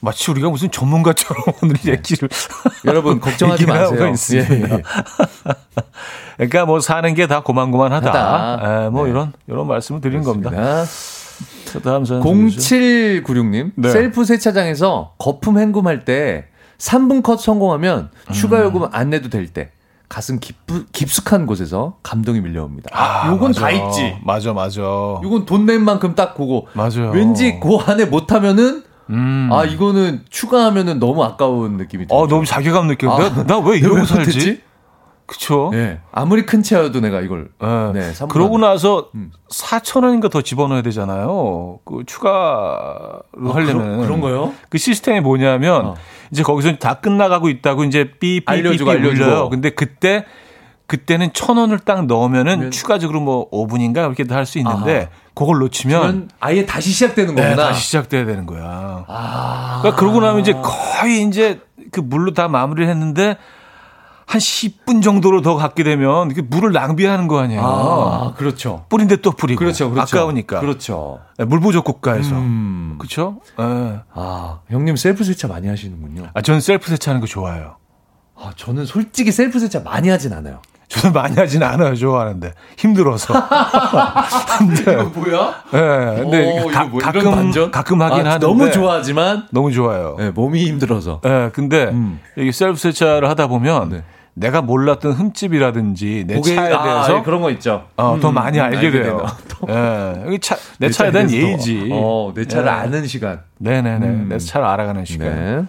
마치 0.00 0.30
우리가 0.30 0.48
무슨 0.48 0.70
전문가처럼 0.70 1.42
오늘 1.62 1.76
얘기를 1.84 2.28
여러분 2.86 3.20
걱정하지 3.20 3.66
마세요. 3.66 4.08
있습니다. 4.08 4.54
예, 4.54 4.62
예. 4.62 4.82
그러니까 6.36 6.64
뭐 6.66 6.80
사는 6.80 7.14
게 7.14 7.26
다 7.26 7.42
고만고만하다. 7.42 8.08
하다. 8.08 8.84
예, 8.84 8.88
뭐 8.88 9.04
네. 9.04 9.10
이런 9.10 9.32
이런 9.46 9.66
말씀을 9.66 10.00
드린 10.00 10.22
겁니다. 10.22 10.50
그렇습니다. 10.50 11.80
다음 11.90 12.04
사연 12.04 12.22
주시죠. 12.50 12.74
0796님 12.76 13.72
네. 13.76 13.90
셀프 13.90 14.24
세차장에서 14.24 15.14
거품 15.18 15.58
헹굼할 15.58 16.04
때 16.04 16.46
3분 16.78 17.22
컷 17.22 17.38
성공하면 17.40 18.10
추가 18.32 18.60
요금 18.62 18.88
안 18.92 19.10
내도 19.10 19.28
될 19.28 19.46
때 19.52 19.70
가슴 20.08 20.40
깊, 20.40 20.56
깊숙한 20.92 21.46
곳에서 21.46 21.98
감동이 22.02 22.40
밀려옵니다. 22.40 22.90
아, 22.92 23.28
요건 23.30 23.50
맞아. 23.50 23.60
다 23.60 23.70
있지. 23.70 24.16
맞아, 24.24 24.52
맞아. 24.52 24.80
요건 24.80 25.44
돈 25.46 25.66
낸 25.66 25.84
만큼 25.84 26.16
딱 26.16 26.34
보고 26.34 26.66
맞아요. 26.72 27.10
왠지 27.12 27.60
그 27.60 27.76
안에 27.76 28.06
못하면은 28.06 28.82
음. 29.10 29.48
아 29.52 29.64
이거는 29.64 30.24
추가하면은 30.30 30.98
너무 30.98 31.22
아까운 31.24 31.76
느낌이 31.76 32.06
들어요. 32.06 32.22
어, 32.22 32.26
너무 32.28 32.44
자괴감 32.44 32.86
느껴. 32.86 33.10
아, 33.10 33.18
나왜 33.44 33.44
내가 33.44 33.74
이러고 33.76 33.96
왜 34.00 34.04
살지? 34.04 34.26
못했지? 34.38 34.62
그쵸? 35.26 35.70
예. 35.74 36.00
아무리 36.10 36.44
큰 36.44 36.60
차여도 36.62 37.00
내가 37.00 37.20
이걸 37.20 37.50
예. 37.62 37.92
네, 37.92 38.12
삼분 38.12 38.28
그러고. 38.32 38.58
나서 38.58 39.10
음. 39.14 39.30
4천 39.48 40.02
원인가 40.04 40.28
더 40.28 40.42
집어넣어야 40.42 40.82
되잖아요. 40.82 41.78
그 41.84 42.02
추가로 42.04 43.50
아, 43.50 43.54
하려면 43.54 44.00
그런, 44.02 44.20
거요? 44.20 44.52
그 44.68 44.78
시스템이 44.78 45.20
뭐냐면 45.20 45.86
어. 45.86 45.94
이제 46.32 46.42
거기서 46.42 46.76
다 46.76 46.94
끝나가고 46.94 47.48
있다고 47.48 47.84
이제 47.84 48.10
삐삐삐삐 48.18 48.42
알려주고. 48.46 48.90
울려요. 48.90 49.48
근데 49.50 49.70
그때 49.70 50.24
그때는 50.86 51.32
천 51.32 51.56
원을 51.56 51.78
딱 51.78 52.06
넣으면은 52.06 52.44
그러면- 52.54 52.70
추가적으로 52.72 53.20
뭐 53.20 53.48
5분인가 53.50 53.98
이렇게 53.98 54.24
할수 54.34 54.58
있는데 54.58 55.08
그걸 55.40 55.58
놓치면 55.60 56.28
아예 56.38 56.66
다시 56.66 56.90
시작되는 56.90 57.34
네, 57.34 57.42
거구나. 57.42 57.68
다시 57.68 57.86
시작돼야 57.86 58.26
되는 58.26 58.44
거야. 58.44 59.04
아. 59.08 59.78
그러니까 59.80 59.98
그러고 59.98 60.20
나면 60.20 60.42
이제 60.42 60.52
거의 60.52 61.22
이제 61.22 61.60
그 61.90 62.00
물로 62.00 62.34
다 62.34 62.46
마무리를 62.48 62.88
했는데 62.90 63.38
한 64.26 64.38
10분 64.38 65.02
정도로 65.02 65.40
더 65.40 65.56
갖게 65.56 65.82
되면 65.82 66.32
그 66.34 66.42
물을 66.46 66.72
낭비하는 66.72 67.26
거 67.26 67.40
아니에요. 67.40 67.62
아, 67.64 68.34
그렇죠. 68.34 68.84
뿌린데 68.90 69.16
또 69.22 69.32
뿌리고. 69.32 69.58
그렇죠, 69.58 69.90
그렇죠. 69.90 70.18
아까우니까. 70.18 70.60
그렇죠. 70.60 71.20
네, 71.38 71.46
물 71.46 71.58
부족 71.58 71.84
국가에서. 71.84 72.34
음. 72.36 72.96
그렇죠? 72.98 73.40
예. 73.58 74.00
아, 74.12 74.60
형님 74.68 74.96
셀프 74.96 75.24
세차 75.24 75.48
많이 75.48 75.68
하시는군요. 75.68 76.28
아, 76.34 76.42
저는 76.42 76.60
셀프 76.60 76.90
세차하는 76.90 77.20
거 77.22 77.26
좋아해요. 77.26 77.76
아, 78.36 78.52
저는 78.56 78.84
솔직히 78.84 79.32
셀프 79.32 79.58
세차 79.58 79.80
많이 79.80 80.10
하진 80.10 80.34
않아요. 80.34 80.60
저는 80.90 81.14
많이 81.14 81.36
하진 81.36 81.62
않아요, 81.62 81.94
좋아하는데. 81.94 82.52
힘들어서. 82.76 83.32
근데, 84.58 84.96
뭐야? 84.96 85.54
예, 85.72 86.22
근데 86.22 86.62
오, 86.62 86.66
가, 86.66 86.82
이거 86.82 86.90
뭐 86.90 87.00
가끔, 87.00 87.30
반전? 87.30 87.70
가끔 87.70 88.02
하긴 88.02 88.26
아, 88.26 88.30
하는데. 88.30 88.46
너무 88.46 88.70
좋아하지만 88.72 89.46
너무 89.52 89.70
좋아요. 89.70 90.16
네, 90.18 90.30
몸이 90.30 90.66
힘들어서. 90.66 91.20
예, 91.24 91.50
근데 91.54 91.84
음. 91.84 92.18
이게 92.36 92.50
셀프 92.50 92.76
세차를 92.76 93.28
하다 93.28 93.46
보면 93.46 93.88
네. 93.90 94.02
내가 94.34 94.62
몰랐던 94.62 95.12
흠집이라든지 95.12 96.24
내 96.26 96.34
고개- 96.36 96.54
차에 96.56 96.72
아, 96.72 96.82
대해서 96.82 97.18
예, 97.18 97.22
그런 97.22 97.40
거 97.40 97.50
있죠. 97.52 97.84
어, 97.96 98.18
더 98.20 98.30
음, 98.30 98.34
많이 98.34 98.58
알게, 98.58 98.76
알게 98.78 98.90
돼요. 98.90 99.24
예. 99.68 100.22
여기 100.26 100.38
차, 100.40 100.56
내 100.78 100.90
차에 100.90 101.12
대한 101.12 101.28
더- 101.28 101.32
예의지. 101.32 101.88
어, 101.92 102.32
내 102.34 102.46
차를 102.46 102.66
예. 102.66 102.70
아는 102.70 103.06
시간. 103.06 103.40
네네네. 103.58 104.06
음. 104.06 104.26
내 104.28 104.38
차를 104.38 104.66
알아가는 104.66 105.04
시간. 105.04 105.68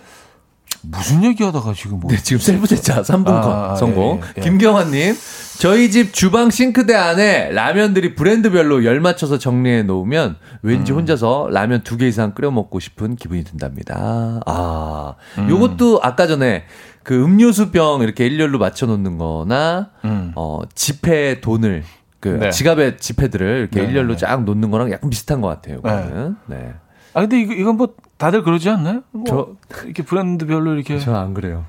네. 0.84 0.98
무슨 0.98 1.24
얘기하다가 1.24 1.74
지금 1.74 2.00
뭐. 2.00 2.12
네, 2.12 2.18
지금 2.18 2.40
셀프 2.40 2.66
세차 2.66 3.02
3분 3.02 3.28
아, 3.30 3.42
컷 3.70 3.76
성공. 3.78 4.20
예, 4.24 4.34
예. 4.38 4.42
김경환님, 4.42 5.16
저희 5.60 5.92
집 5.92 6.14
주방 6.14 6.50
싱크대 6.50 6.96
안에 6.96 7.52
라면들이 7.52 8.16
브랜드별로 8.16 8.84
열 8.84 9.00
맞춰서 9.00 9.38
정리해 9.38 9.84
놓으면 9.84 10.38
왠지 10.64 10.92
혼자서 10.92 11.50
라면 11.52 11.84
두 11.84 11.98
개 11.98 12.08
이상 12.08 12.34
끓여 12.34 12.50
먹고 12.50 12.80
싶은 12.80 13.16
기분이 13.16 13.44
든답니다. 13.44 14.40
아, 14.46 15.16
요것도 15.50 16.00
아까 16.02 16.26
전에 16.26 16.64
그 17.04 17.24
음료수병 17.24 18.02
이렇게 18.02 18.26
일렬로 18.26 18.58
맞춰 18.60 18.86
놓는 18.88 19.18
거나, 19.18 19.90
음. 20.06 20.32
어, 20.36 20.62
지폐 20.74 21.42
돈을, 21.42 21.84
그 22.20 22.28
네. 22.30 22.50
지갑에 22.52 22.98
지폐들을 22.98 23.60
이렇게 23.60 23.82
네, 23.82 23.88
일렬로 23.88 24.14
네. 24.14 24.18
쫙 24.18 24.44
놓는 24.44 24.72
거랑 24.72 24.92
약간 24.92 25.10
비슷한 25.10 25.42
것 25.42 25.48
같아요. 25.48 25.78
이거는. 25.80 26.36
네. 26.48 26.74
아, 27.14 27.22
근데 27.22 27.40
이거, 27.42 27.54
이건 27.54 27.78
뭐 27.78 27.90
다들 28.22 28.44
그러지 28.44 28.70
않나요? 28.70 29.02
뭐 29.12 29.24
저- 29.28 29.48
이렇게 29.86 30.04
브랜드별로 30.04 30.74
이렇게. 30.76 31.00
저는 31.00 31.20
안 31.20 31.34
그래요. 31.34 31.66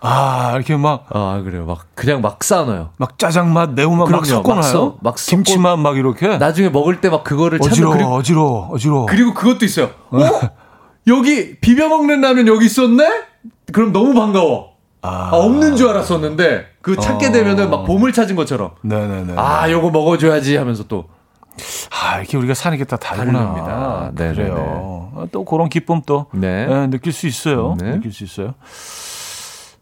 아, 0.00 0.52
이렇게 0.56 0.76
막, 0.76 1.06
아, 1.10 1.40
그래요. 1.44 1.64
막, 1.64 1.86
그냥 1.94 2.22
막 2.22 2.42
쌓아놔요. 2.42 2.90
막 2.96 3.18
짜장 3.20 3.52
맛, 3.52 3.70
매운 3.74 3.92
맛 3.98 4.08
막 4.10 4.22
그럼요. 4.22 4.42
막 4.42 4.62
써- 4.64 4.68
섞어놔요. 4.72 4.98
막 5.00 5.14
섞고- 5.16 5.28
김치맛 5.30 5.78
막 5.78 5.96
이렇게. 5.96 6.38
나중에 6.38 6.70
먹을 6.70 7.00
때 7.00 7.08
막 7.08 7.22
그거를 7.22 7.58
찾는 7.60 7.72
어지러워, 7.72 7.94
그리고, 7.94 8.10
어지러워, 8.14 8.68
어지러워. 8.72 9.06
그리고 9.06 9.32
그것도 9.34 9.64
있어요. 9.64 9.90
어? 10.10 10.18
여기 11.06 11.56
비벼 11.60 11.88
먹는 11.88 12.20
라면 12.20 12.46
여기 12.48 12.66
있었네? 12.66 13.06
그럼 13.72 13.92
너무 13.92 14.12
반가워. 14.14 14.72
아, 15.02 15.30
없는 15.32 15.74
줄 15.76 15.88
알았었는데 15.88 16.66
그 16.80 16.96
찾게 16.96 17.26
어. 17.28 17.32
되면은 17.32 17.70
막 17.70 17.84
보물 17.84 18.12
찾은 18.12 18.34
것처럼 18.36 18.70
네네네. 18.82 19.34
아 19.36 19.68
요거 19.70 19.90
먹어줘야지 19.90 20.56
하면서 20.56 20.84
또 20.86 21.06
아, 21.90 22.18
이렇게 22.18 22.36
우리가 22.36 22.54
사는 22.54 22.76
게 22.78 22.84
다 22.84 22.96
다르구나. 22.96 23.38
다릅니다. 23.40 24.10
네네네. 24.14 24.34
그래요. 24.34 25.12
아, 25.16 25.26
또 25.30 25.44
그런 25.44 25.68
기쁨 25.68 26.02
또 26.06 26.26
네. 26.32 26.66
예, 26.68 26.86
느낄 26.88 27.12
수 27.12 27.26
있어요. 27.26 27.76
네. 27.78 27.92
느낄 27.92 28.12
수 28.12 28.24
있어요. 28.24 28.54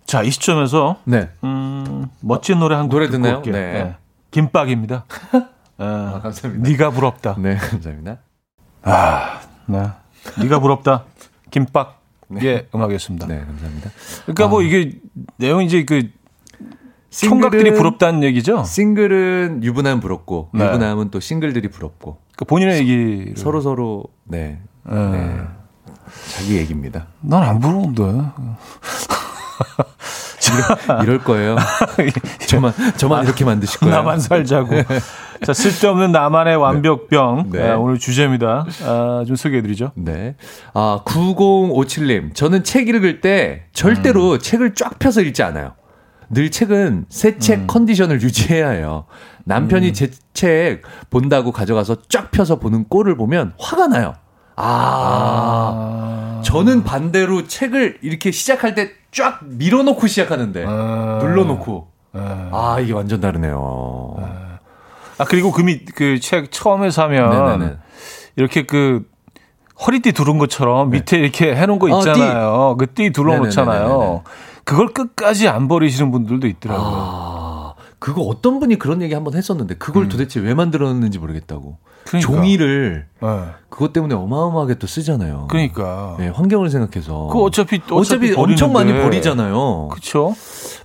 자, 0.07 0.23
이 0.23 0.31
시점에서 0.31 0.97
네. 1.05 1.31
음, 1.45 2.07
멋진 2.21 2.59
노래 2.59 2.75
한곡 2.75 2.91
노래 2.99 3.09
듣나요? 3.11 3.43
네. 3.43 3.53
예. 3.59 3.97
김밥입니다. 4.33 5.05
예, 5.81 5.85
감사합니다. 6.23 6.69
네가 6.69 6.91
부럽다. 6.91 7.37
네, 7.39 7.57
감사합니다. 7.57 8.19
아, 8.83 9.41
네. 9.67 9.89
네가 10.43 10.59
부럽다. 10.59 11.05
김밥의 11.51 12.67
음악이었습니다. 12.75 13.27
네, 13.27 13.39
감사합니다. 13.39 13.91
그러니까 14.25 14.49
뭐 14.49 14.63
이게 14.63 14.99
내용 15.37 15.63
이제 15.63 15.85
그 15.85 16.11
총각들이 17.11 17.75
부럽다는 17.75 18.23
얘기죠. 18.23 18.65
싱글은 18.65 19.63
유부남 19.65 20.01
부럽고 20.01 20.51
네. 20.55 20.65
유부남은 20.67 21.11
또 21.11 21.21
싱글들이 21.21 21.69
부럽고 21.69 22.19
그 22.37 22.45
본인의 22.45 22.79
얘기 22.79 23.33
서로 23.37 23.61
서로 23.61 24.05
네, 24.25 24.61
예. 24.91 24.95
네. 24.95 25.41
자기 26.37 26.57
얘기입니다. 26.57 27.07
난 27.21 27.43
안 27.43 27.61
부러운데. 27.61 28.03
이럴 31.03 31.19
거예요. 31.23 31.57
저만 32.49 32.73
저만 32.97 33.25
이렇게 33.25 33.45
만드실 33.45 33.81
거예요. 33.81 33.95
나만 33.95 34.19
살자고. 34.21 34.71
자, 35.45 35.53
쓸데없는 35.53 36.13
나만의 36.13 36.57
완벽병. 36.57 37.51
네. 37.53 37.71
아, 37.71 37.77
오늘 37.79 37.99
주제입니다. 37.99 38.67
아, 38.85 39.25
좀 39.27 39.37
소개해드리죠. 39.37 39.93
네. 39.95 40.35
아, 40.75 41.03
9057님. 41.05 42.35
저는 42.35 42.65
책 42.65 42.89
읽을 42.89 43.21
때 43.21 43.65
절대로 43.73 44.39
책을 44.39 44.75
쫙 44.75 44.99
펴서 44.99 45.21
읽지 45.21 45.43
않아요. 45.43 45.73
늘 46.31 46.51
책은 46.51 47.07
새책 47.09 47.67
컨디션을 47.67 48.23
유지해야 48.23 48.71
해요. 48.71 49.05
남편이 49.45 49.93
제책 49.93 50.83
본다고 51.11 51.53
가져가서 51.53 52.03
쫙 52.09 52.31
펴서 52.31 52.59
보는 52.59 52.87
꼴을 52.89 53.17
보면 53.17 53.55
화가 53.59 53.89
나요. 53.89 54.15
아. 54.57 56.41
저는 56.45 56.85
반대로 56.85 57.47
책을 57.47 57.99
이렇게 58.03 58.31
시작할 58.31 58.75
때 58.75 59.01
쫙 59.13 59.41
밀어놓고 59.43 60.07
시작하는데. 60.07 60.65
아. 60.67 61.19
눌러놓고. 61.23 61.89
아, 62.13 62.49
아, 62.53 62.81
이게 62.81 62.93
완전 62.93 63.21
다르네요. 63.21 64.17
아, 65.19 65.25
그리고 65.25 65.53
그 65.53 65.63
밑, 65.63 65.95
그책 65.95 66.51
처음에 66.51 66.91
사면 66.91 67.31
네네네. 67.59 67.77
이렇게 68.37 68.67
그 68.67 69.05
허리띠 69.87 70.13
두른 70.13 70.39
것처럼 70.39 70.91
밑에 70.91 71.19
이렇게 71.19 71.55
해놓은 71.55 71.79
거 71.79 71.87
네. 71.87 71.93
어, 71.93 71.99
있잖아요. 71.99 72.77
그띠 72.79 73.13
둘러놓잖아요. 73.13 74.23
그걸 74.71 74.87
끝까지 74.95 75.49
안 75.49 75.67
버리시는 75.67 76.13
분들도 76.13 76.47
있더라고요. 76.47 76.93
아, 76.95 77.75
그거 77.99 78.23
어떤 78.23 78.61
분이 78.61 78.77
그런 78.77 79.03
얘기 79.03 79.15
한번 79.15 79.35
했었는데 79.35 79.75
그걸 79.75 80.09
도대체 80.09 80.39
왜 80.39 80.55
만들었는지 80.55 81.19
모르겠다고. 81.19 81.71
음. 81.71 81.91
그러니까. 82.05 82.33
종이를 82.33 83.07
네. 83.21 83.29
그것 83.69 83.93
때문에 83.93 84.15
어마어마하게 84.15 84.77
또 84.77 84.87
쓰잖아요. 84.87 85.49
그러니까. 85.51 86.15
네, 86.21 86.29
환경을 86.29 86.71
생각해서. 86.71 87.27
그 87.33 87.41
어차피 87.41 87.81
어차피, 87.91 88.31
어차피 88.31 88.35
엄청 88.35 88.73
많이. 88.73 88.93
버리잖아요. 88.93 89.89
그렇죠. 89.89 90.37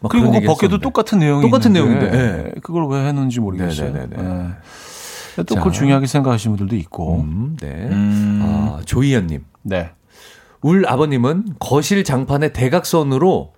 막 0.01 0.09
그리고 0.09 0.31
그 0.31 0.39
벗겨도. 0.41 0.79
똑같은 0.79 1.19
내용이 1.19 1.43
똑같은 1.43 1.71
내용인데, 1.71 2.11
예. 2.11 2.59
그걸 2.61 2.87
왜 2.87 3.05
했는지 3.05 3.39
모르겠어요. 3.39 3.91
네네네네. 3.91 4.49
예. 5.37 5.43
또 5.43 5.55
그걸 5.55 5.71
자. 5.71 5.79
중요하게 5.79 6.07
생각하시는 6.07 6.57
분들도 6.57 6.75
있고. 6.77 7.21
음, 7.21 7.55
네. 7.61 7.67
음. 7.91 8.39
아, 8.41 8.79
조이연님. 8.83 9.45
네. 9.61 9.91
울 10.63 10.87
아버님은 10.87 11.57
거실 11.59 12.03
장판에 12.03 12.51
대각선으로 12.51 13.53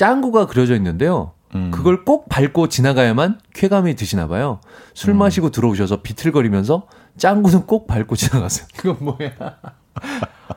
짱구가 0.00 0.46
그려져 0.46 0.74
있는데요. 0.76 1.32
음. 1.54 1.70
그걸 1.72 2.04
꼭 2.04 2.28
밟고 2.28 2.68
지나가야만 2.68 3.40
쾌감이 3.54 3.96
드시나 3.96 4.28
봐요. 4.28 4.60
술 4.94 5.10
음. 5.10 5.18
마시고 5.18 5.50
들어오셔서 5.50 6.02
비틀거리면서 6.02 6.86
짱구는 7.18 7.66
꼭 7.66 7.86
밟고 7.86 8.14
지나가세요. 8.14 8.66
그건 8.76 8.96
뭐야? 9.00 9.30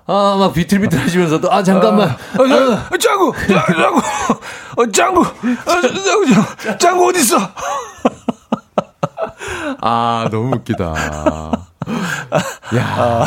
아, 0.06 0.36
막 0.38 0.54
비틀비틀 0.54 1.00
하시면서도, 1.00 1.52
아, 1.52 1.64
잠깐만. 1.64 2.10
어, 2.10 2.44
어, 2.44 2.98
짱구, 2.98 3.32
짱- 3.48 3.66
짱구, 3.78 4.02
어, 4.78 4.92
짱구, 4.92 5.22
어, 5.22 5.82
짱구, 5.82 6.78
짱구 6.78 7.08
어디 7.08 7.20
있어? 7.22 7.38
아, 9.82 10.28
너무 10.30 10.56
웃기다. 10.58 10.94
야, 12.76 13.26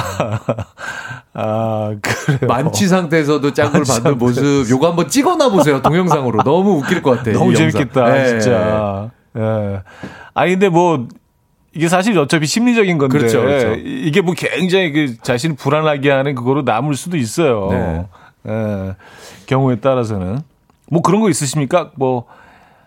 아, 1.34 1.94
그래요. 2.00 2.38
만취 2.48 2.88
상태에서도 2.88 3.52
짱구를 3.52 3.84
받는 3.86 4.18
모습, 4.18 4.68
요거 4.70 4.88
한번 4.88 5.08
찍어놔 5.08 5.48
보세요, 5.50 5.80
동영상으로. 5.82 6.42
너무 6.44 6.78
웃길 6.78 7.02
것 7.02 7.18
같아요. 7.18 7.34
너무 7.34 7.52
이 7.52 7.54
영상. 7.54 7.70
재밌겠다, 7.70 8.12
네. 8.12 8.28
진짜. 8.28 9.10
예. 9.36 9.82
아니 10.34 10.52
근데 10.52 10.68
뭐 10.68 11.08
이게 11.74 11.88
사실 11.88 12.18
어차피 12.18 12.46
심리적인 12.46 12.98
건데 12.98 13.16
그렇죠, 13.16 13.40
그렇죠. 13.40 13.74
이게 13.80 14.20
뭐 14.20 14.34
굉장히 14.36 14.92
그 14.92 15.16
자신을 15.22 15.56
불안하게 15.56 16.10
하는 16.10 16.34
그거로 16.34 16.62
남을 16.62 16.94
수도 16.96 17.16
있어요. 17.16 17.68
네. 17.70 18.06
예. 18.48 18.94
경우에 19.46 19.76
따라서는 19.76 20.42
뭐 20.90 21.00
그런 21.00 21.22
거 21.22 21.30
있으십니까? 21.30 21.90
뭐 21.94 22.26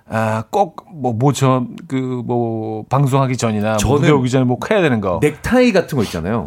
아, 0.07 0.43
꼭, 0.51 0.85
뭐, 0.93 1.13
뭐, 1.13 1.33
저, 1.33 1.65
그, 1.87 1.95
뭐, 1.95 2.85
방송하기 2.89 3.37
전이나, 3.37 3.77
뭐 3.83 3.95
무대 3.97 4.11
오기 4.11 4.29
전에 4.29 4.45
뭐 4.45 4.57
해야 4.69 4.81
되는 4.81 5.01
거. 5.01 5.19
넥타이 5.21 5.71
같은 5.71 5.95
거 5.97 6.03
있잖아요. 6.03 6.45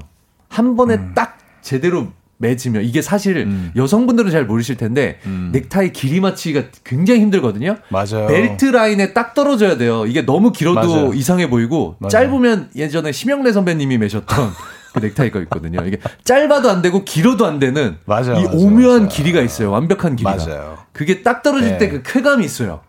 한 0.49 0.77
번에 0.77 0.95
음. 0.95 1.13
딱 1.15 1.39
제대로 1.61 2.07
맺으면 2.39 2.85
이게 2.85 3.03
사실 3.03 3.49
여성분들은 3.75 4.31
잘 4.31 4.47
모르실 4.47 4.77
텐데 4.77 5.19
넥타이 5.53 5.93
길이 5.93 6.21
맞추기가 6.21 6.69
굉장히 6.85 7.21
힘들거든요. 7.21 7.73
음. 7.73 7.77
맞아요. 7.89 8.29
벨트 8.29 8.67
라인에 8.67 9.13
딱 9.13 9.35
떨어져야 9.35 9.77
돼요. 9.77 10.07
이게 10.07 10.23
너무 10.25 10.53
길어도 10.53 10.89
맞아요. 10.89 11.15
이상해 11.15 11.51
보이고 11.51 11.97
맞아요. 11.99 12.11
짧으면 12.11 12.71
예전에 12.77 13.11
심영래 13.11 13.53
선배님이 13.53 13.99
매셨던 13.99 14.51
그 14.95 14.99
넥타이가 15.01 15.41
있거든요. 15.41 15.85
이게 15.85 15.99
짧아도 16.23 16.71
안 16.71 16.81
되고 16.81 17.05
길어도 17.05 17.45
안 17.45 17.59
되는 17.59 17.97
맞아요, 18.05 18.39
이 18.39 18.45
맞아요, 18.45 18.51
오묘한 18.53 18.97
맞아요. 19.01 19.09
길이가 19.09 19.41
있어요. 19.43 19.73
완벽한 19.73 20.15
길이가. 20.15 20.37
맞아요. 20.37 20.79
그게 20.93 21.25
딱 21.25 21.43
떨어질 21.43 21.73
네. 21.73 21.79
때그 21.79 22.03
쾌감이 22.05 22.45
있어요. 22.45 22.81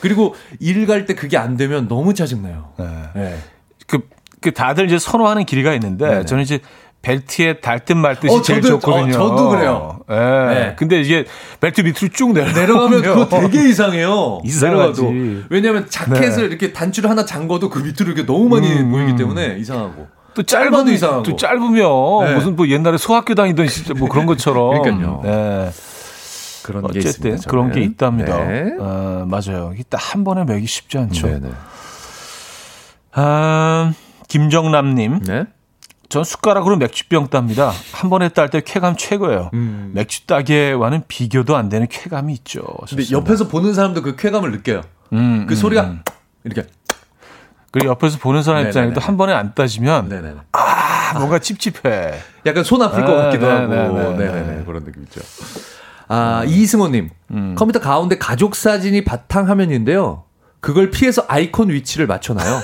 그리고 0.00 0.34
일 0.60 0.86
갈 0.86 1.06
때 1.06 1.14
그게 1.14 1.36
안 1.38 1.56
되면 1.56 1.88
너무 1.88 2.14
짜증나요. 2.14 2.70
네. 2.78 2.86
네. 3.14 3.38
그, 3.86 4.00
그 4.40 4.52
다들 4.52 4.86
이제 4.86 4.98
선호하는 4.98 5.44
길이가 5.44 5.72
있는데 5.74 6.06
네네. 6.08 6.24
저는 6.26 6.42
이제 6.42 6.60
벨트에 7.02 7.60
달듯말 7.60 8.18
듯이 8.18 8.34
어, 8.34 8.40
제일 8.40 8.60
저도- 8.62 8.80
좋거든요. 8.80 9.08
어, 9.14 9.28
저도 9.28 9.48
그래요. 9.50 10.00
예. 10.10 10.14
네. 10.54 10.74
근데 10.78 11.00
이게 11.02 11.26
벨트 11.60 11.82
밑으로 11.82 12.08
쭉 12.12 12.32
내려가면 12.32 13.02
그거 13.02 13.28
되게 13.28 13.68
이상해요. 13.68 14.40
이상하지. 14.42 15.02
내려가도. 15.02 15.46
왜냐면 15.50 15.86
자켓을 15.88 16.42
네. 16.44 16.48
이렇게 16.48 16.72
단추를 16.72 17.10
하나 17.10 17.24
잠궈도 17.26 17.68
그 17.68 17.80
밑으로 17.80 18.06
이렇게 18.12 18.24
너무 18.24 18.48
많이 18.48 18.72
음, 18.72 18.90
보이기 18.90 19.12
음. 19.12 19.16
때문에 19.18 19.56
이상하고. 19.58 20.06
또 20.34 20.42
짧아도 20.42 20.70
짧아도 20.70 20.90
이상하고. 20.92 21.22
또 21.24 21.36
짧으면 21.36 22.24
네. 22.24 22.34
무슨 22.34 22.56
뭐 22.56 22.66
옛날에 22.68 22.96
소학교 22.96 23.34
다니던 23.34 23.68
시절 23.68 23.96
뭐 23.96 24.08
그런 24.08 24.24
것처럼. 24.26 24.70
그러니까요. 24.82 25.20
네. 25.22 25.70
그런 26.64 26.82
게 26.82 26.98
어쨌든 26.98 27.32
있습니다. 27.34 27.50
그런 27.50 27.70
게. 27.72 27.80
있답니다. 27.82 28.44
네. 28.44 28.74
어, 28.80 29.26
맞아요. 29.28 29.72
이게 29.74 29.84
딱 29.84 30.00
한 30.14 30.24
번에 30.24 30.44
매기 30.44 30.66
쉽지 30.66 30.98
않죠. 30.98 31.26
네네. 31.26 31.50
아, 33.12 33.92
김정남님, 34.28 35.20
네. 35.22 35.44
전 36.08 36.24
숟가락으로 36.24 36.76
맥주병 36.76 37.28
땁니다. 37.28 37.72
한 37.92 38.10
번에 38.10 38.28
딸 38.28 38.48
때 38.50 38.60
쾌감 38.64 38.96
최고예요. 38.96 39.50
음. 39.54 39.90
맥주 39.94 40.26
따기와는 40.26 41.04
비교도 41.08 41.56
안 41.56 41.68
되는 41.68 41.86
쾌감이 41.88 42.32
있죠. 42.34 42.62
근데. 42.88 43.04
옆에서 43.10 43.48
보는 43.48 43.74
사람도 43.74 44.02
그 44.02 44.16
쾌감을 44.16 44.52
느껴요. 44.52 44.82
음, 45.12 45.46
그 45.48 45.54
음, 45.54 45.56
소리가 45.56 45.82
음. 45.84 46.02
이렇게. 46.44 46.68
그리고 47.72 47.90
옆에서 47.90 48.18
보는 48.18 48.42
사람 48.44 48.58
네네네. 48.62 48.70
입장에도 48.70 49.00
한 49.00 49.16
번에 49.16 49.32
안 49.32 49.54
따지면 49.54 50.08
네네네. 50.08 50.36
아, 50.52 51.18
뭔가 51.18 51.40
찝찝해. 51.40 52.14
약간 52.46 52.62
손 52.62 52.80
아플 52.82 53.04
것 53.04 53.16
네, 53.16 53.22
같기도 53.24 53.46
네, 53.46 53.52
하고. 53.52 53.74
네, 53.74 54.02
네, 54.02 54.16
네 54.16 54.32
네네. 54.32 54.56
네. 54.58 54.64
그런 54.64 54.84
느낌 54.84 55.02
있죠. 55.04 55.20
아, 56.08 56.44
이승호님. 56.46 57.10
음. 57.30 57.54
컴퓨터 57.56 57.80
가운데 57.80 58.18
가족 58.18 58.54
사진이 58.56 59.04
바탕화면인데요. 59.04 60.24
그걸 60.60 60.90
피해서 60.90 61.24
아이콘 61.28 61.70
위치를 61.70 62.06
맞춰놔요. 62.06 62.60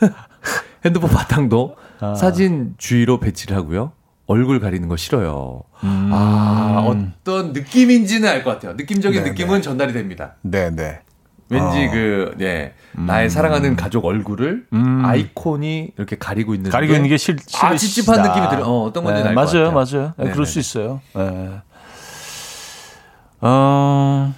핸드폰 0.84 1.10
바탕도 1.10 1.76
아. 2.00 2.14
사진 2.14 2.74
주위로 2.78 3.20
배치를 3.20 3.56
하고요. 3.56 3.92
얼굴 4.26 4.60
가리는 4.60 4.88
거 4.88 4.96
싫어요. 4.96 5.62
음. 5.84 6.10
아, 6.12 6.84
어떤 6.86 7.52
느낌인지는 7.52 8.28
알 8.28 8.42
것 8.42 8.50
같아요. 8.50 8.74
느낌적인 8.74 9.22
네, 9.22 9.30
느낌은 9.30 9.62
전달이 9.62 9.92
됩니다. 9.92 10.34
네, 10.42 10.70
네. 10.70 11.00
왠지 11.48 11.86
어. 11.86 11.90
그, 11.92 12.34
예, 12.40 12.74
나의 12.92 13.30
사랑하는 13.30 13.76
가족 13.76 14.04
얼굴을 14.04 14.66
음. 14.72 15.02
아이콘이 15.04 15.92
이렇게 15.96 16.16
가리고 16.18 16.54
있는 16.54 16.72
가리고 16.72 16.94
있는 16.94 17.08
게 17.08 17.16
싫, 17.16 17.36
아, 17.62 17.76
싫으시다. 17.76 17.76
찝찝한 18.14 18.22
느낌이 18.28 18.48
들어. 18.50 18.66
어, 18.68 18.82
어떤 18.86 19.04
건지 19.04 19.22
네, 19.22 19.28
알것 19.28 19.34
맞아요, 19.54 19.70
같아요. 19.70 19.72
맞아요. 19.72 20.06
네, 20.08 20.12
네네네. 20.24 20.32
그럴 20.32 20.46
수 20.46 20.58
있어요. 20.58 21.00
네. 21.14 21.60
어, 23.40 24.34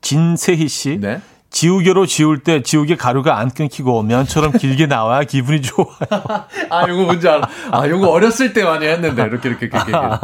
진세희 0.00 0.68
씨. 0.68 0.98
네. 1.00 1.20
지우개로 1.50 2.04
지울 2.04 2.40
때 2.40 2.62
지우개 2.62 2.96
가루가 2.96 3.38
안 3.38 3.50
끊기고 3.50 4.02
면처럼 4.02 4.52
길게 4.52 4.86
나와야 4.86 5.24
기분이 5.24 5.62
좋아요. 5.62 5.88
아, 6.68 6.86
요거 6.86 7.04
뭔지 7.04 7.26
알아. 7.26 7.48
아, 7.72 7.88
요거 7.88 8.10
어렸을 8.10 8.52
때 8.52 8.64
많이 8.64 8.86
했는데, 8.86 9.22
이렇게, 9.22 9.48
이렇게, 9.48 9.66
이렇게. 9.66 9.90
이렇게. 9.90 10.18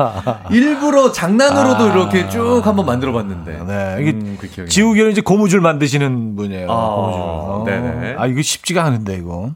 일부러 0.51 1.13
장난으로도 1.13 1.89
이렇게 1.89 2.29
쭉 2.29 2.61
한번 2.65 2.85
만들어 2.85 3.13
봤는데. 3.13 3.59
아. 3.59 3.65
네, 3.65 4.03
이게 4.03 4.11
음, 4.11 4.37
그 4.39 4.67
지우개는 4.69 5.13
이제 5.13 5.23
고무줄 5.23 5.63
만드시는 5.63 6.37
분이에요. 6.37 6.71
아, 6.71 6.95
고무줄. 6.95 7.21
어. 7.23 7.65
네네. 7.67 8.15
아, 8.19 8.27
이거 8.27 8.43
쉽지가 8.43 8.85
않은데, 8.85 9.15
이거. 9.17 9.55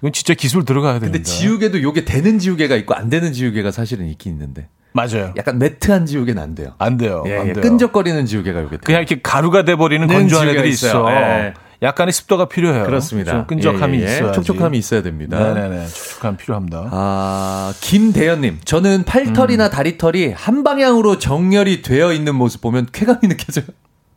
이건 0.00 0.12
진짜 0.12 0.34
기술 0.34 0.64
들어가야 0.64 1.00
됩니다. 1.00 1.12
근데 1.12 1.22
지우개도 1.22 1.82
요게 1.82 2.04
되는 2.04 2.38
지우개가 2.38 2.76
있고 2.76 2.94
안 2.94 3.08
되는 3.08 3.32
지우개가 3.32 3.70
사실은 3.70 4.06
있긴 4.08 4.32
있는데. 4.34 4.68
맞아요. 4.92 5.32
약간 5.36 5.58
매트한 5.58 6.06
지우개는 6.06 6.42
안 6.42 6.54
돼요. 6.54 6.74
안 6.78 6.96
돼요. 6.96 7.22
예, 7.26 7.36
안 7.38 7.48
예, 7.48 7.52
돼요. 7.52 7.62
끈적거리는 7.62 8.26
지우개가 8.26 8.58
요게 8.60 8.70
돼요. 8.70 8.80
그냥 8.84 9.00
이렇게 9.02 9.20
가루가 9.22 9.64
돼버리는 9.64 10.06
는 10.06 10.14
건조한 10.14 10.48
애들이 10.48 10.70
있어요. 10.70 10.90
있어. 10.90 11.10
예. 11.12 11.54
약간의 11.80 12.12
습도가 12.12 12.46
필요해요. 12.48 12.84
그렇습니다. 12.84 13.30
좀 13.32 13.46
끈적함이 13.46 13.98
예, 14.00 14.02
예, 14.02 14.08
예. 14.08 14.14
있어야 14.16 14.32
촉촉함이 14.32 14.76
있어야 14.78 15.02
됩니다. 15.02 15.38
네네네. 15.38 15.86
촉촉함 15.86 16.36
필요합니다. 16.36 16.88
아, 16.90 17.72
김대현님. 17.80 18.58
저는 18.64 19.04
팔털이나 19.04 19.66
음. 19.66 19.70
다리털이 19.70 20.32
한 20.32 20.64
방향으로 20.64 21.18
정렬이 21.18 21.82
되어 21.82 22.12
있는 22.12 22.34
모습 22.34 22.62
보면 22.62 22.88
쾌감이 22.92 23.20
느껴져요. 23.28 23.66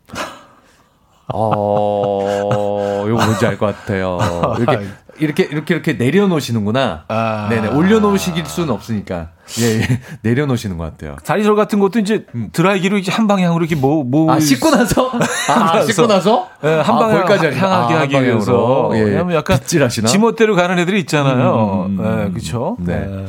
어, 1.33 3.05
요거 3.07 3.25
뭔지 3.25 3.45
알 3.45 3.57
것 3.57 3.67
같아요. 3.75 4.17
이렇게, 4.59 4.87
이렇게, 5.25 5.43
이렇게, 5.43 5.73
이렇게 5.73 5.93
내려놓으시는구나. 5.93 7.05
아. 7.07 7.47
네네. 7.49 7.69
올려놓으실 7.69 8.45
수는 8.45 8.69
없으니까. 8.71 9.29
예, 9.59 9.81
예. 9.81 10.01
내려놓으시는 10.23 10.77
것 10.77 10.85
같아요. 10.85 11.15
다리털 11.23 11.55
같은 11.55 11.79
것도 11.79 11.99
이제 11.99 12.25
드라이기로 12.53 12.97
이렇게 12.97 13.11
한 13.11 13.27
방향으로 13.27 13.63
이렇게 13.63 13.75
뭐, 13.75 14.03
뭐. 14.03 14.31
아, 14.31 14.39
씻고 14.39 14.71
나서? 14.71 15.11
아, 15.49 15.81
씻고 15.83 16.07
나서? 16.07 16.47
예, 16.63 16.67
한 16.69 16.95
아, 16.95 16.99
방향 16.99 17.29
하니까. 17.29 17.55
향하게 17.55 17.93
아, 17.95 17.99
하기 18.01 18.15
한 18.15 18.23
위해서. 18.23 18.51
방향으로. 18.53 18.97
예. 18.97 19.01
왜냐면 19.01 19.35
약간 19.35 19.59
빗질하시나? 19.59 20.07
지멋대로 20.07 20.55
가는 20.55 20.77
애들이 20.79 20.99
있잖아요. 21.01 21.85
음, 21.89 21.99
음, 21.99 22.05
음. 22.05 22.25
네, 22.27 22.31
그쵸? 22.33 22.77
네. 22.79 23.25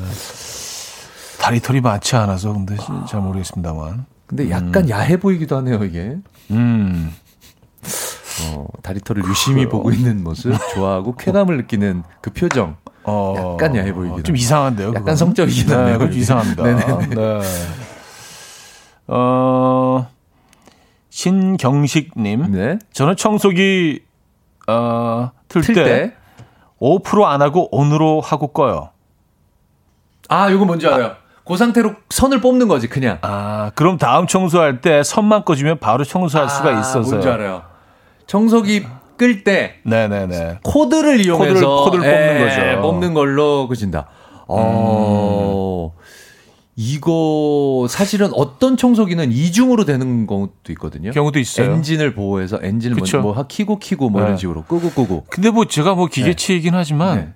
다리털이 1.41 1.81
많지 1.81 2.15
않아서 2.17 2.53
근데 2.53 2.77
잘 3.09 3.21
모르겠습니다만. 3.21 4.07
근데 4.27 4.51
약간 4.51 4.89
야해 4.89 5.17
보이기도 5.19 5.57
하네요, 5.57 5.83
이게. 5.85 6.17
음. 6.51 7.13
어, 8.41 8.67
다리털을 8.83 9.25
유심히 9.27 9.69
보고 9.69 9.91
있는 9.91 10.23
모습, 10.25 10.53
좋아하고 10.75 11.17
쾌감을 11.17 11.57
느끼는 11.59 12.03
그 12.21 12.31
표정. 12.31 12.77
어, 13.05 13.55
약간 13.61 13.77
야해 13.77 13.93
보이긴 13.93 14.23
좀. 14.23 14.37
이상한데요. 14.37 14.89
약간 14.91 15.03
그건? 15.03 15.17
성적이긴 15.17 15.67
네, 15.67 15.75
하네요. 15.75 15.99
좀. 15.99 16.13
이상합니다. 16.13 16.63
네네네. 16.63 17.07
네. 17.15 17.41
어, 19.09 20.07
신경식님. 21.11 22.53
네. 22.53 22.79
저는 22.93 23.17
청소기, 23.17 24.03
어, 24.69 25.31
틀틀때 25.49 25.85
때. 25.85 26.15
5%안 26.81 27.43
하고 27.43 27.69
온으로 27.77 28.21
하고 28.21 28.49
꺼요. 28.49 28.91
아, 30.29 30.51
요거 30.51 30.65
뭔지 30.65 30.87
알아요. 30.87 31.17
그 31.45 31.57
상태로 31.57 31.95
선을 32.11 32.41
뽑는 32.41 32.69
거지, 32.69 32.89
그냥. 32.89 33.19
아, 33.23 33.73
그럼 33.75 33.99
다음 33.99 34.27
청소할 34.27 34.81
때 34.81 35.03
선만 35.03 35.45
꺼주면 35.45 35.79
바로 35.81 36.05
청소할 36.05 36.49
수가 36.49 36.71
아, 36.77 36.81
있어서. 36.81 37.11
뭔지 37.11 37.29
알아요. 37.29 37.63
청소기 38.27 38.83
바꿀 38.83 39.45
때 39.45 39.75
네네네. 39.85 40.59
코드를 40.63 41.21
이용해서 41.25 41.55
코드를- 41.55 41.85
코드를 41.85 42.03
뽑는 42.05 42.41
예, 42.41 42.73
거죠. 42.75 42.83
뽑는 42.83 43.15
걸로 43.15 43.69
그진다. 43.69 44.09
어. 44.49 45.93
이거 46.75 47.87
사실은 47.89 48.31
어떤 48.35 48.77
청소기는 48.79 49.31
이중으로 49.31 49.85
되는 49.85 50.27
것도 50.27 50.71
있거든요. 50.71 51.11
경우도 51.11 51.39
있어요. 51.39 51.71
엔진을 51.71 52.15
보호해서 52.15 52.59
엔진을 52.63 52.97
그쵸. 52.97 53.19
먼저 53.19 53.23
뭐 53.23 53.33
하- 53.37 53.47
키고 53.47 53.79
키고 53.79 54.09
뭐 54.09 54.21
네. 54.23 54.27
이런 54.29 54.39
식으로 54.39 54.63
끄고 54.65 54.91
끄고. 54.91 55.25
근데 55.29 55.51
뭐 55.51 55.67
제가 55.67 55.95
뭐 55.95 56.07
기계치이긴 56.07 56.75
하지만 56.75 57.17
네. 57.19 57.29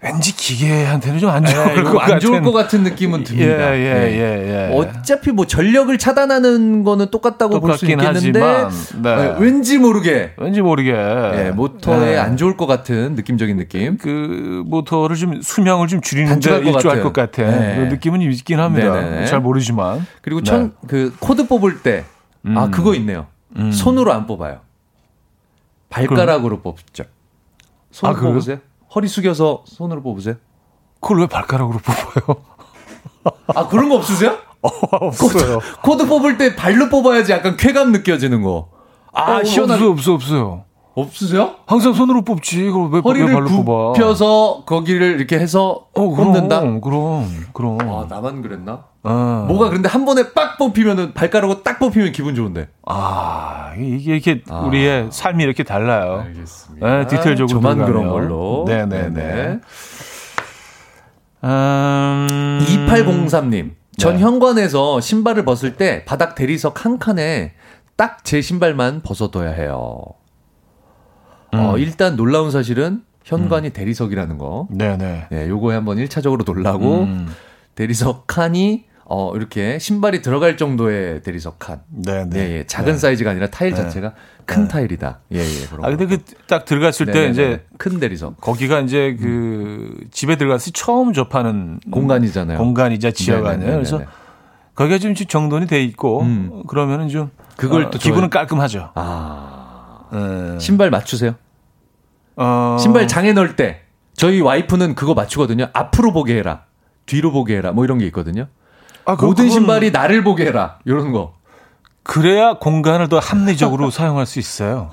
왠지 0.00 0.36
기계한테는 0.36 1.18
좀안 1.18 1.44
예, 1.44 1.50
좋을 1.50 1.78
이거 1.80 1.92
것안 1.94 2.20
좋을 2.20 2.32
같은. 2.34 2.42
것 2.44 2.52
같은 2.52 2.82
느낌은 2.84 3.24
듭니다. 3.24 3.74
예, 3.76 3.80
예, 3.80 3.94
네. 3.94 4.12
예, 4.12 4.68
예. 4.70 4.72
어차피 4.72 5.32
뭐 5.32 5.44
전력을 5.44 5.96
차단하는 5.98 6.84
거는 6.84 7.10
똑같다고 7.10 7.58
볼 7.58 7.76
수 7.76 7.84
있겠는데 7.84 8.40
하지만, 8.40 8.70
네. 9.02 9.10
예, 9.10 9.36
왠지 9.42 9.76
모르게 9.76 10.34
왠지 10.36 10.62
모르게 10.62 10.92
예, 10.92 11.50
모터에 11.50 12.12
네. 12.12 12.16
안 12.16 12.36
좋을 12.36 12.56
것 12.56 12.66
같은 12.66 13.16
느낌적인 13.16 13.56
느낌. 13.56 13.98
그 13.98 14.62
모터를 14.66 15.16
좀 15.16 15.42
수명을 15.42 15.88
좀 15.88 16.00
줄이는데 16.00 16.58
일조할 16.58 16.82
같은. 16.82 17.02
것 17.02 17.12
같아. 17.12 17.42
네. 17.42 17.88
느낌은 17.88 18.22
있긴 18.22 18.60
합니다. 18.60 18.94
네네네. 19.00 19.26
잘 19.26 19.40
모르지만. 19.40 20.06
그리고 20.22 20.42
네. 20.42 20.44
천그 20.44 21.16
코드 21.18 21.48
뽑을 21.48 21.82
때아 21.82 22.02
음. 22.46 22.70
그거 22.70 22.94
있네요. 22.94 23.26
음. 23.56 23.72
손으로 23.72 24.12
안 24.12 24.28
뽑아요. 24.28 24.60
발가락으로 25.90 26.60
뽑죠. 26.60 27.02
손 27.90 28.10
아? 28.10 28.14
뽑으세요. 28.14 28.58
허리 28.94 29.08
숙여서 29.08 29.62
손으로 29.66 30.02
뽑으세요. 30.02 30.36
그걸 31.00 31.20
왜 31.20 31.26
발가락으로 31.26 31.78
뽑아요? 31.78 32.42
아 33.54 33.68
그런 33.68 33.88
거 33.88 33.96
없으세요? 33.96 34.36
없어요. 34.62 35.60
코드 35.82 36.06
뽑을 36.06 36.38
때 36.38 36.56
발로 36.56 36.88
뽑아야지 36.88 37.32
약간 37.32 37.56
쾌감 37.56 37.92
느껴지는 37.92 38.42
거. 38.42 38.70
아 39.12 39.38
어, 39.38 39.44
시원하게 39.44 39.84
없어, 39.84 40.14
없어, 40.14 40.34
없어요. 40.34 40.64
없으세요? 40.94 41.54
항상 41.66 41.92
손으로 41.92 42.22
뽑지. 42.22 42.64
그걸 42.64 42.88
왜, 42.90 42.96
왜 42.96 43.00
허리를 43.00 43.32
발로 43.32 43.48
뽑아? 43.48 43.92
굽혀서 43.92 44.64
거기를 44.66 45.16
이렇게 45.18 45.38
해서 45.38 45.86
어, 45.94 46.08
그럼, 46.10 46.32
뽑는다. 46.32 46.60
그럼, 46.80 47.30
그럼. 47.52 47.78
아 47.80 48.06
나만 48.08 48.42
그랬나? 48.42 48.86
어. 49.04 49.44
뭐가 49.48 49.68
그런데 49.68 49.88
한 49.88 50.04
번에 50.04 50.32
빡 50.32 50.58
뽑히면은 50.58 51.14
발가락으로 51.14 51.62
딱 51.62 51.78
뽑히면 51.78 52.12
기분 52.12 52.34
좋은데. 52.34 52.68
아, 52.86 53.72
이게 53.78 54.14
이렇게 54.14 54.42
아. 54.48 54.60
우리의 54.60 55.08
삶이 55.10 55.42
이렇게 55.42 55.62
달라요. 55.62 56.24
알겠습니다. 56.26 56.98
네, 56.98 57.06
디테일적으로 57.06 57.60
저만. 57.60 57.84
그런 57.86 58.08
걸로. 58.08 58.64
네네네. 58.66 59.60
음... 61.44 62.60
2803님. 62.66 63.70
전 63.96 64.14
네. 64.16 64.20
현관에서 64.20 65.00
신발을 65.00 65.44
벗을 65.44 65.76
때 65.76 66.04
바닥 66.04 66.34
대리석 66.34 66.84
한 66.84 66.98
칸에 66.98 67.52
딱 67.96 68.18
제 68.24 68.40
신발만 68.40 69.02
벗어둬야 69.02 69.50
해요. 69.50 70.02
어, 71.52 71.72
음. 71.74 71.78
일단 71.78 72.14
놀라운 72.16 72.50
사실은 72.50 73.02
현관이 73.24 73.70
대리석이라는 73.70 74.38
거. 74.38 74.68
네네. 74.70 75.26
네, 75.30 75.48
요거에 75.48 75.74
한번 75.74 75.96
1차적으로 75.98 76.44
놀라고 76.44 77.02
음. 77.04 77.28
대리석 77.82 78.26
칸이 78.26 78.86
어, 79.04 79.32
이렇게 79.36 79.78
신발이 79.78 80.20
들어갈 80.20 80.56
정도의 80.56 81.22
대리석 81.22 81.60
칸. 81.60 81.80
네네. 81.88 82.24
네, 82.30 82.50
예. 82.58 82.66
작은 82.66 82.98
사이즈가 82.98 83.30
아니라 83.30 83.46
타일 83.46 83.70
네. 83.70 83.76
자체가 83.76 84.14
큰 84.44 84.66
타일이다. 84.66 85.20
예, 85.32 85.38
예. 85.38 85.66
그런 85.70 85.84
아, 85.84 85.88
근데 85.96 86.06
거. 86.16 86.16
그딱 86.40 86.64
들어갔을 86.64 87.06
때 87.06 87.12
네네네. 87.12 87.30
이제 87.30 87.64
큰 87.78 88.00
대리석. 88.00 88.40
거기가 88.40 88.80
이제 88.80 89.16
그 89.18 89.96
집에 90.10 90.34
들어갔을 90.36 90.72
때 90.72 90.80
처음 90.80 91.12
접하는 91.12 91.78
공간이잖아요. 91.92 92.58
공간이자 92.58 93.12
지하가 93.12 93.50
아니에요. 93.50 93.74
그래서 93.74 94.02
거기가 94.74 94.98
좀 94.98 95.14
정돈이 95.14 95.68
돼 95.68 95.80
있고 95.84 96.22
음. 96.22 96.64
그러면은 96.66 97.08
좀 97.08 97.30
그걸 97.56 97.84
어, 97.84 97.90
또 97.90 97.98
기분은 97.98 98.28
좋아해- 98.28 98.30
깔끔하죠. 98.30 98.90
아. 98.96 100.08
예. 100.12 100.58
신발 100.58 100.90
맞추세요? 100.90 101.36
어, 102.34 102.76
신발 102.80 103.06
장에 103.06 103.32
넣을 103.32 103.54
때 103.54 103.82
저희 104.14 104.40
와이프는 104.40 104.96
그거 104.96 105.14
맞추거든요. 105.14 105.68
앞으로 105.72 106.12
보게 106.12 106.36
해라. 106.36 106.64
뒤로 107.08 107.32
보게 107.32 107.56
해라. 107.56 107.72
뭐 107.72 107.84
이런 107.84 107.98
게 107.98 108.06
있거든요. 108.06 108.46
아, 109.04 109.16
그- 109.16 109.24
모든 109.24 109.46
그건 109.46 109.50
신발이 109.60 109.90
나를 109.90 110.22
보게 110.22 110.44
해라. 110.46 110.78
이런 110.84 111.10
거. 111.12 111.34
그래야 112.04 112.54
공간을 112.54 113.08
더 113.08 113.18
합리적으로 113.18 113.90
사용할 113.90 114.26
수 114.26 114.38
있어요. 114.38 114.90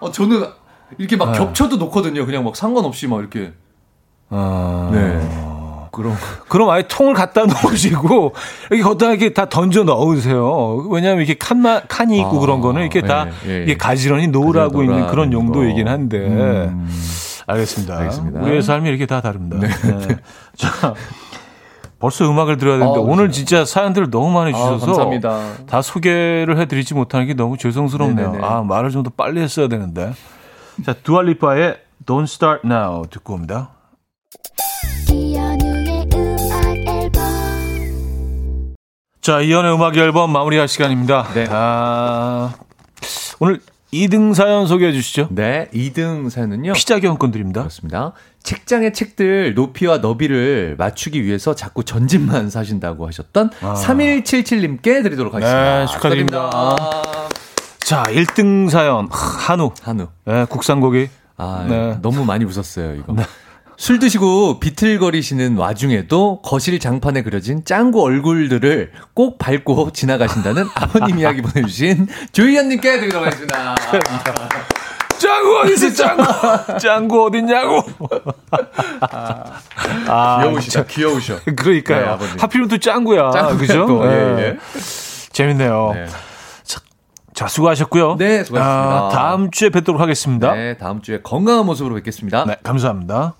어 0.00 0.10
저는 0.10 0.44
이렇게 0.98 1.16
막 1.16 1.32
네. 1.32 1.38
겹쳐도 1.38 1.76
놓거든요. 1.76 2.26
그냥 2.26 2.44
막 2.44 2.56
상관없이 2.56 3.06
막 3.06 3.20
이렇게. 3.20 3.52
어, 4.30 4.90
네. 4.92 5.88
그럼 5.92 6.16
그럼 6.48 6.70
아예 6.70 6.82
통을 6.88 7.14
갖다 7.14 7.44
놓으시고 7.46 8.34
여기 8.72 8.82
걷다 8.82 9.10
이렇게 9.10 9.32
다 9.32 9.48
던져 9.48 9.84
넣으세요. 9.84 10.86
왜냐하면 10.90 11.18
이렇게 11.24 11.34
칸마, 11.38 11.82
칸이 11.86 12.18
있고 12.18 12.38
아, 12.38 12.40
그런 12.40 12.60
거는 12.60 12.80
이렇게 12.82 13.00
다 13.02 13.28
예, 13.46 13.48
예, 13.50 13.58
예. 13.60 13.62
이게 13.62 13.76
가지런히 13.76 14.26
놓으라고 14.26 14.82
있는 14.82 15.06
그런 15.06 15.32
용도이긴 15.32 15.84
거. 15.84 15.90
한데 15.90 16.18
음. 16.18 16.88
알겠습니다. 17.46 17.98
알겠습니다. 17.98 18.40
우리의 18.40 18.62
삶이 18.62 18.88
이렇게 18.88 19.06
다 19.06 19.20
다릅니다. 19.20 19.58
네. 19.58 19.68
자, 20.56 20.94
벌써 21.98 22.28
음악을 22.30 22.56
들어야 22.58 22.78
되는데 22.78 22.98
아, 22.98 23.02
오늘 23.02 23.16
그래요. 23.28 23.30
진짜 23.30 23.64
사연들을 23.64 24.10
너무 24.10 24.30
많이 24.30 24.52
아, 24.52 24.56
주셔서 24.56 24.86
감사합니다. 24.86 25.66
다 25.66 25.82
소개를 25.82 26.58
해드리지 26.58 26.94
못하는 26.94 27.26
게 27.26 27.34
너무 27.34 27.56
죄송스럽네요. 27.58 28.32
네네네. 28.32 28.44
아 28.46 28.62
말을 28.62 28.90
좀 28.90 29.02
더 29.04 29.10
빨리 29.10 29.40
했어야 29.40 29.68
되는데. 29.68 30.12
자, 30.84 30.92
두알리파의 30.92 31.78
Don't 32.06 32.24
Start 32.24 32.62
Now 32.66 33.06
듣고 33.10 33.34
옵니다. 33.34 33.70
자, 39.20 39.40
이연의 39.40 39.74
음악 39.74 39.96
앨범 39.96 40.32
마무리할 40.32 40.68
시간입니다. 40.68 41.24
네. 41.34 41.46
아, 41.50 42.52
오늘 43.40 43.60
2등 43.94 44.34
사연 44.34 44.66
소개해 44.66 44.92
주시죠. 44.92 45.28
네, 45.30 45.68
2등 45.72 46.28
사연은요. 46.28 46.72
피자 46.72 46.98
교환권 46.98 47.30
드립니다. 47.30 47.60
그렇습니다. 47.60 48.12
책장의 48.42 48.92
책들 48.92 49.54
높이와 49.54 49.98
너비를 49.98 50.74
맞추기 50.76 51.22
위해서 51.24 51.54
자꾸 51.54 51.84
전집만 51.84 52.50
사신다고 52.50 53.06
하셨던 53.06 53.50
3177님께 53.50 55.02
드리도록 55.02 55.34
하겠습니다. 55.34 55.60
아. 55.60 55.80
네, 55.80 55.86
축하드립니다. 55.86 56.50
자, 57.78 58.02
1등 58.02 58.68
사연 58.68 59.08
한우. 59.10 59.70
한우. 59.82 60.08
네, 60.24 60.44
국산 60.46 60.80
고기. 60.80 61.08
아, 61.36 61.64
네. 61.68 61.98
너무 62.02 62.24
많이 62.24 62.44
웃었어요, 62.44 62.96
이거. 62.96 63.14
술 63.76 63.98
드시고 63.98 64.60
비틀거리시는 64.60 65.56
와중에도 65.56 66.40
거실 66.42 66.78
장판에 66.78 67.22
그려진 67.22 67.64
짱구 67.64 68.02
얼굴들을 68.02 68.92
꼭 69.14 69.38
밟고 69.38 69.90
지나가신다는 69.92 70.66
아버님 70.74 71.18
이야기 71.18 71.42
보내주신 71.42 72.06
조희연님께 72.32 73.00
드리도록 73.00 73.26
하겠습니다. 73.26 73.74
짱구 75.18 75.58
어디 75.60 75.72
있어, 75.74 75.92
짱구? 75.92 76.78
짱구 76.78 77.24
어딨냐고. 77.26 77.82
아, 80.08 80.40
귀여우시다, 80.42 80.84
귀여우셔. 80.84 81.38
그러니까요. 81.56 82.18
네. 82.20 82.26
하필이면 82.38 82.68
또 82.68 82.78
짱구야. 82.78 83.30
짱구야 83.30 83.56
그죠? 83.56 83.86
또, 83.86 84.04
예, 84.04 84.08
네. 84.08 84.42
예. 84.42 84.58
재밌네요. 85.32 85.92
네. 85.94 86.06
자, 87.34 87.48
수고하셨고요. 87.48 88.16
네, 88.16 88.44
수고하셨습니다. 88.44 89.06
아, 89.06 89.08
다음 89.10 89.50
주에 89.50 89.68
뵙도록 89.68 90.00
하겠습니다. 90.00 90.54
네, 90.54 90.78
다음 90.78 91.02
주에 91.02 91.20
건강한 91.20 91.66
모습으로 91.66 91.96
뵙겠습니다. 91.96 92.44
네, 92.46 92.56
감사합니다. 92.62 93.34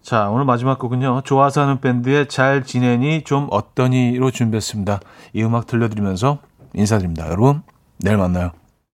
자, 0.00 0.30
오늘 0.30 0.44
마지막 0.46 0.78
곡은요. 0.78 1.22
좋아서 1.24 1.60
하는 1.62 1.80
밴드의 1.80 2.28
잘 2.28 2.62
지내니 2.64 3.24
좀 3.24 3.48
어떠니로 3.50 4.30
준비했습니다. 4.30 5.00
이 5.34 5.42
음악 5.42 5.66
들려드리면서 5.66 6.38
인사드립니다. 6.74 7.26
여러분, 7.26 7.62
내일 7.98 8.16
만나요. 8.16 8.52